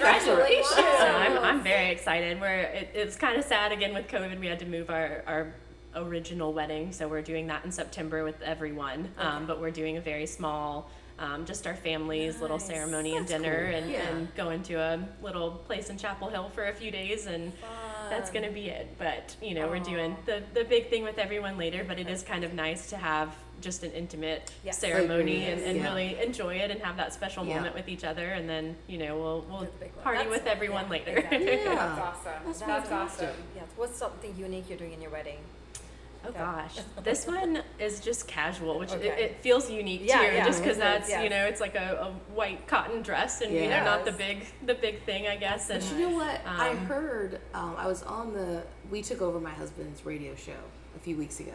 Congratulations. 0.00 0.66
So 0.66 1.06
I'm, 1.06 1.38
I'm 1.38 1.62
very 1.62 1.90
excited. 1.90 2.40
We're 2.40 2.60
it, 2.60 2.90
it's 2.94 3.16
kind 3.16 3.38
of 3.38 3.44
sad 3.44 3.70
again 3.70 3.92
with 3.92 4.08
COVID. 4.08 4.40
We 4.40 4.46
had 4.46 4.58
to 4.60 4.66
move 4.66 4.88
our, 4.88 5.22
our 5.26 5.54
original 5.94 6.54
wedding, 6.54 6.92
so 6.92 7.06
we're 7.06 7.20
doing 7.20 7.46
that 7.48 7.64
in 7.66 7.70
September 7.70 8.24
with 8.24 8.40
everyone. 8.40 9.10
Um, 9.18 9.46
but 9.46 9.60
we're 9.60 9.70
doing 9.70 9.98
a 9.98 10.00
very 10.00 10.26
small, 10.26 10.88
um, 11.20 11.44
just 11.44 11.66
our 11.66 11.74
families, 11.74 12.40
little 12.40 12.56
Nice. 12.58 12.66
ceremony 12.66 13.14
and 13.16 13.26
dinner, 13.26 13.66
cool. 13.70 13.74
and, 13.78 13.90
Yeah. 13.90 14.08
and 14.08 14.34
going 14.34 14.62
to 14.64 14.74
a 14.74 15.06
little 15.22 15.50
place 15.50 15.90
in 15.90 15.98
Chapel 15.98 16.28
Hill 16.28 16.48
for 16.54 16.64
a 16.66 16.72
few 16.72 16.90
days, 16.90 17.26
and 17.26 17.52
that's 18.08 18.30
gonna 18.30 18.50
be 18.50 18.68
it. 18.70 18.96
But 18.98 19.36
you 19.42 19.54
know, 19.54 19.68
we're 19.68 19.78
doing 19.80 20.16
the 20.24 20.42
the 20.54 20.64
big 20.64 20.88
thing 20.88 21.02
with 21.04 21.18
everyone 21.18 21.58
later. 21.58 21.84
But 21.84 21.98
it 22.00 22.08
is 22.08 22.22
kind 22.22 22.42
of 22.42 22.54
nice 22.54 22.88
to 22.90 22.96
have 22.96 23.34
just 23.60 23.82
an 23.84 23.92
intimate 23.92 24.50
Yes. 24.64 24.78
ceremony 24.78 25.44
Agreed. 25.44 25.52
and, 25.52 25.62
and 25.62 25.76
Yeah. 25.78 25.84
really 25.84 26.18
enjoy 26.22 26.54
it 26.54 26.70
and 26.70 26.80
have 26.80 26.96
that 26.96 27.12
special 27.12 27.44
Yeah. 27.44 27.56
moment 27.56 27.74
with 27.74 27.88
each 27.90 28.04
other, 28.04 28.26
and 28.30 28.48
then 28.48 28.76
you 28.86 28.96
know 28.96 29.18
we'll 29.18 29.40
we'll 29.50 29.60
Do 29.60 29.66
the 29.66 29.84
big 29.84 29.94
one. 29.96 30.02
party 30.04 30.18
That's- 30.24 30.38
with 30.38 30.46
everyone 30.46 30.84
yeah, 30.86 30.90
later. 30.90 31.16
exactly. 31.18 31.44
Yeah. 31.44 31.64
That's 31.74 32.00
awesome. 32.00 32.32
That's 32.46 32.60
That's, 32.60 32.90
awesome. 32.92 33.36
Yeah. 33.54 33.62
What's 33.76 33.98
something 33.98 34.34
unique 34.38 34.70
you're 34.70 34.78
doing 34.78 34.94
in 34.94 35.02
your 35.02 35.10
wedding? 35.10 35.38
Oh 36.26 36.32
gosh, 36.32 36.76
this 37.02 37.26
one 37.26 37.62
is 37.78 38.00
just 38.00 38.28
casual, 38.28 38.78
which 38.78 38.92
Okay. 38.92 39.08
it, 39.08 39.18
it 39.18 39.36
feels 39.40 39.70
unique 39.70 40.02
Yeah, 40.04 40.18
too, 40.18 40.36
yeah, 40.36 40.46
just 40.46 40.62
because 40.62 40.76
that's 40.76 41.08
yes. 41.08 41.22
you 41.24 41.30
know 41.30 41.46
it's 41.46 41.60
like 41.60 41.74
a, 41.74 41.98
a 42.02 42.34
white 42.34 42.66
cotton 42.66 43.00
dress 43.02 43.40
and 43.40 43.52
you 43.54 43.68
know 43.68 43.82
not 43.84 44.04
the 44.04 44.12
big 44.12 44.44
the 44.66 44.74
big 44.74 45.02
thing 45.04 45.26
I 45.26 45.36
guess. 45.36 45.70
And 45.70 45.80
But 45.82 45.92
you 45.98 46.08
know 46.10 46.14
what? 46.16 46.40
I 46.46 46.70
Um, 46.70 46.76
heard. 46.78 47.40
Um, 47.54 47.74
I 47.78 47.86
was 47.86 48.02
on 48.02 48.32
the. 48.34 48.62
We 48.90 49.00
took 49.02 49.22
over 49.22 49.40
my 49.40 49.50
husband's 49.50 50.04
radio 50.04 50.34
show 50.34 50.52
a 50.94 50.98
few 50.98 51.16
weeks 51.16 51.40
ago, 51.40 51.54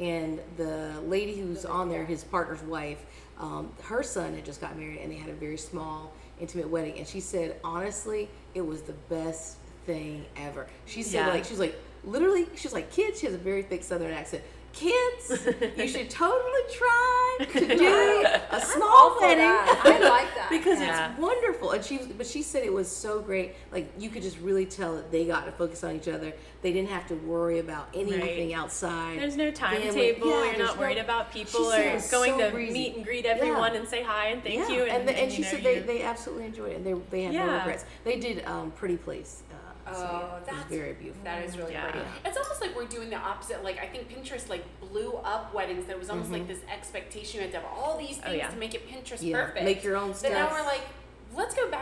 and 0.00 0.40
the 0.56 0.94
lady 1.04 1.36
who's 1.38 1.64
on 1.66 1.88
there, 1.90 2.04
his 2.04 2.24
partner's 2.24 2.62
wife, 2.62 3.04
um, 3.38 3.70
her 3.82 4.02
son 4.02 4.34
had 4.34 4.44
just 4.46 4.60
got 4.62 4.78
married, 4.78 5.00
and 5.00 5.12
they 5.12 5.16
had 5.16 5.28
a 5.28 5.34
very 5.34 5.58
small, 5.58 6.12
intimate 6.40 6.70
wedding. 6.70 6.96
And 6.98 7.06
she 7.06 7.20
said, 7.20 7.56
honestly, 7.64 8.28
it 8.54 8.62
was 8.64 8.80
the 8.82 8.92
best 9.10 9.58
thing 9.84 10.24
ever. 10.36 10.66
She 10.86 11.02
said, 11.02 11.26
Yeah. 11.26 11.32
like, 11.34 11.44
she 11.44 11.50
was 11.50 11.60
like, 11.60 11.76
literally, 12.06 12.46
she 12.56 12.66
was 12.66 12.72
like, 12.72 12.90
kids. 12.90 13.20
She 13.20 13.26
has 13.26 13.34
a 13.34 13.38
very 13.38 13.62
thick 13.62 13.82
Southern 13.84 14.12
accent. 14.12 14.42
Kids, 14.72 15.30
you 15.78 15.88
should 15.88 16.10
totally 16.10 16.60
try 16.74 17.38
to 17.48 17.76
do 17.78 18.26
a 18.50 18.60
small 18.60 19.16
wedding. 19.18 19.44
I 19.46 19.98
like 20.06 20.34
that. 20.34 20.48
because 20.50 20.78
Yeah. 20.80 21.12
it's 21.12 21.18
wonderful. 21.18 21.70
And 21.70 21.82
she, 21.82 21.96
but 22.18 22.26
she 22.26 22.42
said 22.42 22.62
it 22.62 22.72
was 22.74 22.86
so 22.94 23.20
great. 23.22 23.54
Like 23.72 23.90
you 23.98 24.10
could 24.10 24.20
just 24.22 24.38
really 24.40 24.66
tell 24.66 24.96
that 24.96 25.10
they 25.10 25.24
got 25.24 25.46
to 25.46 25.52
focus 25.52 25.82
on 25.82 25.96
each 25.96 26.08
other. 26.08 26.30
They 26.60 26.72
didn't 26.74 26.90
have 26.90 27.06
to 27.08 27.14
worry 27.14 27.58
about 27.58 27.88
anything 27.94 28.50
Right. 28.50 28.52
outside. 28.58 29.18
There's 29.18 29.36
no 29.38 29.50
timetable. 29.50 29.96
Yeah, 30.28 30.44
You're 30.52 30.58
not 30.58 30.76
worried 30.78 30.96
no- 30.98 31.04
about 31.04 31.32
people 31.32 31.72
or 31.72 31.82
going 31.82 32.00
so 32.00 32.36
to 32.38 32.50
breezy. 32.50 32.72
meet 32.74 32.96
and 32.96 33.04
greet 33.04 33.24
everyone 33.24 33.72
Yeah. 33.72 33.80
and 33.80 33.88
say 33.88 34.02
hi 34.02 34.26
and 34.26 34.42
thank 34.42 34.68
you. 34.68 34.82
And, 34.82 35.08
the, 35.08 35.12
and, 35.12 35.20
and 35.22 35.32
she 35.32 35.40
know, 35.40 35.48
said 35.48 35.62
they, 35.64 35.78
they 35.78 36.02
absolutely 36.02 36.44
enjoyed 36.46 36.72
it, 36.72 36.76
and 36.76 36.84
they 36.84 36.92
they 37.10 37.22
had 37.22 37.34
no 37.34 37.46
regrets. 37.56 37.86
They 38.04 38.18
did 38.20 38.44
um, 38.44 38.72
Pretty 38.72 38.98
Place. 38.98 39.42
Oh, 39.88 39.92
so 39.92 40.00
Oh, 40.00 40.38
yeah, 40.46 40.52
that's 40.52 40.70
very 40.70 40.92
beautiful. 40.94 41.22
That 41.24 41.44
is 41.44 41.56
really 41.56 41.72
Yeah. 41.72 41.90
pretty. 41.90 42.06
It's 42.24 42.36
almost 42.36 42.60
like 42.60 42.74
we're 42.74 42.86
doing 42.86 43.10
the 43.10 43.16
opposite. 43.16 43.62
Like 43.62 43.78
I 43.78 43.86
think 43.86 44.10
Pinterest 44.10 44.48
like 44.48 44.64
blew 44.80 45.12
up 45.24 45.54
weddings. 45.54 45.86
There 45.86 45.98
was 45.98 46.10
almost 46.10 46.30
like 46.30 46.42
mm-hmm. 46.42 46.52
this 46.52 46.60
expectation 46.72 47.38
you 47.40 47.42
had 47.42 47.52
to 47.52 47.60
have 47.60 47.68
all 47.70 47.96
these 47.98 48.18
Oh, 48.24 48.28
things 48.30 48.38
yeah. 48.38 48.48
to 48.48 48.56
make 48.56 48.74
it 48.74 48.88
Pinterest 48.88 49.18
Yeah, 49.22 49.46
perfect. 49.46 49.64
make 49.64 49.84
your 49.84 49.96
own 49.96 50.14
stuff. 50.14 50.32
But 50.32 50.38
now 50.38 50.50
we're 50.50 50.64
like, 50.64 50.82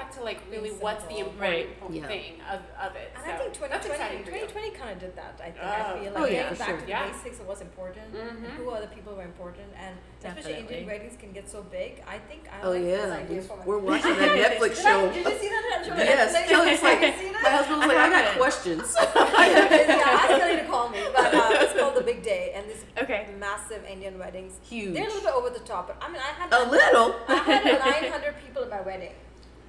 back 0.05 0.15
to 0.17 0.23
like 0.23 0.41
really 0.51 0.69
Being 0.71 0.81
what's 0.81 1.05
the 1.05 1.19
important 1.19 1.41
Right. 1.41 1.69
Yeah. 1.91 2.07
thing 2.07 2.33
of, 2.51 2.61
of 2.81 2.97
it. 2.97 3.13
And 3.17 3.25
so 3.25 3.31
I 3.33 3.37
think 3.39 3.53
2020, 3.55 3.95
exciting 3.95 4.25
for 4.25 4.31
you. 4.31 4.45
2020 4.47 4.71
kind 4.77 4.91
of 4.93 4.99
did 5.01 5.17
that. 5.17 5.41
I 5.41 5.51
think. 5.51 5.57
Oh. 5.63 5.69
I 5.69 5.99
feel 6.01 6.13
like 6.13 6.23
Oh, 6.23 6.27
yeah, 6.27 6.43
getting 6.45 6.59
back 6.59 6.69
sure. 6.69 6.77
to 6.79 6.85
the 6.85 6.91
Yeah. 6.91 7.09
basics 7.09 7.41
of 7.41 7.47
what's 7.49 7.61
important, 7.63 8.09
Mhm. 8.15 8.51
who 8.57 8.71
are 8.71 8.81
the 8.81 8.87
people 8.89 9.15
who 9.15 9.21
are 9.21 9.25
important, 9.35 9.69
and 9.77 9.97
especially 10.19 10.61
Indian 10.61 10.85
Definitely. 10.85 10.87
weddings 10.87 11.17
can 11.21 11.33
get 11.33 11.49
so 11.49 11.63
big. 11.63 12.03
I 12.07 12.19
think 12.29 12.43
I 12.53 12.57
Oh 12.67 12.71
like 12.71 12.83
this 12.83 13.07
yeah, 13.09 13.15
idea 13.17 13.41
we- 13.41 13.47
for 13.49 13.57
my 13.57 13.65
we're 13.65 13.79
watching 13.79 14.17
that 14.19 14.33
Netflix 14.45 14.77
Did, 14.77 14.87
I, 14.87 14.91
show. 14.93 15.01
did 15.13 15.25
you 15.25 15.39
see 15.39 15.49
that 15.49 15.83
show? 15.87 15.95
Yes, 15.97 16.35
Netflix? 16.37 16.49
Kelly's 16.49 16.83
like, 16.83 16.99
Have 17.01 17.43
my 17.43 17.49
it? 17.49 17.55
husband 17.59 17.79
was 17.81 17.89
like, 17.89 17.97
I 17.97 18.09
got 18.11 18.37
questions. 18.39 18.97
yeah, 19.01 20.21
ask 20.21 20.29
Kelly 20.29 20.57
to 20.61 20.67
call 20.67 20.89
me. 20.91 21.01
But 21.15 21.35
uh, 21.35 21.49
it's 21.65 21.79
called 21.79 21.95
The 21.95 22.03
Big 22.03 22.23
Day, 22.23 22.53
and 22.55 22.69
this 22.69 22.85
Okay. 23.03 23.27
massive 23.39 23.85
Indian 23.87 24.19
weddings. 24.19 24.59
Huge. 24.69 24.95
They're 24.95 25.05
a 25.05 25.09
little 25.09 25.23
bit 25.23 25.35
over 25.35 25.51
the 25.51 25.61
top, 25.65 25.89
but 25.89 25.97
I 26.01 26.09
mean, 26.13 26.21
I 26.21 26.33
had 26.41 26.53
A 26.53 26.71
little. 26.71 27.15
I 27.29 27.35
had 27.37 27.65
900 28.11 28.35
people 28.45 28.63
at 28.63 28.71
my 28.71 28.81
wedding, 28.83 29.13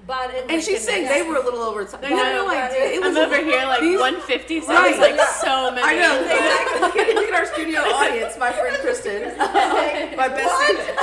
but 0.06 0.30
it, 0.34 0.44
And 0.48 0.62
she's 0.62 0.82
saying 0.84 1.08
they 1.08 1.22
were 1.22 1.36
a 1.36 1.42
little 1.44 1.60
over. 1.60 1.84
the 1.84 1.90
top. 1.90 2.02
You 2.02 2.16
have 2.16 2.34
no 2.34 2.46
know, 2.46 2.50
idea. 2.50 2.84
It 2.92 3.00
was 3.00 3.16
I'm 3.16 3.24
over 3.26 3.36
here 3.36 3.64
like 3.66 3.80
these- 3.80 3.98
150 3.98 4.60
sounds 4.60 4.68
Right. 4.98 5.16
like 5.16 5.20
so 5.28 5.70
many. 5.72 5.82
I 5.82 5.94
know. 5.96 6.80
look, 6.86 6.96
at, 6.96 7.14
look 7.14 7.28
at 7.28 7.34
our 7.34 7.46
studio 7.46 7.80
audience, 7.80 8.36
my 8.38 8.52
friend 8.52 8.76
Kristen, 8.80 9.36
my 10.16 10.28
best 10.28 10.54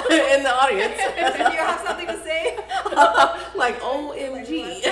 friend 0.07 0.31
in 0.37 0.43
the 0.43 0.53
audience. 0.55 0.95
Do 0.97 1.43
you 1.51 1.59
have 1.59 1.81
something 1.85 2.07
to 2.07 2.23
say? 2.23 2.57
like 3.55 3.79
OMG. 3.81 4.83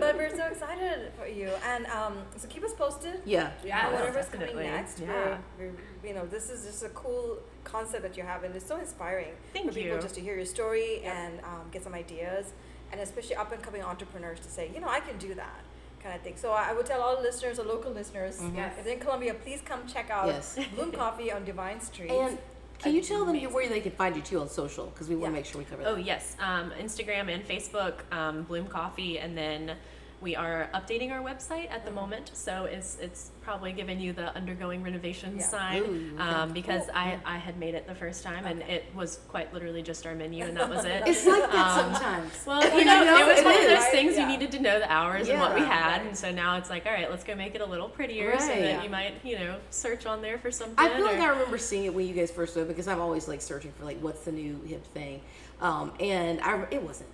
but 0.00 0.16
we're 0.16 0.34
so 0.36 0.46
excited 0.46 1.12
for 1.18 1.26
you, 1.26 1.50
and 1.66 1.86
um, 1.86 2.14
so 2.36 2.46
keep 2.48 2.64
us 2.64 2.72
posted. 2.74 3.20
yeah. 3.24 3.50
Yeah, 3.64 3.86
on 3.86 3.92
whatever's 3.94 4.26
definitely. 4.26 4.54
coming 4.64 4.70
next. 4.70 4.98
Yeah. 5.00 5.38
We're, 5.58 5.70
we're, 6.02 6.08
you 6.08 6.14
know, 6.14 6.26
this 6.26 6.50
is 6.50 6.66
just 6.66 6.82
a 6.82 6.88
cool 6.90 7.38
concept 7.64 8.02
that 8.02 8.16
you 8.16 8.22
have, 8.24 8.44
and 8.44 8.54
it's 8.54 8.66
so 8.66 8.76
inspiring 8.78 9.28
Thank 9.52 9.68
for 9.68 9.72
people 9.74 9.98
just 10.00 10.14
to 10.16 10.20
hear 10.20 10.34
your 10.36 10.44
story 10.46 11.02
and 11.04 11.40
um, 11.40 11.68
get 11.70 11.82
some 11.84 11.94
ideas, 11.94 12.52
and 12.92 13.00
especially 13.00 13.36
up 13.36 13.52
and 13.52 13.62
coming 13.62 13.82
entrepreneurs 13.82 14.38
to 14.40 14.48
say, 14.48 14.70
you 14.74 14.80
know, 14.80 14.88
I 14.88 15.00
can 15.00 15.16
do 15.18 15.34
that 15.34 15.60
kind 16.02 16.14
of 16.14 16.20
thing. 16.22 16.36
So 16.36 16.52
I 16.52 16.70
I 16.70 16.72
would 16.74 16.86
tell 16.86 17.00
all 17.00 17.20
listeners, 17.20 17.58
or 17.58 17.64
local 17.64 17.90
listeners, 17.92 18.40
Yes. 18.54 18.74
if 18.78 18.84
they're 18.84 18.94
in 18.94 19.00
Columbia, 19.00 19.34
please 19.34 19.60
come 19.64 19.86
check 19.86 20.10
out 20.10 20.26
Yes. 20.28 20.58
Blum 20.74 20.92
Coffee 21.02 21.32
on 21.32 21.44
Divine 21.44 21.80
Street. 21.80 22.10
And 22.10 22.38
can 22.78 22.94
you 22.94 23.00
tell 23.02 23.24
them 23.24 23.36
where 23.52 23.68
they 23.68 23.80
can 23.80 23.92
find 23.92 24.16
you 24.16 24.22
too 24.22 24.40
on 24.40 24.48
social? 24.48 24.86
Because 24.86 25.08
we 25.08 25.14
want 25.16 25.32
to 25.32 25.32
Yeah. 25.32 25.36
make 25.42 25.46
sure 25.46 25.58
we 25.58 25.64
cover 25.64 25.82
Oh 25.86 25.96
yes, 25.96 26.36
um, 26.40 26.72
Instagram 26.80 27.32
and 27.32 27.46
Facebook, 27.46 27.94
um, 28.12 28.42
Blum 28.42 28.66
Coffee, 28.66 29.18
and 29.20 29.36
then 29.38 29.76
we 30.22 30.36
are 30.36 30.70
updating 30.72 31.10
our 31.10 31.20
website 31.20 31.68
at 31.70 31.84
the 31.84 31.90
moment. 31.90 32.30
So 32.32 32.64
it's 32.64 32.96
it's 33.00 33.32
probably 33.42 33.72
giving 33.72 33.98
you 34.00 34.12
the 34.12 34.32
undergoing 34.36 34.80
renovation 34.84 35.34
Yeah. 35.36 35.42
sign 35.42 35.82
Ooh, 35.82 36.12
okay. 36.14 36.22
um, 36.22 36.52
because 36.52 36.84
I, 36.94 37.18
I 37.24 37.38
had 37.38 37.58
made 37.58 37.74
it 37.74 37.88
the 37.88 37.94
first 37.94 38.22
time 38.22 38.46
and 38.46 38.62
it 38.62 38.84
was 38.94 39.18
quite 39.28 39.52
literally 39.52 39.82
just 39.82 40.06
our 40.06 40.14
menu 40.14 40.44
and 40.44 40.56
that 40.56 40.70
was 40.70 40.84
it. 40.94 41.02
It's 41.06 41.26
like 41.26 41.50
that 41.50 41.54
Um, 41.76 41.92
sometimes. 41.94 42.32
Well, 42.46 42.62
You 42.72 42.78
you 42.78 42.84
know, 42.84 43.04
know, 43.04 43.18
it 43.18 43.26
was 43.26 43.38
it 43.40 43.44
one 43.44 43.54
of 43.56 43.60
is. 43.62 43.66
those 43.80 43.88
things 43.88 44.14
Yeah. 44.14 44.20
you 44.22 44.38
needed 44.38 44.52
to 44.52 44.60
know 44.60 44.78
the 44.78 44.90
hours 44.90 45.28
and 45.28 45.40
what 45.40 45.54
we 45.56 45.60
had, 45.62 45.98
Right. 45.98 46.06
and 46.06 46.16
so 46.16 46.30
now 46.30 46.56
it's 46.56 46.70
like, 46.70 46.86
all 46.86 46.92
right, 46.92 47.10
let's 47.10 47.24
go 47.24 47.34
make 47.34 47.56
it 47.56 47.60
a 47.60 47.66
little 47.66 47.88
prettier 47.88 48.38
so 48.38 48.46
that 48.46 48.60
Yeah. 48.60 48.82
you 48.84 48.88
might, 48.90 49.14
you 49.24 49.36
know, 49.36 49.56
search 49.70 50.06
on 50.06 50.22
there 50.22 50.38
for 50.38 50.52
something. 50.52 50.76
I 50.78 50.94
feel 50.94 51.04
like 51.04 51.18
I 51.18 51.26
remember 51.30 51.58
seeing 51.58 51.84
it 51.86 51.92
when 51.94 52.06
you 52.06 52.14
guys 52.14 52.30
first 52.30 52.56
opened 52.56 52.68
because 52.68 52.86
I'm 52.86 53.00
always 53.00 53.26
like 53.26 53.42
searching 53.42 53.72
for 53.72 53.84
like 53.84 53.98
what's 54.00 54.20
the 54.24 54.32
new 54.32 54.60
hip 54.68 54.86
thing, 54.94 55.20
um, 55.60 55.92
and 55.98 56.40
I 56.42 56.64
it 56.70 56.80
wasn't 56.82 57.08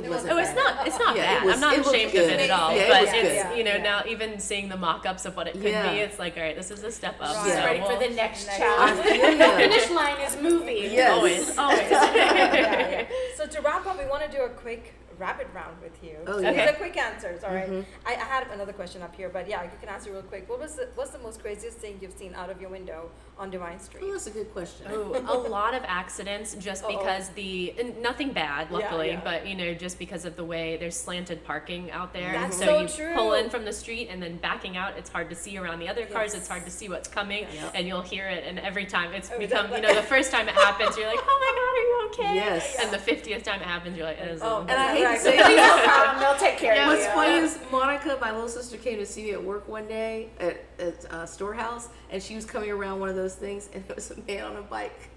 bad. 0.00 0.04
It, 0.04 0.10
wasn't. 0.10 0.32
Oh, 0.32 0.38
it's 0.38 0.48
bad. 0.52 0.56
not. 0.76 0.86
It's 0.86 0.98
not 0.98 1.16
Yeah, 1.16 1.22
bad. 1.22 1.42
it 1.42 1.46
was- 1.46 1.54
I'm 1.56 1.60
not 1.60 1.72
ashamed 1.86 2.10
of 2.14 2.14
it 2.30 2.40
at 2.40 2.50
all. 2.50 2.70
Yeah, 2.74 2.82
it 2.82 2.88
but 2.90 3.00
was 3.02 3.10
it's 3.12 3.42
good. 3.44 3.58
you 3.58 3.64
know 3.64 3.72
Yeah. 3.76 3.82
now 3.82 4.02
even 4.08 4.38
seeing 4.40 4.68
the 4.68 4.76
mock-ups 4.76 5.24
of 5.26 5.36
what 5.36 5.46
it 5.48 5.52
could 5.52 5.64
Yeah. 5.64 5.92
be, 5.92 5.98
it's 6.00 6.18
like 6.18 6.36
all 6.36 6.42
right, 6.42 6.56
this 6.56 6.70
is 6.70 6.82
a 6.84 6.90
step 6.92 7.16
up. 7.20 7.34
Right. 7.36 7.44
Just 7.46 7.56
So 7.58 7.64
ready 7.64 7.80
for 7.80 7.88
we'll- 7.88 7.98
the 8.00 8.08
next 8.14 8.46
Next 8.46 8.58
challenge. 8.58 8.96
the 9.38 9.52
finish 9.56 9.90
line 9.90 10.20
is 10.20 10.36
moving. 10.40 10.76
Yes. 10.92 11.10
always, 11.10 11.58
always. 11.58 11.90
yeah, 11.90 12.14
yeah. 12.90 13.04
So 13.36 13.46
to 13.46 13.60
wrap 13.60 13.86
up, 13.86 13.98
we 13.98 14.06
want 14.06 14.24
to 14.24 14.30
do 14.36 14.42
a 14.44 14.48
quick 14.48 14.94
rapid 15.22 15.46
round 15.54 15.76
with 15.80 15.96
you. 16.02 16.16
Oh, 16.26 16.40
These 16.40 16.56
yeah. 16.56 16.70
are 16.70 16.72
quick 16.74 16.96
answers, 16.96 17.44
all 17.44 17.54
right? 17.54 17.70
Mm-hmm. 17.70 18.08
I, 18.10 18.14
I 18.14 18.24
had 18.34 18.48
another 18.52 18.72
question 18.72 19.02
up 19.02 19.14
here, 19.14 19.28
but 19.28 19.48
yeah, 19.48 19.62
you 19.62 19.70
can 19.80 19.88
answer 19.88 20.10
real 20.12 20.22
quick. 20.22 20.48
What 20.50 20.58
was 20.58 20.74
the, 20.74 20.88
what's 20.96 21.12
the 21.12 21.20
most 21.20 21.40
craziest 21.40 21.78
thing 21.78 21.98
you've 22.02 22.12
seen 22.22 22.34
out 22.34 22.50
of 22.50 22.60
your 22.60 22.70
window 22.70 23.08
on 23.38 23.48
Divine 23.48 23.78
Street? 23.78 24.02
Oh, 24.04 24.10
that's 24.12 24.26
a 24.26 24.30
good 24.30 24.52
question. 24.52 24.86
Oh, 24.90 25.46
a 25.46 25.48
lot 25.48 25.74
of 25.74 25.82
accidents 25.86 26.54
just 26.56 26.82
Uh-oh. 26.82 26.98
because 26.98 27.28
the 27.30 27.72
nothing 28.00 28.32
bad, 28.32 28.70
luckily, 28.72 29.10
yeah. 29.10 29.20
but 29.22 29.46
you 29.46 29.54
know 29.54 29.72
just 29.74 29.96
because 29.98 30.24
of 30.24 30.34
the 30.34 30.44
way 30.44 30.76
there's 30.76 30.96
slanted 30.96 31.44
parking 31.44 31.90
out 31.92 32.12
there, 32.12 32.32
That's 32.32 32.58
so, 32.58 32.64
so 32.66 32.80
you 32.80 32.88
true. 32.88 33.14
pull 33.14 33.34
in 33.34 33.48
from 33.48 33.64
the 33.64 33.72
street 33.72 34.08
and 34.10 34.20
then 34.20 34.38
backing 34.38 34.76
out, 34.76 34.98
it's 34.98 35.08
hard 35.10 35.30
to 35.30 35.36
see 35.36 35.56
around 35.56 35.78
the 35.78 35.88
other 35.88 36.04
cars. 36.06 36.32
Yes. 36.32 36.40
It's 36.42 36.48
hard 36.48 36.64
to 36.64 36.70
see 36.70 36.88
what's 36.88 37.08
coming, 37.08 37.46
Yep. 37.54 37.72
and 37.76 37.86
you'll 37.86 38.02
hear 38.02 38.26
it. 38.28 38.42
And 38.46 38.58
every 38.58 38.86
time 38.86 39.12
it's 39.12 39.30
Oh, 39.32 39.38
become, 39.38 39.70
that- 39.70 39.76
you 39.76 39.82
know, 39.86 39.94
the 39.94 40.02
first 40.16 40.30
time 40.32 40.48
it 40.48 40.54
happens, 40.54 40.96
you're 40.96 41.06
like, 41.06 41.20
oh 41.22 41.38
my 41.44 41.52
god, 41.58 41.72
are 41.78 41.86
you 41.90 42.26
okay? 42.26 42.34
Yes. 42.34 42.76
And 42.80 42.92
the 42.92 42.98
fiftieth 42.98 43.42
time 43.44 43.60
it 43.60 43.66
happens, 43.66 43.96
you're 43.96 44.06
like, 44.06 44.18
it 44.18 44.28
is. 44.28 44.40
Oh, 44.42 44.60
And 44.62 44.72
I 44.72 44.94
hate 44.96 45.04
Right. 45.12 45.18
to 45.18 45.24
say 45.24 45.36
Please 45.42 45.56
this. 45.56 45.66
no 45.76 45.82
problem. 45.84 46.20
They'll 46.22 46.38
take 46.38 46.58
care 46.58 46.74
Yeah. 46.74 46.82
of 46.82 46.88
What's 46.88 47.04
you. 47.04 47.10
funny 47.10 47.34
is 47.36 47.58
Monica, 47.70 48.18
my 48.20 48.32
little 48.32 48.48
sister, 48.48 48.76
came 48.76 48.98
to 48.98 49.06
see 49.06 49.22
me 49.24 49.32
at 49.32 49.42
work 49.42 49.68
one 49.68 49.86
day 49.86 50.28
at 50.40 50.64
at 50.78 51.04
uh, 51.12 51.26
storehouse, 51.26 51.88
and 52.10 52.22
she 52.22 52.34
was 52.34 52.44
coming 52.44 52.70
around 52.70 53.00
one 53.00 53.08
of 53.08 53.16
those 53.16 53.34
things, 53.34 53.68
and 53.74 53.84
it 53.88 53.94
was 53.94 54.10
a 54.10 54.20
man 54.26 54.44
on 54.44 54.56
a 54.56 54.62
bike. 54.62 55.08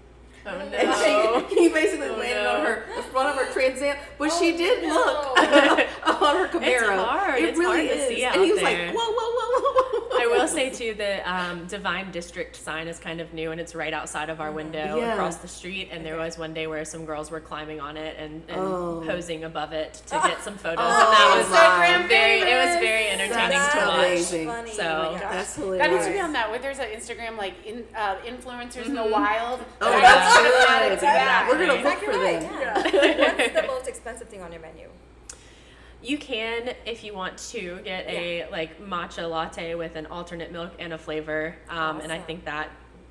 oh 0.46 0.50
And 0.50 0.70
no. 0.70 1.46
she, 1.48 1.54
he 1.62 1.68
basically 1.70 2.08
Oh, 2.08 2.16
landed 2.16 2.42
no. 2.44 2.54
on 2.56 2.66
her 2.66 2.84
the 2.96 3.02
front 3.02 3.28
of 3.30 3.34
her 3.44 3.52
Trans 3.52 3.82
Am, 3.82 3.96
but 4.18 4.32
she 4.32 4.54
Oh, 4.54 4.56
did 4.56 4.82
no. 4.84 4.94
look 4.94 5.38
on 6.22 6.36
her 6.36 6.48
Camaro. 6.48 7.04
hard. 7.04 7.38
It 7.40 7.44
It's 7.50 7.58
really 7.58 7.88
hard 7.88 7.98
to 7.98 8.02
is. 8.04 8.08
see 8.08 8.24
and 8.24 8.44
he 8.44 8.52
was 8.52 8.60
there. 8.60 8.86
like, 8.86 8.94
"Whoa, 8.96 9.10
whoa, 9.10 9.30
whoa, 9.36 9.60
whoa!" 9.60 9.82
I 9.82 9.85
I 10.18 10.26
will 10.26 10.48
say 10.48 10.70
too, 10.70 10.94
the 10.94 11.28
um, 11.30 11.66
Divine 11.66 12.10
District 12.10 12.56
sign 12.56 12.88
is 12.88 12.98
kind 12.98 13.20
of 13.20 13.32
new, 13.34 13.50
and 13.52 13.60
it's 13.60 13.74
right 13.74 13.92
outside 13.92 14.30
of 14.30 14.40
our 14.40 14.50
window 14.52 14.96
Yeah. 14.98 15.12
across 15.14 15.36
the 15.36 15.48
street. 15.48 15.88
And 15.92 16.04
there 16.04 16.16
was 16.16 16.38
one 16.38 16.54
day 16.54 16.66
where 16.66 16.84
some 16.84 17.04
girls 17.04 17.30
were 17.30 17.40
climbing 17.40 17.80
on 17.80 17.96
it 17.96 18.16
and, 18.18 18.42
and 18.48 18.58
Oh. 18.60 19.02
posing 19.06 19.44
above 19.44 19.72
it 19.72 19.94
to 20.06 20.14
get 20.24 20.42
some 20.42 20.56
photos, 20.56 20.78
Oh, 20.80 20.84
and 20.84 21.12
that 21.12 21.34
was 21.36 21.46
Instagram 21.46 22.08
very. 22.08 22.40
It 22.40 22.66
was 22.66 22.76
very 22.80 23.08
entertaining 23.08 23.58
That's 23.58 23.72
to 23.74 23.78
watch. 23.80 23.98
amazing. 23.98 24.46
Funny. 24.48 24.70
So- 24.72 24.82
Oh 25.08 25.12
my 25.12 25.20
gosh. 25.20 25.32
That's 25.32 25.54
That 25.56 25.90
needs 25.90 26.06
to 26.06 26.12
be 26.12 26.20
on 26.20 26.32
that. 26.32 26.50
Where 26.50 26.58
there's 26.58 26.78
an 26.78 26.88
Instagram 26.88 27.36
like 27.36 27.54
in, 27.66 27.84
uh, 27.96 28.16
influencers 28.24 28.86
in 28.86 28.94
the 28.94 29.04
wild. 29.04 29.60
Oh, 29.80 29.90
Like, 29.90 30.02
that's 30.02 30.36
I'm 30.36 30.44
gonna 30.44 30.64
add 30.68 30.82
it 30.86 30.88
good. 30.90 30.94
to 30.96 31.00
that. 31.06 31.46
We're 31.50 31.58
gonna 31.66 31.82
look 31.82 32.02
Exactly 32.02 32.06
for 32.14 32.18
right, 32.20 32.40
them. 32.40 32.94
yeah. 32.94 33.34
What's 33.36 33.52
the 33.54 33.66
most 33.66 33.88
expensive 33.88 34.28
thing 34.28 34.42
on 34.42 34.52
your 34.52 34.60
menu? 34.62 34.88
You 36.06 36.18
can, 36.18 36.72
if 36.84 37.02
you 37.02 37.14
want 37.14 37.36
to, 37.50 37.80
get 37.82 38.06
a 38.06 38.48
like 38.52 38.80
matcha 38.80 39.28
latte 39.28 39.74
with 39.74 39.96
an 39.96 40.06
alternate 40.06 40.52
milk 40.52 40.72
and 40.78 40.92
a 40.92 40.98
flavor, 40.98 41.56
um, 41.68 42.00
and 42.00 42.12
I 42.12 42.18
think 42.18 42.44
that 42.44 42.70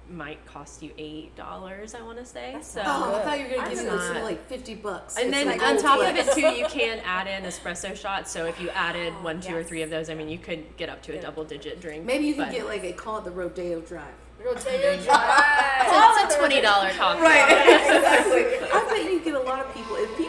might 0.09 0.45
cost 0.45 0.83
you 0.83 0.91
eight 0.97 1.35
dollars. 1.35 1.93
I 1.95 2.01
want 2.03 2.19
to 2.19 2.25
say 2.25 2.51
That's 2.53 2.69
so. 2.69 2.81
Oh, 2.85 3.15
I 3.15 3.21
thought 3.23 3.39
you 3.39 3.45
were 3.47 3.55
gonna 3.55 3.69
give 3.69 3.79
me 3.79 3.85
not- 3.85 4.01
something 4.01 4.23
like 4.23 4.47
fifty 4.47 4.75
bucks. 4.75 5.17
And 5.17 5.27
It's 5.27 5.37
then 5.37 5.47
like 5.47 5.61
on 5.61 5.73
gold 5.73 5.81
top 5.83 5.99
of 5.99 6.15
it 6.15 6.31
too, 6.33 6.41
you 6.41 6.65
can 6.69 6.99
add 6.99 7.27
in 7.27 7.43
espresso 7.43 7.95
shots. 7.97 8.31
So 8.31 8.45
if 8.45 8.61
you 8.61 8.69
added 8.69 9.13
one, 9.23 9.41
two, 9.41 9.55
or 9.57 9.63
three 9.63 9.81
of 9.81 9.89
those, 9.89 10.09
I 10.09 10.13
mean, 10.13 10.29
you 10.29 10.37
could 10.37 10.77
get 10.77 10.87
up 10.89 11.01
to 11.03 11.17
a 11.17 11.21
double-digit 11.21 11.81
drink. 11.81 12.05
Maybe 12.05 12.25
you 12.27 12.35
could 12.35 12.45
but- 12.45 12.51
get 12.53 12.65
like 12.65 12.83
a 12.83 12.93
call 12.93 13.17
it 13.17 13.23
the 13.25 13.31
Rodeo 13.31 13.81
Drive. 13.81 14.13
Rotator 14.45 14.93
It's 14.99 16.33
a 16.35 16.37
twenty 16.37 16.61
dollar 16.61 16.91
coffee. 16.91 17.19
exactly. 17.25 18.69
I 18.71 18.85
bet 18.89 19.11
you 19.11 19.19
get 19.21 19.33
a 19.33 19.39
lot 19.39 19.65
of 19.65 19.73
people. 19.73 19.95
If 19.95 20.15
people 20.17 20.24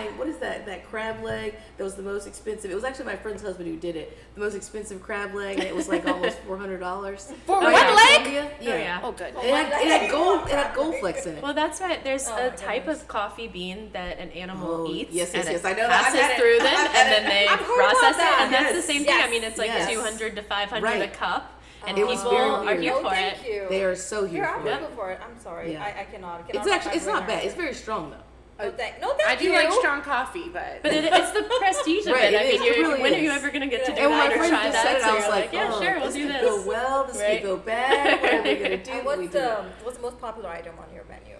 are 0.00 0.04
buying, 0.04 0.18
what 0.18 0.28
is 0.28 0.38
that? 0.38 0.66
That 0.66 0.88
crab 0.88 1.22
leg 1.22 1.54
that 1.76 1.84
was 1.84 1.94
the 1.94 2.02
most 2.02 2.26
expensive. 2.26 2.70
It 2.70 2.74
was 2.74 2.84
actually 2.84 3.06
my 3.06 3.16
friend's 3.16 3.42
husband 3.42 3.68
who 3.68 3.76
did 3.76 3.96
it. 3.96 4.16
The 4.34 4.40
most 4.40 4.54
expensive 4.54 5.02
crab 5.02 5.34
leg, 5.34 5.58
and 5.58 5.66
it 5.68 5.74
was 5.74 5.88
like 5.88 6.06
almost 6.06 6.38
four 6.46 6.56
hundred 6.58 6.78
dollars. 6.80 7.32
For 7.46 7.56
Oh, 7.56 7.60
one 7.60 7.72
yeah. 7.72 7.94
leg? 7.94 8.32
Yeah. 8.60 8.72
Oh 8.72 8.76
yeah. 8.76 9.00
Oh, 9.02 9.12
good. 9.12 9.34
It 9.34 9.54
had, 9.54 9.66
it 9.82 10.00
had 10.00 10.10
gold. 10.10 10.40
It 10.42 10.50
had 10.52 10.74
gold 10.74 10.96
flecks 11.00 11.26
in 11.26 11.36
it. 11.36 11.42
Well, 11.42 11.54
that's 11.54 11.80
right. 11.80 12.02
There's 12.02 12.26
Oh, 12.28 12.36
a 12.48 12.50
type 12.50 12.84
goodness. 12.84 13.02
of 13.02 13.08
coffee 13.08 13.48
bean 13.48 13.90
that 13.92 14.18
an 14.18 14.30
animal 14.30 14.86
Oh, 14.86 14.90
eats. 14.92 15.12
yes, 15.12 15.32
yes, 15.34 15.44
and 15.46 15.52
yes, 15.54 15.64
it 15.64 15.66
I 15.68 15.70
know 15.72 15.88
that. 15.88 16.06
I've 16.06 16.14
Passes 16.14 16.30
it. 16.30 16.36
through 16.40 16.58
them, 16.58 16.76
and 16.96 17.12
then 17.12 17.24
they 17.28 17.46
process 17.48 18.00
about 18.00 18.10
it, 18.10 18.16
that. 18.18 18.40
and 18.44 18.52
that's 18.54 18.70
the 18.70 18.74
Yes, 18.76 18.86
same 18.86 19.04
thing. 19.04 19.20
I 19.22 19.30
mean, 19.30 19.44
it's 19.44 19.58
like 19.58 19.68
yes. 19.68 19.90
200 19.90 20.36
to 20.36 20.42
500 20.42 21.00
a 21.02 21.08
cup, 21.08 21.60
and 21.86 21.98
It 21.98 22.06
was 22.06 22.18
people 22.18 22.30
very 22.32 22.50
are 22.50 22.80
here 22.80 22.92
no, 22.92 23.02
for 23.02 23.10
thank 23.10 23.44
it. 23.44 23.48
you. 23.52 23.66
They 23.68 23.84
are 23.84 23.96
so 23.96 24.24
Here, 24.26 24.44
here 24.44 24.54
I'm 24.54 24.62
for 24.62 24.68
it. 24.68 24.94
for 24.96 25.10
it. 25.12 25.20
I'm 25.22 25.38
sorry. 25.40 25.72
Yeah. 25.72 25.82
I, 25.84 26.00
I 26.00 26.04
cannot. 26.04 26.46
cannot 26.48 26.66
It's 26.66 26.72
actually 26.74 26.96
it's 26.96 27.06
not 27.06 27.26
bad. 27.26 27.44
It's 27.44 27.54
very 27.54 27.74
strong 27.74 28.10
though. 28.10 28.16
It. 28.58 28.64
No, 28.64 28.70
thank, 28.72 29.00
no, 29.00 29.08
thank 29.16 29.28
I 29.30 29.36
do 29.36 29.44
you. 29.46 29.52
like 29.52 29.72
strong 29.72 30.02
coffee, 30.02 30.48
but 30.52 30.80
But 30.82 30.92
it, 30.92 31.04
it's 31.12 31.30
the 31.32 31.42
prestige 31.58 32.06
of 32.06 32.12
Right, 32.14 32.32
it. 32.32 32.36
I 32.40 32.42
it 32.44 32.60
mean, 32.60 32.72
It 32.72 32.76
really 32.78 33.00
when 33.02 33.14
are 33.14 33.18
you 33.18 33.30
ever 33.30 33.48
going 33.50 33.62
to 33.62 33.66
get 33.68 33.84
to 33.86 33.92
do 33.94 34.00
And 34.00 34.10
when 34.10 34.18
that 34.30 34.32
or 34.32 34.48
try 34.48 34.70
that? 34.70 34.82
said 34.82 34.96
it, 34.96 35.02
so 35.02 35.08
I 35.10 35.14
was 35.14 35.22
you're 35.24 35.30
like, 35.32 35.52
yeah, 35.52 35.70
oh, 35.72 35.82
sure, 35.82 35.94
we'll 35.96 36.04
this 36.06 36.14
do 36.14 36.26
could 36.26 36.34
this. 36.34 36.42
go 36.42 36.68
well. 36.68 37.04
This 37.04 37.16
Right. 37.18 37.40
could 37.40 37.46
go 37.46 37.56
bad. 37.56 38.20
What 38.22 38.34
are 38.34 38.42
we 38.42 38.54
gonna 38.56 38.76
do? 38.84 38.90
And 38.92 39.04
What 39.06 39.18
we 39.18 39.24
what's 39.24 39.34
do? 39.34 39.40
the 39.40 39.64
what's 39.82 39.96
the 39.96 40.02
most 40.02 40.20
popular 40.20 40.50
item 40.50 40.74
on 40.78 40.92
your 40.94 41.04
menu? 41.04 41.36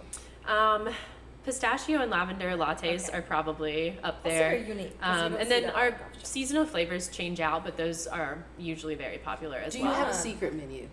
Um, 0.47 0.93
pistachio 1.45 2.01
and 2.01 2.11
lavender 2.11 2.51
lattes 2.51 3.07
Okay. 3.09 3.17
are 3.17 3.21
probably 3.21 3.97
up 4.03 4.23
That's 4.23 4.35
there. 4.35 4.49
very 4.51 4.67
unique, 4.67 4.99
'cause 5.01 5.17
you 5.19 5.25
Um, 5.25 5.35
and 5.35 5.49
then 5.51 5.69
our 5.71 5.87
in 5.87 5.91
coffee 5.93 6.03
shops. 6.17 6.29
seasonal 6.29 6.65
flavors 6.65 7.07
change 7.09 7.39
out, 7.39 7.63
but 7.63 7.77
those 7.77 8.07
are 8.07 8.43
usually 8.57 8.95
very 8.95 9.17
popular 9.19 9.57
as 9.57 9.73
well. 9.75 9.83
Do 9.83 9.89
you 9.89 9.95
have 9.95 10.09
a 10.09 10.13
secret 10.13 10.53
menu? 10.53 10.87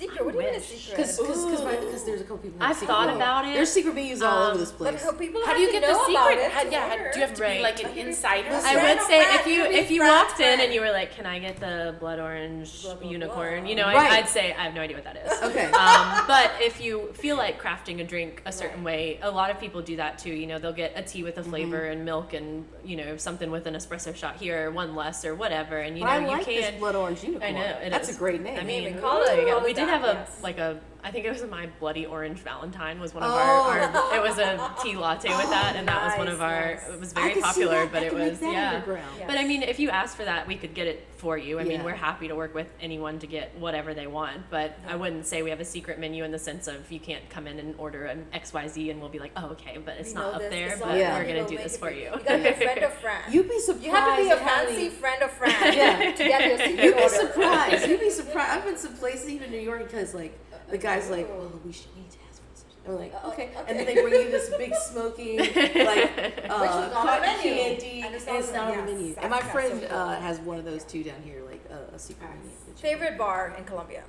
Secret? 0.00 0.24
What 0.24 0.32
do 0.32 0.38
you 0.38 0.44
mean 0.46 0.54
a 0.54 0.58
wish. 0.58 0.66
secret? 0.66 0.96
Because 0.96 1.18
because 1.18 2.04
there's 2.04 2.20
a 2.22 2.24
couple 2.24 2.38
people. 2.38 2.58
I've 2.62 2.76
thought 2.78 3.06
menus. 3.08 3.16
about 3.16 3.44
it. 3.48 3.54
There's 3.54 3.70
secret 3.70 3.94
menus 3.94 4.22
all 4.22 4.42
over 4.44 4.52
Um, 4.52 4.58
this 4.58 4.72
place. 4.72 5.02
how 5.04 5.12
people 5.12 5.40
how 5.44 5.52
do 5.54 5.60
you 5.60 5.70
get 5.70 5.82
the 5.82 5.92
know 5.92 6.04
secret? 6.06 6.50
How, 6.50 6.62
yeah, 6.62 6.88
how, 6.88 6.96
do 7.12 7.18
you 7.20 7.26
have 7.26 7.34
to 7.34 7.42
Right. 7.42 7.56
be 7.58 7.62
like 7.62 7.84
an 7.84 7.90
insider? 7.98 8.48
I 8.50 8.74
would 8.94 9.02
say 9.02 9.20
if 9.34 9.46
you 9.46 9.64
if 9.64 9.90
you 9.90 10.02
walked 10.02 10.40
in 10.40 10.60
and 10.60 10.72
you 10.72 10.80
were 10.80 10.90
like, 10.90 11.14
"Can 11.14 11.26
I 11.26 11.38
get 11.38 11.60
the 11.60 11.94
blood 12.00 12.18
orange 12.18 12.82
Blah, 12.82 12.94
blah, 12.94 13.10
unicorn?" 13.10 13.60
blah. 13.60 13.68
You 13.70 13.76
know, 13.76 13.84
I, 13.84 13.94
Right. 13.94 14.12
I'd 14.12 14.28
say 14.28 14.54
I 14.54 14.62
have 14.64 14.74
no 14.74 14.80
idea 14.80 14.96
what 14.96 15.04
that 15.04 15.16
is. 15.26 15.32
Okay. 15.50 15.66
Um, 15.72 16.24
but 16.26 16.50
if 16.60 16.80
you 16.80 17.10
feel 17.14 17.36
like 17.36 17.60
crafting 17.60 18.00
a 18.00 18.04
drink 18.04 18.42
a 18.46 18.52
certain 18.52 18.82
way, 18.84 19.18
a 19.22 19.30
lot 19.30 19.50
of 19.50 19.58
people 19.60 19.82
do 19.82 19.96
that 19.96 20.18
too. 20.18 20.30
You 20.32 20.46
know, 20.46 20.58
they'll 20.58 20.72
get 20.72 20.92
a 20.96 21.02
tea 21.02 21.22
with 21.24 21.36
a 21.38 21.42
flavor 21.42 21.80
Mm-hmm. 21.80 21.92
and 21.92 22.04
milk 22.04 22.32
and 22.32 22.64
you 22.84 22.96
know 22.96 23.16
something 23.16 23.50
with 23.50 23.66
an 23.66 23.74
espresso 23.74 24.14
shot 24.14 24.36
here, 24.36 24.68
or 24.68 24.70
one 24.70 24.94
less, 24.94 25.24
or 25.24 25.34
whatever. 25.34 25.78
And 25.78 25.98
you 25.98 26.04
but 26.04 26.20
know, 26.20 26.26
I 26.26 26.36
like 26.36 26.46
you 26.46 26.54
can. 26.54 26.72
this 26.72 26.80
blood 26.80 26.94
orange 26.96 27.22
unicorn. 27.24 27.42
I 27.56 27.58
know 27.58 27.78
it 27.84 27.90
That's 27.90 28.08
a 28.14 28.18
great 28.18 28.40
name. 28.40 28.58
I 28.58 28.62
mean, 28.64 28.94
we 28.94 29.00
call 29.00 29.22
it- 29.22 29.26
there 29.26 29.40
you 29.40 29.46
go. 29.46 29.52
call 29.54 29.60
it 29.60 29.64
we 29.66 29.72
did 29.72 29.88
that, 29.88 29.89
have 29.90 30.04
a 30.04 30.12
yes. 30.14 30.42
like 30.42 30.58
a. 30.58 30.80
I 31.02 31.10
think 31.10 31.24
it 31.24 31.30
was 31.30 31.42
my 31.50 31.68
bloody 31.80 32.06
orange 32.06 32.38
Valentine 32.38 33.00
was 33.00 33.14
one 33.14 33.22
of 33.22 33.30
Oh. 33.30 33.34
our, 33.34 33.80
our. 33.80 34.16
It 34.16 34.22
was 34.22 34.38
a 34.38 34.70
tea 34.82 34.96
latte 34.96 35.28
with 35.28 35.50
that, 35.50 35.74
and 35.76 35.86
that 35.88 36.04
was 36.08 36.18
one 36.18 36.28
of 36.28 36.40
our. 36.40 36.74
nice. 36.74 36.88
It 36.88 37.00
was 37.00 37.12
very 37.12 37.40
popular, 37.40 37.86
but 37.86 38.02
it 38.02 38.12
was 38.12 38.40
yeah. 38.42 38.72
underground. 38.74 39.06
Yeah. 39.18 39.26
But 39.26 39.38
I 39.38 39.44
mean, 39.44 39.62
if 39.62 39.78
you 39.78 39.90
ask 39.90 40.16
for 40.16 40.24
that, 40.24 40.46
we 40.46 40.56
could 40.56 40.74
get 40.74 40.86
it 40.86 41.06
for 41.16 41.36
you. 41.36 41.58
I 41.58 41.64
mean, 41.64 41.84
we're 41.84 41.92
happy 41.94 42.28
to 42.28 42.34
work 42.34 42.54
with 42.54 42.66
anyone 42.80 43.18
to 43.18 43.26
get 43.26 43.54
whatever 43.58 43.92
they 43.92 44.06
want. 44.06 44.48
But 44.50 44.78
I 44.88 44.96
wouldn't 44.96 45.26
say 45.26 45.42
we 45.42 45.50
have 45.50 45.60
a 45.60 45.64
secret 45.66 45.98
menu 45.98 46.24
in 46.24 46.30
the 46.32 46.38
sense 46.38 46.66
of 46.66 46.90
you 46.90 46.98
can't 46.98 47.28
come 47.28 47.46
in 47.46 47.58
and 47.58 47.74
order 47.78 48.06
an 48.06 48.24
X 48.32 48.52
Y 48.54 48.66
Z 48.68 48.90
and 48.90 49.00
we'll 49.00 49.10
be 49.10 49.18
like, 49.18 49.32
oh 49.36 49.48
okay, 49.50 49.76
but 49.84 49.96
it's 49.98 50.10
We 50.10 50.14
not 50.14 50.34
up 50.34 50.40
this, 50.40 50.50
there. 50.50 50.76
But 50.80 50.96
Yeah. 50.96 51.18
we're 51.18 51.26
gonna 51.26 51.46
do 51.46 51.58
this 51.58 51.76
for 51.76 51.90
you. 51.90 52.04
You 52.04 52.20
gotta 52.24 52.38
be 52.42 52.48
a 52.48 52.52
friend 52.54 52.82
of 52.84 52.92
friend. 52.94 53.34
You'd 53.34 53.48
be 53.50 53.58
surprised. 53.60 53.84
You 53.86 53.92
have 53.92 54.16
to 54.16 54.22
be 54.22 54.28
a 54.30 54.32
at 54.32 54.38
how 54.40 54.64
many- 54.64 54.72
fancy 54.76 54.88
friend 54.96 55.22
of 55.22 55.30
friend 55.32 55.54
Yeah. 55.76 56.12
to 56.12 56.24
get 56.24 56.46
your 56.46 56.58
secret 56.58 56.84
You'd 56.84 56.96
be 56.96 57.02
order. 57.02 57.14
surprised. 57.14 57.88
You'd 57.88 58.00
be 58.00 58.10
surprised. 58.10 58.50
I've 58.58 58.64
been 58.64 58.78
some 58.78 58.94
places, 58.94 59.28
even 59.28 59.44
in 59.44 59.50
New 59.52 59.60
York, 59.60 59.82
because 59.84 60.14
like 60.14 60.38
the 60.70 60.78
guy's 60.78 61.10
like, 61.10 61.28
"Well, 61.28 61.50
we 61.64 61.72
should 61.72 61.94
need 61.96 62.10
to 62.10 62.18
ask 62.28 62.40
for 62.42 62.54
such." 62.56 62.66
I'm 62.86 62.96
like, 62.98 63.12
Oh, 63.22 63.30
okay. 63.30 63.50
okay. 63.56 63.64
and 63.68 63.78
then 63.78 63.86
they 63.86 63.94
bring 64.02 64.14
you 64.14 64.30
this 64.30 64.50
big 64.56 64.74
smoking 64.90 65.38
like 65.38 65.48
uh, 65.48 65.52
Which 65.54 65.84
is 65.84 66.48
on 66.48 66.88
the 66.88 66.94
cotton 66.94 67.20
menu. 67.22 67.42
candy, 67.54 68.02
And 68.04 68.14
it's 68.14 68.24
and 68.26 68.34
not 68.34 68.38
it's 68.40 68.48
on 68.48 68.54
not 68.54 68.74
the- 68.74 68.80
on 68.80 68.86
the 68.86 68.92
menu. 68.92 69.06
yes, 69.08 69.16
And 69.20 69.30
my 69.30 69.36
that's- 69.36 69.42
that's 69.54 69.68
friend 69.68 69.80
so 69.82 69.88
cool. 69.88 69.98
uh, 69.98 70.20
has 70.20 70.38
one 70.40 70.58
of 70.58 70.64
those 70.64 70.84
too 70.84 71.02
down 71.04 71.22
here, 71.24 71.42
like 71.44 71.60
uh, 71.70 71.94
a 71.94 71.98
secret 71.98 72.28
menu. 72.30 72.50
Favorite 72.76 73.18
bar 73.18 73.54
in 73.58 73.64
Columbia? 73.64 74.02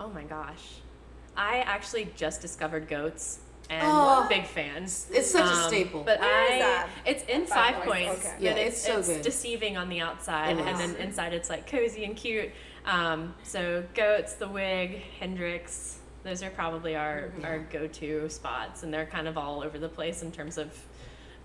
Oh 0.00 0.08
my 0.08 0.22
gosh, 0.24 0.76
I 1.36 1.58
actually 1.58 2.08
just 2.16 2.40
discovered 2.40 2.88
goats. 2.88 3.38
And 3.70 3.80
Oh. 3.86 4.26
big 4.28 4.44
fans. 4.44 5.06
It's 5.10 5.30
such 5.30 5.48
a 5.48 5.54
Um, 5.54 5.68
staple. 5.68 6.02
But 6.02 6.20
Where 6.20 6.44
is 6.46 6.50
I, 6.56 6.58
that? 6.58 6.88
it's 7.06 7.22
in 7.24 7.46
Five 7.46 7.76
Five, 7.76 7.84
Points, 7.84 8.06
Points. 8.08 8.26
okay. 8.26 8.36
Yeah, 8.40 8.52
but 8.52 8.60
it's 8.60 8.82
so 8.82 9.00
good. 9.02 9.22
deceiving 9.22 9.76
on 9.78 9.88
the 9.88 10.00
outside, 10.00 10.58
It 10.58 10.66
and 10.66 10.78
is. 10.80 10.92
then 10.92 11.00
inside 11.00 11.32
it's 11.32 11.48
like 11.48 11.66
cozy 11.70 12.04
and 12.04 12.14
cute. 12.16 12.50
Um, 12.84 13.34
so 13.42 13.84
goats, 13.94 14.34
the 14.34 14.48
Whig, 14.48 15.02
Hendrix, 15.20 15.98
those 16.24 16.42
are 16.42 16.50
probably 16.50 16.96
our 16.96 17.22
Mm-hmm. 17.34 17.44
our 17.44 17.58
go-to 17.60 18.28
spots, 18.28 18.82
and 18.82 18.92
they're 18.92 19.06
kind 19.06 19.28
of 19.28 19.38
all 19.38 19.62
over 19.62 19.78
the 19.78 19.88
place 19.88 20.22
in 20.22 20.32
terms 20.32 20.58
of 20.58 20.76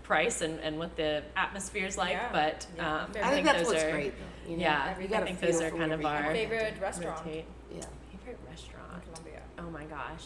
price 0.02 0.40
and, 0.40 0.58
and 0.60 0.78
what 0.78 0.96
the 0.96 1.22
atmosphere 1.36 1.86
is 1.86 1.96
like. 1.98 2.12
Yeah. 2.12 2.28
But 2.32 2.66
Yeah. 2.76 3.02
um, 3.02 3.10
I 3.22 3.30
think 3.30 3.44
that's 3.46 3.58
those 3.62 3.68
what's 3.68 3.84
are, 3.84 3.90
great. 3.92 4.14
Though. 4.18 4.50
You 4.50 4.56
know? 4.56 4.62
Yeah, 4.62 4.98
you 4.98 5.14
I 5.14 5.20
think 5.24 5.40
those 5.40 5.60
are 5.60 5.70
kind 5.70 5.92
of 5.92 6.00
whatever 6.02 6.26
our. 6.28 6.32
Favorite 6.32 6.74
restaurant 6.80 7.24
rotate. 7.26 7.44
Yeah. 7.74 7.82
Favorite 8.24 8.38
restaurant. 8.48 8.88
in 8.94 9.12
Columbia. 9.12 9.42
Oh 9.58 9.70
my 9.70 9.84
gosh. 9.84 10.24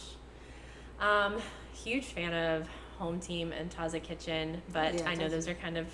Um, 0.99 1.41
huge 1.73 2.05
fan 2.05 2.33
of 2.33 2.67
Home 2.97 3.19
Team 3.19 3.51
and 3.51 3.69
Tazza 3.69 4.01
Kitchen, 4.01 4.61
but 4.71 4.93
Yeah, 4.95 5.09
I 5.09 5.15
know 5.15 5.27
those 5.27 5.47
are 5.49 5.53
kind 5.55 5.77
of 5.77 5.87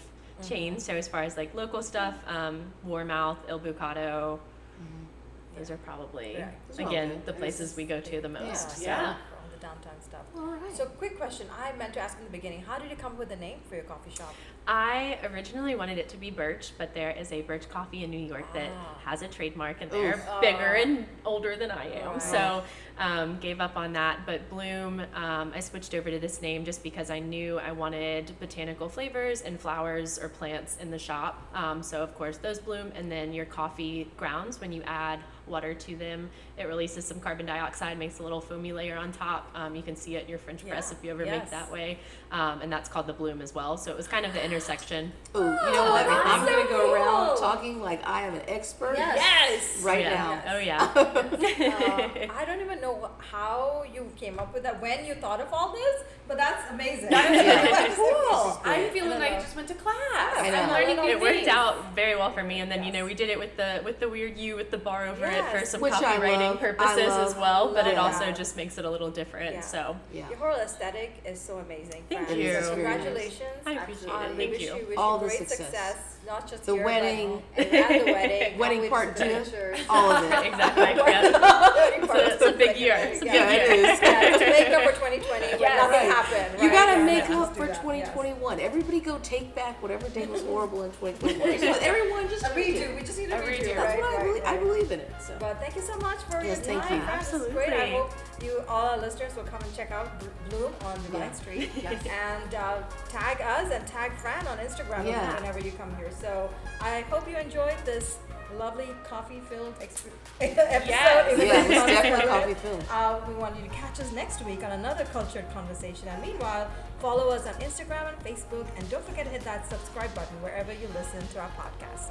chains. 0.47 0.83
So 0.85 0.93
as 0.93 1.07
far 1.07 1.23
as 1.23 1.35
like 1.37 1.55
local 1.55 1.81
stuff, 1.81 2.15
um, 2.27 2.61
Warmouth, 2.83 3.37
Il 3.49 3.59
Bucato, 3.59 4.39
Mm-hmm. 4.81 5.57
those 5.57 5.71
are 5.71 5.77
probably 5.77 6.33
Yeah. 6.33 6.51
Those 6.69 6.79
are 6.79 6.83
all 6.83 6.89
again 6.89 7.21
the 7.25 7.33
places 7.33 7.75
we 7.75 7.85
go 7.85 7.99
to 7.99 8.21
the 8.21 8.29
most. 8.29 8.81
Yeah. 8.81 9.15
So. 9.15 9.19
All 9.63 9.69
the 9.75 9.75
downtown 9.75 10.01
stuff. 10.01 10.21
All 10.37 10.45
right. 10.45 10.75
So, 10.75 10.85
quick 10.85 11.17
question. 11.17 11.47
I 11.61 11.75
meant 11.77 11.93
to 11.93 11.99
ask 11.99 12.17
in 12.17 12.23
the 12.25 12.29
beginning. 12.31 12.61
How 12.61 12.77
did 12.79 12.89
you 12.89 12.95
come 12.97 13.13
up 13.13 13.19
with 13.19 13.29
the 13.29 13.35
name 13.35 13.59
for 13.67 13.75
your 13.75 13.83
coffee 13.83 14.11
shop? 14.11 14.33
I 14.67 15.17
originally 15.33 15.75
wanted 15.75 15.97
it 15.97 16.09
to 16.09 16.17
be 16.17 16.29
Birch, 16.29 16.73
but 16.77 16.93
there 16.93 17.09
is 17.11 17.31
a 17.31 17.41
Birch 17.41 17.67
coffee 17.69 18.03
in 18.03 18.11
New 18.11 18.19
York 18.19 18.51
that 18.53 18.69
Ah. 18.71 18.99
has 19.05 19.21
a 19.23 19.27
trademark, 19.27 19.81
and 19.81 19.89
they're 19.89 20.13
Oof. 20.15 20.41
bigger 20.41 20.75
Ah. 20.77 20.81
and 20.81 21.05
older 21.25 21.55
than 21.55 21.71
I 21.71 21.85
am. 22.01 22.11
Right. 22.13 22.21
So 22.21 22.63
um, 22.99 23.39
gave 23.39 23.59
up 23.61 23.75
on 23.77 23.93
that. 23.93 24.25
But 24.25 24.49
Blum, 24.49 24.99
um, 25.15 25.51
I 25.55 25.59
switched 25.61 25.95
over 25.95 26.11
to 26.11 26.19
this 26.19 26.41
name 26.41 26.65
just 26.65 26.83
because 26.83 27.09
I 27.09 27.19
knew 27.19 27.57
I 27.57 27.71
wanted 27.71 28.37
botanical 28.39 28.89
flavors 28.89 29.41
and 29.41 29.59
flowers 29.59 30.19
or 30.19 30.29
plants 30.29 30.77
in 30.79 30.91
the 30.91 30.99
shop. 30.99 31.41
Um, 31.55 31.81
so 31.81 32.03
of 32.03 32.13
course 32.15 32.37
those 32.37 32.59
bloom, 32.59 32.91
and 32.95 33.11
then 33.11 33.33
your 33.33 33.45
coffee 33.45 34.11
grounds 34.17 34.59
when 34.61 34.71
you 34.71 34.83
add 34.83 35.19
water 35.47 35.73
to 35.73 35.95
them, 35.95 36.29
it 36.59 36.67
releases 36.67 37.05
some 37.05 37.19
carbon 37.19 37.45
dioxide, 37.45 37.97
makes 37.97 38.19
a 38.19 38.23
little 38.23 38.41
foamy 38.41 38.73
layer 38.73 38.97
on 38.97 39.11
top. 39.11 39.49
Um, 39.55 39.75
you 39.75 39.81
can 39.81 39.95
see 39.95 40.15
it 40.15 40.23
in 40.23 40.29
your 40.29 40.37
French 40.39 40.65
press 40.67 40.91
if 40.91 41.03
you 41.03 41.11
ever 41.11 41.23
Yes. 41.25 41.39
make 41.43 41.49
that 41.51 41.71
way, 41.71 41.99
um, 42.31 42.61
and 42.61 42.71
that's 42.71 42.89
called 42.89 43.07
the 43.07 43.13
bloom 43.13 43.41
as 43.41 43.53
well. 43.55 43.77
So 43.77 43.91
it 43.91 43.97
was 43.97 44.07
kind 44.07 44.25
of 44.25 44.33
the 44.33 44.43
intersection. 44.43 45.11
Oh, 45.33 45.39
you 45.41 45.71
know 45.73 45.89
what? 45.91 46.05
I'm 46.07 46.45
gonna 46.45 46.63
so 46.63 46.69
go 46.69 46.93
around 46.93 47.37
talking 47.37 47.81
like 47.81 48.05
I 48.07 48.23
am 48.23 48.33
an 48.35 48.41
expert 48.47 48.95
Yes. 48.97 49.81
right 49.81 50.01
yeah. 50.01 50.13
now. 50.13 50.41
Oh 50.55 50.59
yeah. 50.59 50.89
Uh, 51.69 52.27
I 52.37 52.45
don't 52.45 52.61
even 52.61 52.81
know 52.81 53.09
how 53.19 53.83
you 53.93 54.11
came 54.15 54.39
up 54.39 54.53
with 54.53 54.63
that, 54.63 54.81
when 54.81 55.05
you 55.05 55.13
thought 55.15 55.39
of 55.41 55.47
all 55.51 55.71
this, 55.73 56.03
but 56.27 56.37
that's 56.37 56.69
amazing. 56.71 57.09
That 57.09 57.31
is 57.33 57.41
Yeah. 57.43 57.61
really 57.63 57.89
This 57.89 57.89
is 57.91 57.95
cool. 57.97 58.61
I'm 58.65 58.89
feeling 58.91 59.13
I 59.13 59.17
like 59.19 59.31
I 59.33 59.39
just 59.39 59.55
went 59.55 59.67
to 59.69 59.73
class. 59.75 59.95
I 60.15 60.49
know. 60.49 60.55
I'm 60.63 60.69
learning 60.69 60.95
new 60.97 61.09
it 61.11 61.19
worked 61.19 61.35
things. 61.37 61.47
out 61.47 61.93
very 61.95 62.15
well 62.15 62.31
for 62.31 62.43
me 62.43 62.59
and 62.59 62.71
then 62.71 62.83
you 62.83 62.91
know 62.91 63.05
we 63.05 63.13
did 63.13 63.29
it 63.29 63.39
with 63.39 63.55
the 63.57 63.81
with 63.83 63.99
the 63.99 64.07
weird 64.09 64.37
you 64.37 64.55
with 64.55 64.71
the 64.71 64.77
bar 64.77 65.07
over 65.07 65.25
it 65.25 65.43
for 65.45 65.65
some 65.65 65.81
Which 65.81 65.93
I 65.93 66.17
copywriting 66.17 66.48
love. 66.51 66.59
Purposes 66.59 67.07
love- 67.07 67.27
as 67.29 67.35
well 67.35 67.73
but 67.73 67.87
it 67.87 67.97
also 67.97 68.19
that. 68.25 68.35
just 68.35 68.55
makes 68.57 68.77
it 68.77 68.85
a 68.85 68.89
little 68.89 69.09
different 69.09 69.53
Yeah. 69.55 69.61
so 69.61 69.95
Yeah. 70.11 70.29
Your 70.29 70.37
whole 70.39 70.55
aesthetic 70.59 71.13
is 71.25 71.39
so 71.39 71.57
amazing. 71.57 72.03
Thank 72.09 72.27
Fran. 72.27 72.39
you. 72.39 72.61
So 72.61 72.73
Congratulations. 72.75 73.41
I 73.65 73.71
appreciate 73.73 74.07
it. 74.09 74.29
we 74.31 74.35
Thank 74.37 74.51
wish 74.51 74.61
you. 74.61 74.75
you 74.75 74.85
wish 74.89 74.97
All 74.97 75.13
you 75.15 75.19
the 75.21 75.27
great 75.27 75.37
success. 75.49 75.57
success. 75.67 75.97
not 76.27 76.47
just 76.47 76.65
The 76.65 76.73
here, 76.75 76.83
wedding. 76.85 77.41
and 77.57 77.65
the 77.71 78.11
wedding, 78.11 78.57
Wedding 78.59 78.89
part 78.89 79.15
two, 79.15 79.41
all 79.89 80.11
of 80.11 80.23
it. 80.25 80.45
Exactly. 80.49 80.83
Yeah. 80.83 81.73
Wedding 81.73 82.07
part 82.07 82.19
It's 82.19 82.41
a- 82.43 82.51
two, 82.51 82.57
big 82.57 82.77
year. 82.77 82.89
yeah. 82.97 83.03
It's 83.05 83.21
a 83.21 83.25
Yeah, 83.25 83.49
big 83.49 83.61
it 83.71 83.79
year. 83.79 83.89
is. 83.93 83.99
Yeah, 84.01 84.37
to 84.37 84.45
make 84.45 84.69
up 84.69 84.83
for 84.83 84.91
2020 84.99 85.47
when 85.47 85.59
Yes. 85.59 85.77
nothing 85.81 85.91
Right. 86.09 86.15
happened. 86.17 86.61
You 86.61 86.67
right? 86.69 86.75
gotta 86.77 86.97
Yeah, 86.99 87.05
make 87.05 87.29
let's 87.29 87.31
up 87.41 87.55
for 87.55 87.65
that, 87.65 87.69
yes. 87.69 87.81
2021. 87.81 88.59
Everybody 88.59 88.99
go 88.99 89.17
take 89.23 89.55
back 89.55 89.81
whatever 89.81 90.07
day 90.09 90.25
was 90.27 90.43
horrible 90.43 90.83
in 90.83 90.91
2021. 90.91 91.79
Everyone 91.81 92.29
just 92.29 92.43
A 92.45 92.49
redo. 92.49 92.77
redo. 92.89 92.95
We 92.95 93.01
just 93.01 93.17
need 93.17 93.31
a 93.31 93.37
A 93.37 93.41
redo, 93.41 93.59
redo. 93.63 93.77
right? 93.77 93.87
That's 93.87 94.01
what 94.01 94.13
I 94.13 94.15
right, 94.17 94.25
believe. 94.27 94.43
I 94.45 94.57
believe 94.57 94.91
in 94.91 94.99
it. 94.99 95.11
So. 95.25 95.33
But 95.39 95.59
thank 95.59 95.75
you 95.77 95.81
so 95.81 95.97
much 95.97 96.19
for 96.29 96.38
Yes, 96.47 96.57
your 96.57 96.65
thank 96.81 96.83
time. 96.83 97.01
you. 97.01 97.19
This 97.19 97.33
is 97.33 97.53
great. 97.53 97.73
I 97.73 97.89
hope 97.91 98.11
you, 98.41 98.61
all 98.67 98.87
our 98.89 98.97
listeners, 98.97 99.35
will 99.35 99.43
come 99.43 99.61
and 99.61 99.75
check 99.75 99.91
out 99.91 100.19
Bl- 100.19 100.27
Blum 100.49 100.73
on 100.85 100.95
Devine 101.03 101.21
Yeah. 101.21 101.31
Street 101.33 101.71
Yes. 101.81 102.05
and 102.05 102.55
uh, 102.55 102.81
tag 103.09 103.41
us 103.41 103.71
and 103.71 103.85
tag 103.87 104.13
Fran 104.13 104.45
on 104.47 104.57
Instagram 104.57 105.05
Yeah. 105.07 105.35
whenever 105.35 105.59
you 105.59 105.71
come 105.73 105.95
here. 105.97 106.09
So 106.19 106.49
I 106.81 107.01
hope 107.09 107.29
you 107.29 107.37
enjoyed 107.37 107.77
this 107.85 108.17
lovely 108.57 108.87
coffee-filled 109.07 109.77
exp- 109.79 110.07
episode. 110.41 110.87
Yes. 110.87 111.33
in 111.39 111.47
Yeah, 111.47 111.65
it's 111.65 111.85
definitely 111.85 112.27
coffee 112.27 112.53
filled. 112.55 112.83
Uh, 112.89 113.19
we 113.27 113.35
want 113.35 113.55
you 113.55 113.61
to 113.63 113.69
catch 113.69 113.99
us 113.99 114.11
next 114.11 114.43
week 114.43 114.63
on 114.63 114.71
another 114.71 115.05
cultured 115.05 115.47
conversation. 115.53 116.07
And 116.07 116.19
meanwhile, 116.21 116.67
follow 116.99 117.29
us 117.29 117.45
on 117.45 117.53
Instagram 117.61 118.07
and 118.11 118.17
Facebook. 118.25 118.65
And 118.77 118.89
don't 118.89 119.05
forget 119.05 119.25
to 119.25 119.31
hit 119.31 119.41
that 119.43 119.69
subscribe 119.69 120.13
button 120.15 120.41
wherever 120.41 120.73
you 120.73 120.87
listen 120.95 121.25
to 121.27 121.39
our 121.41 121.51
podcast. 121.59 122.09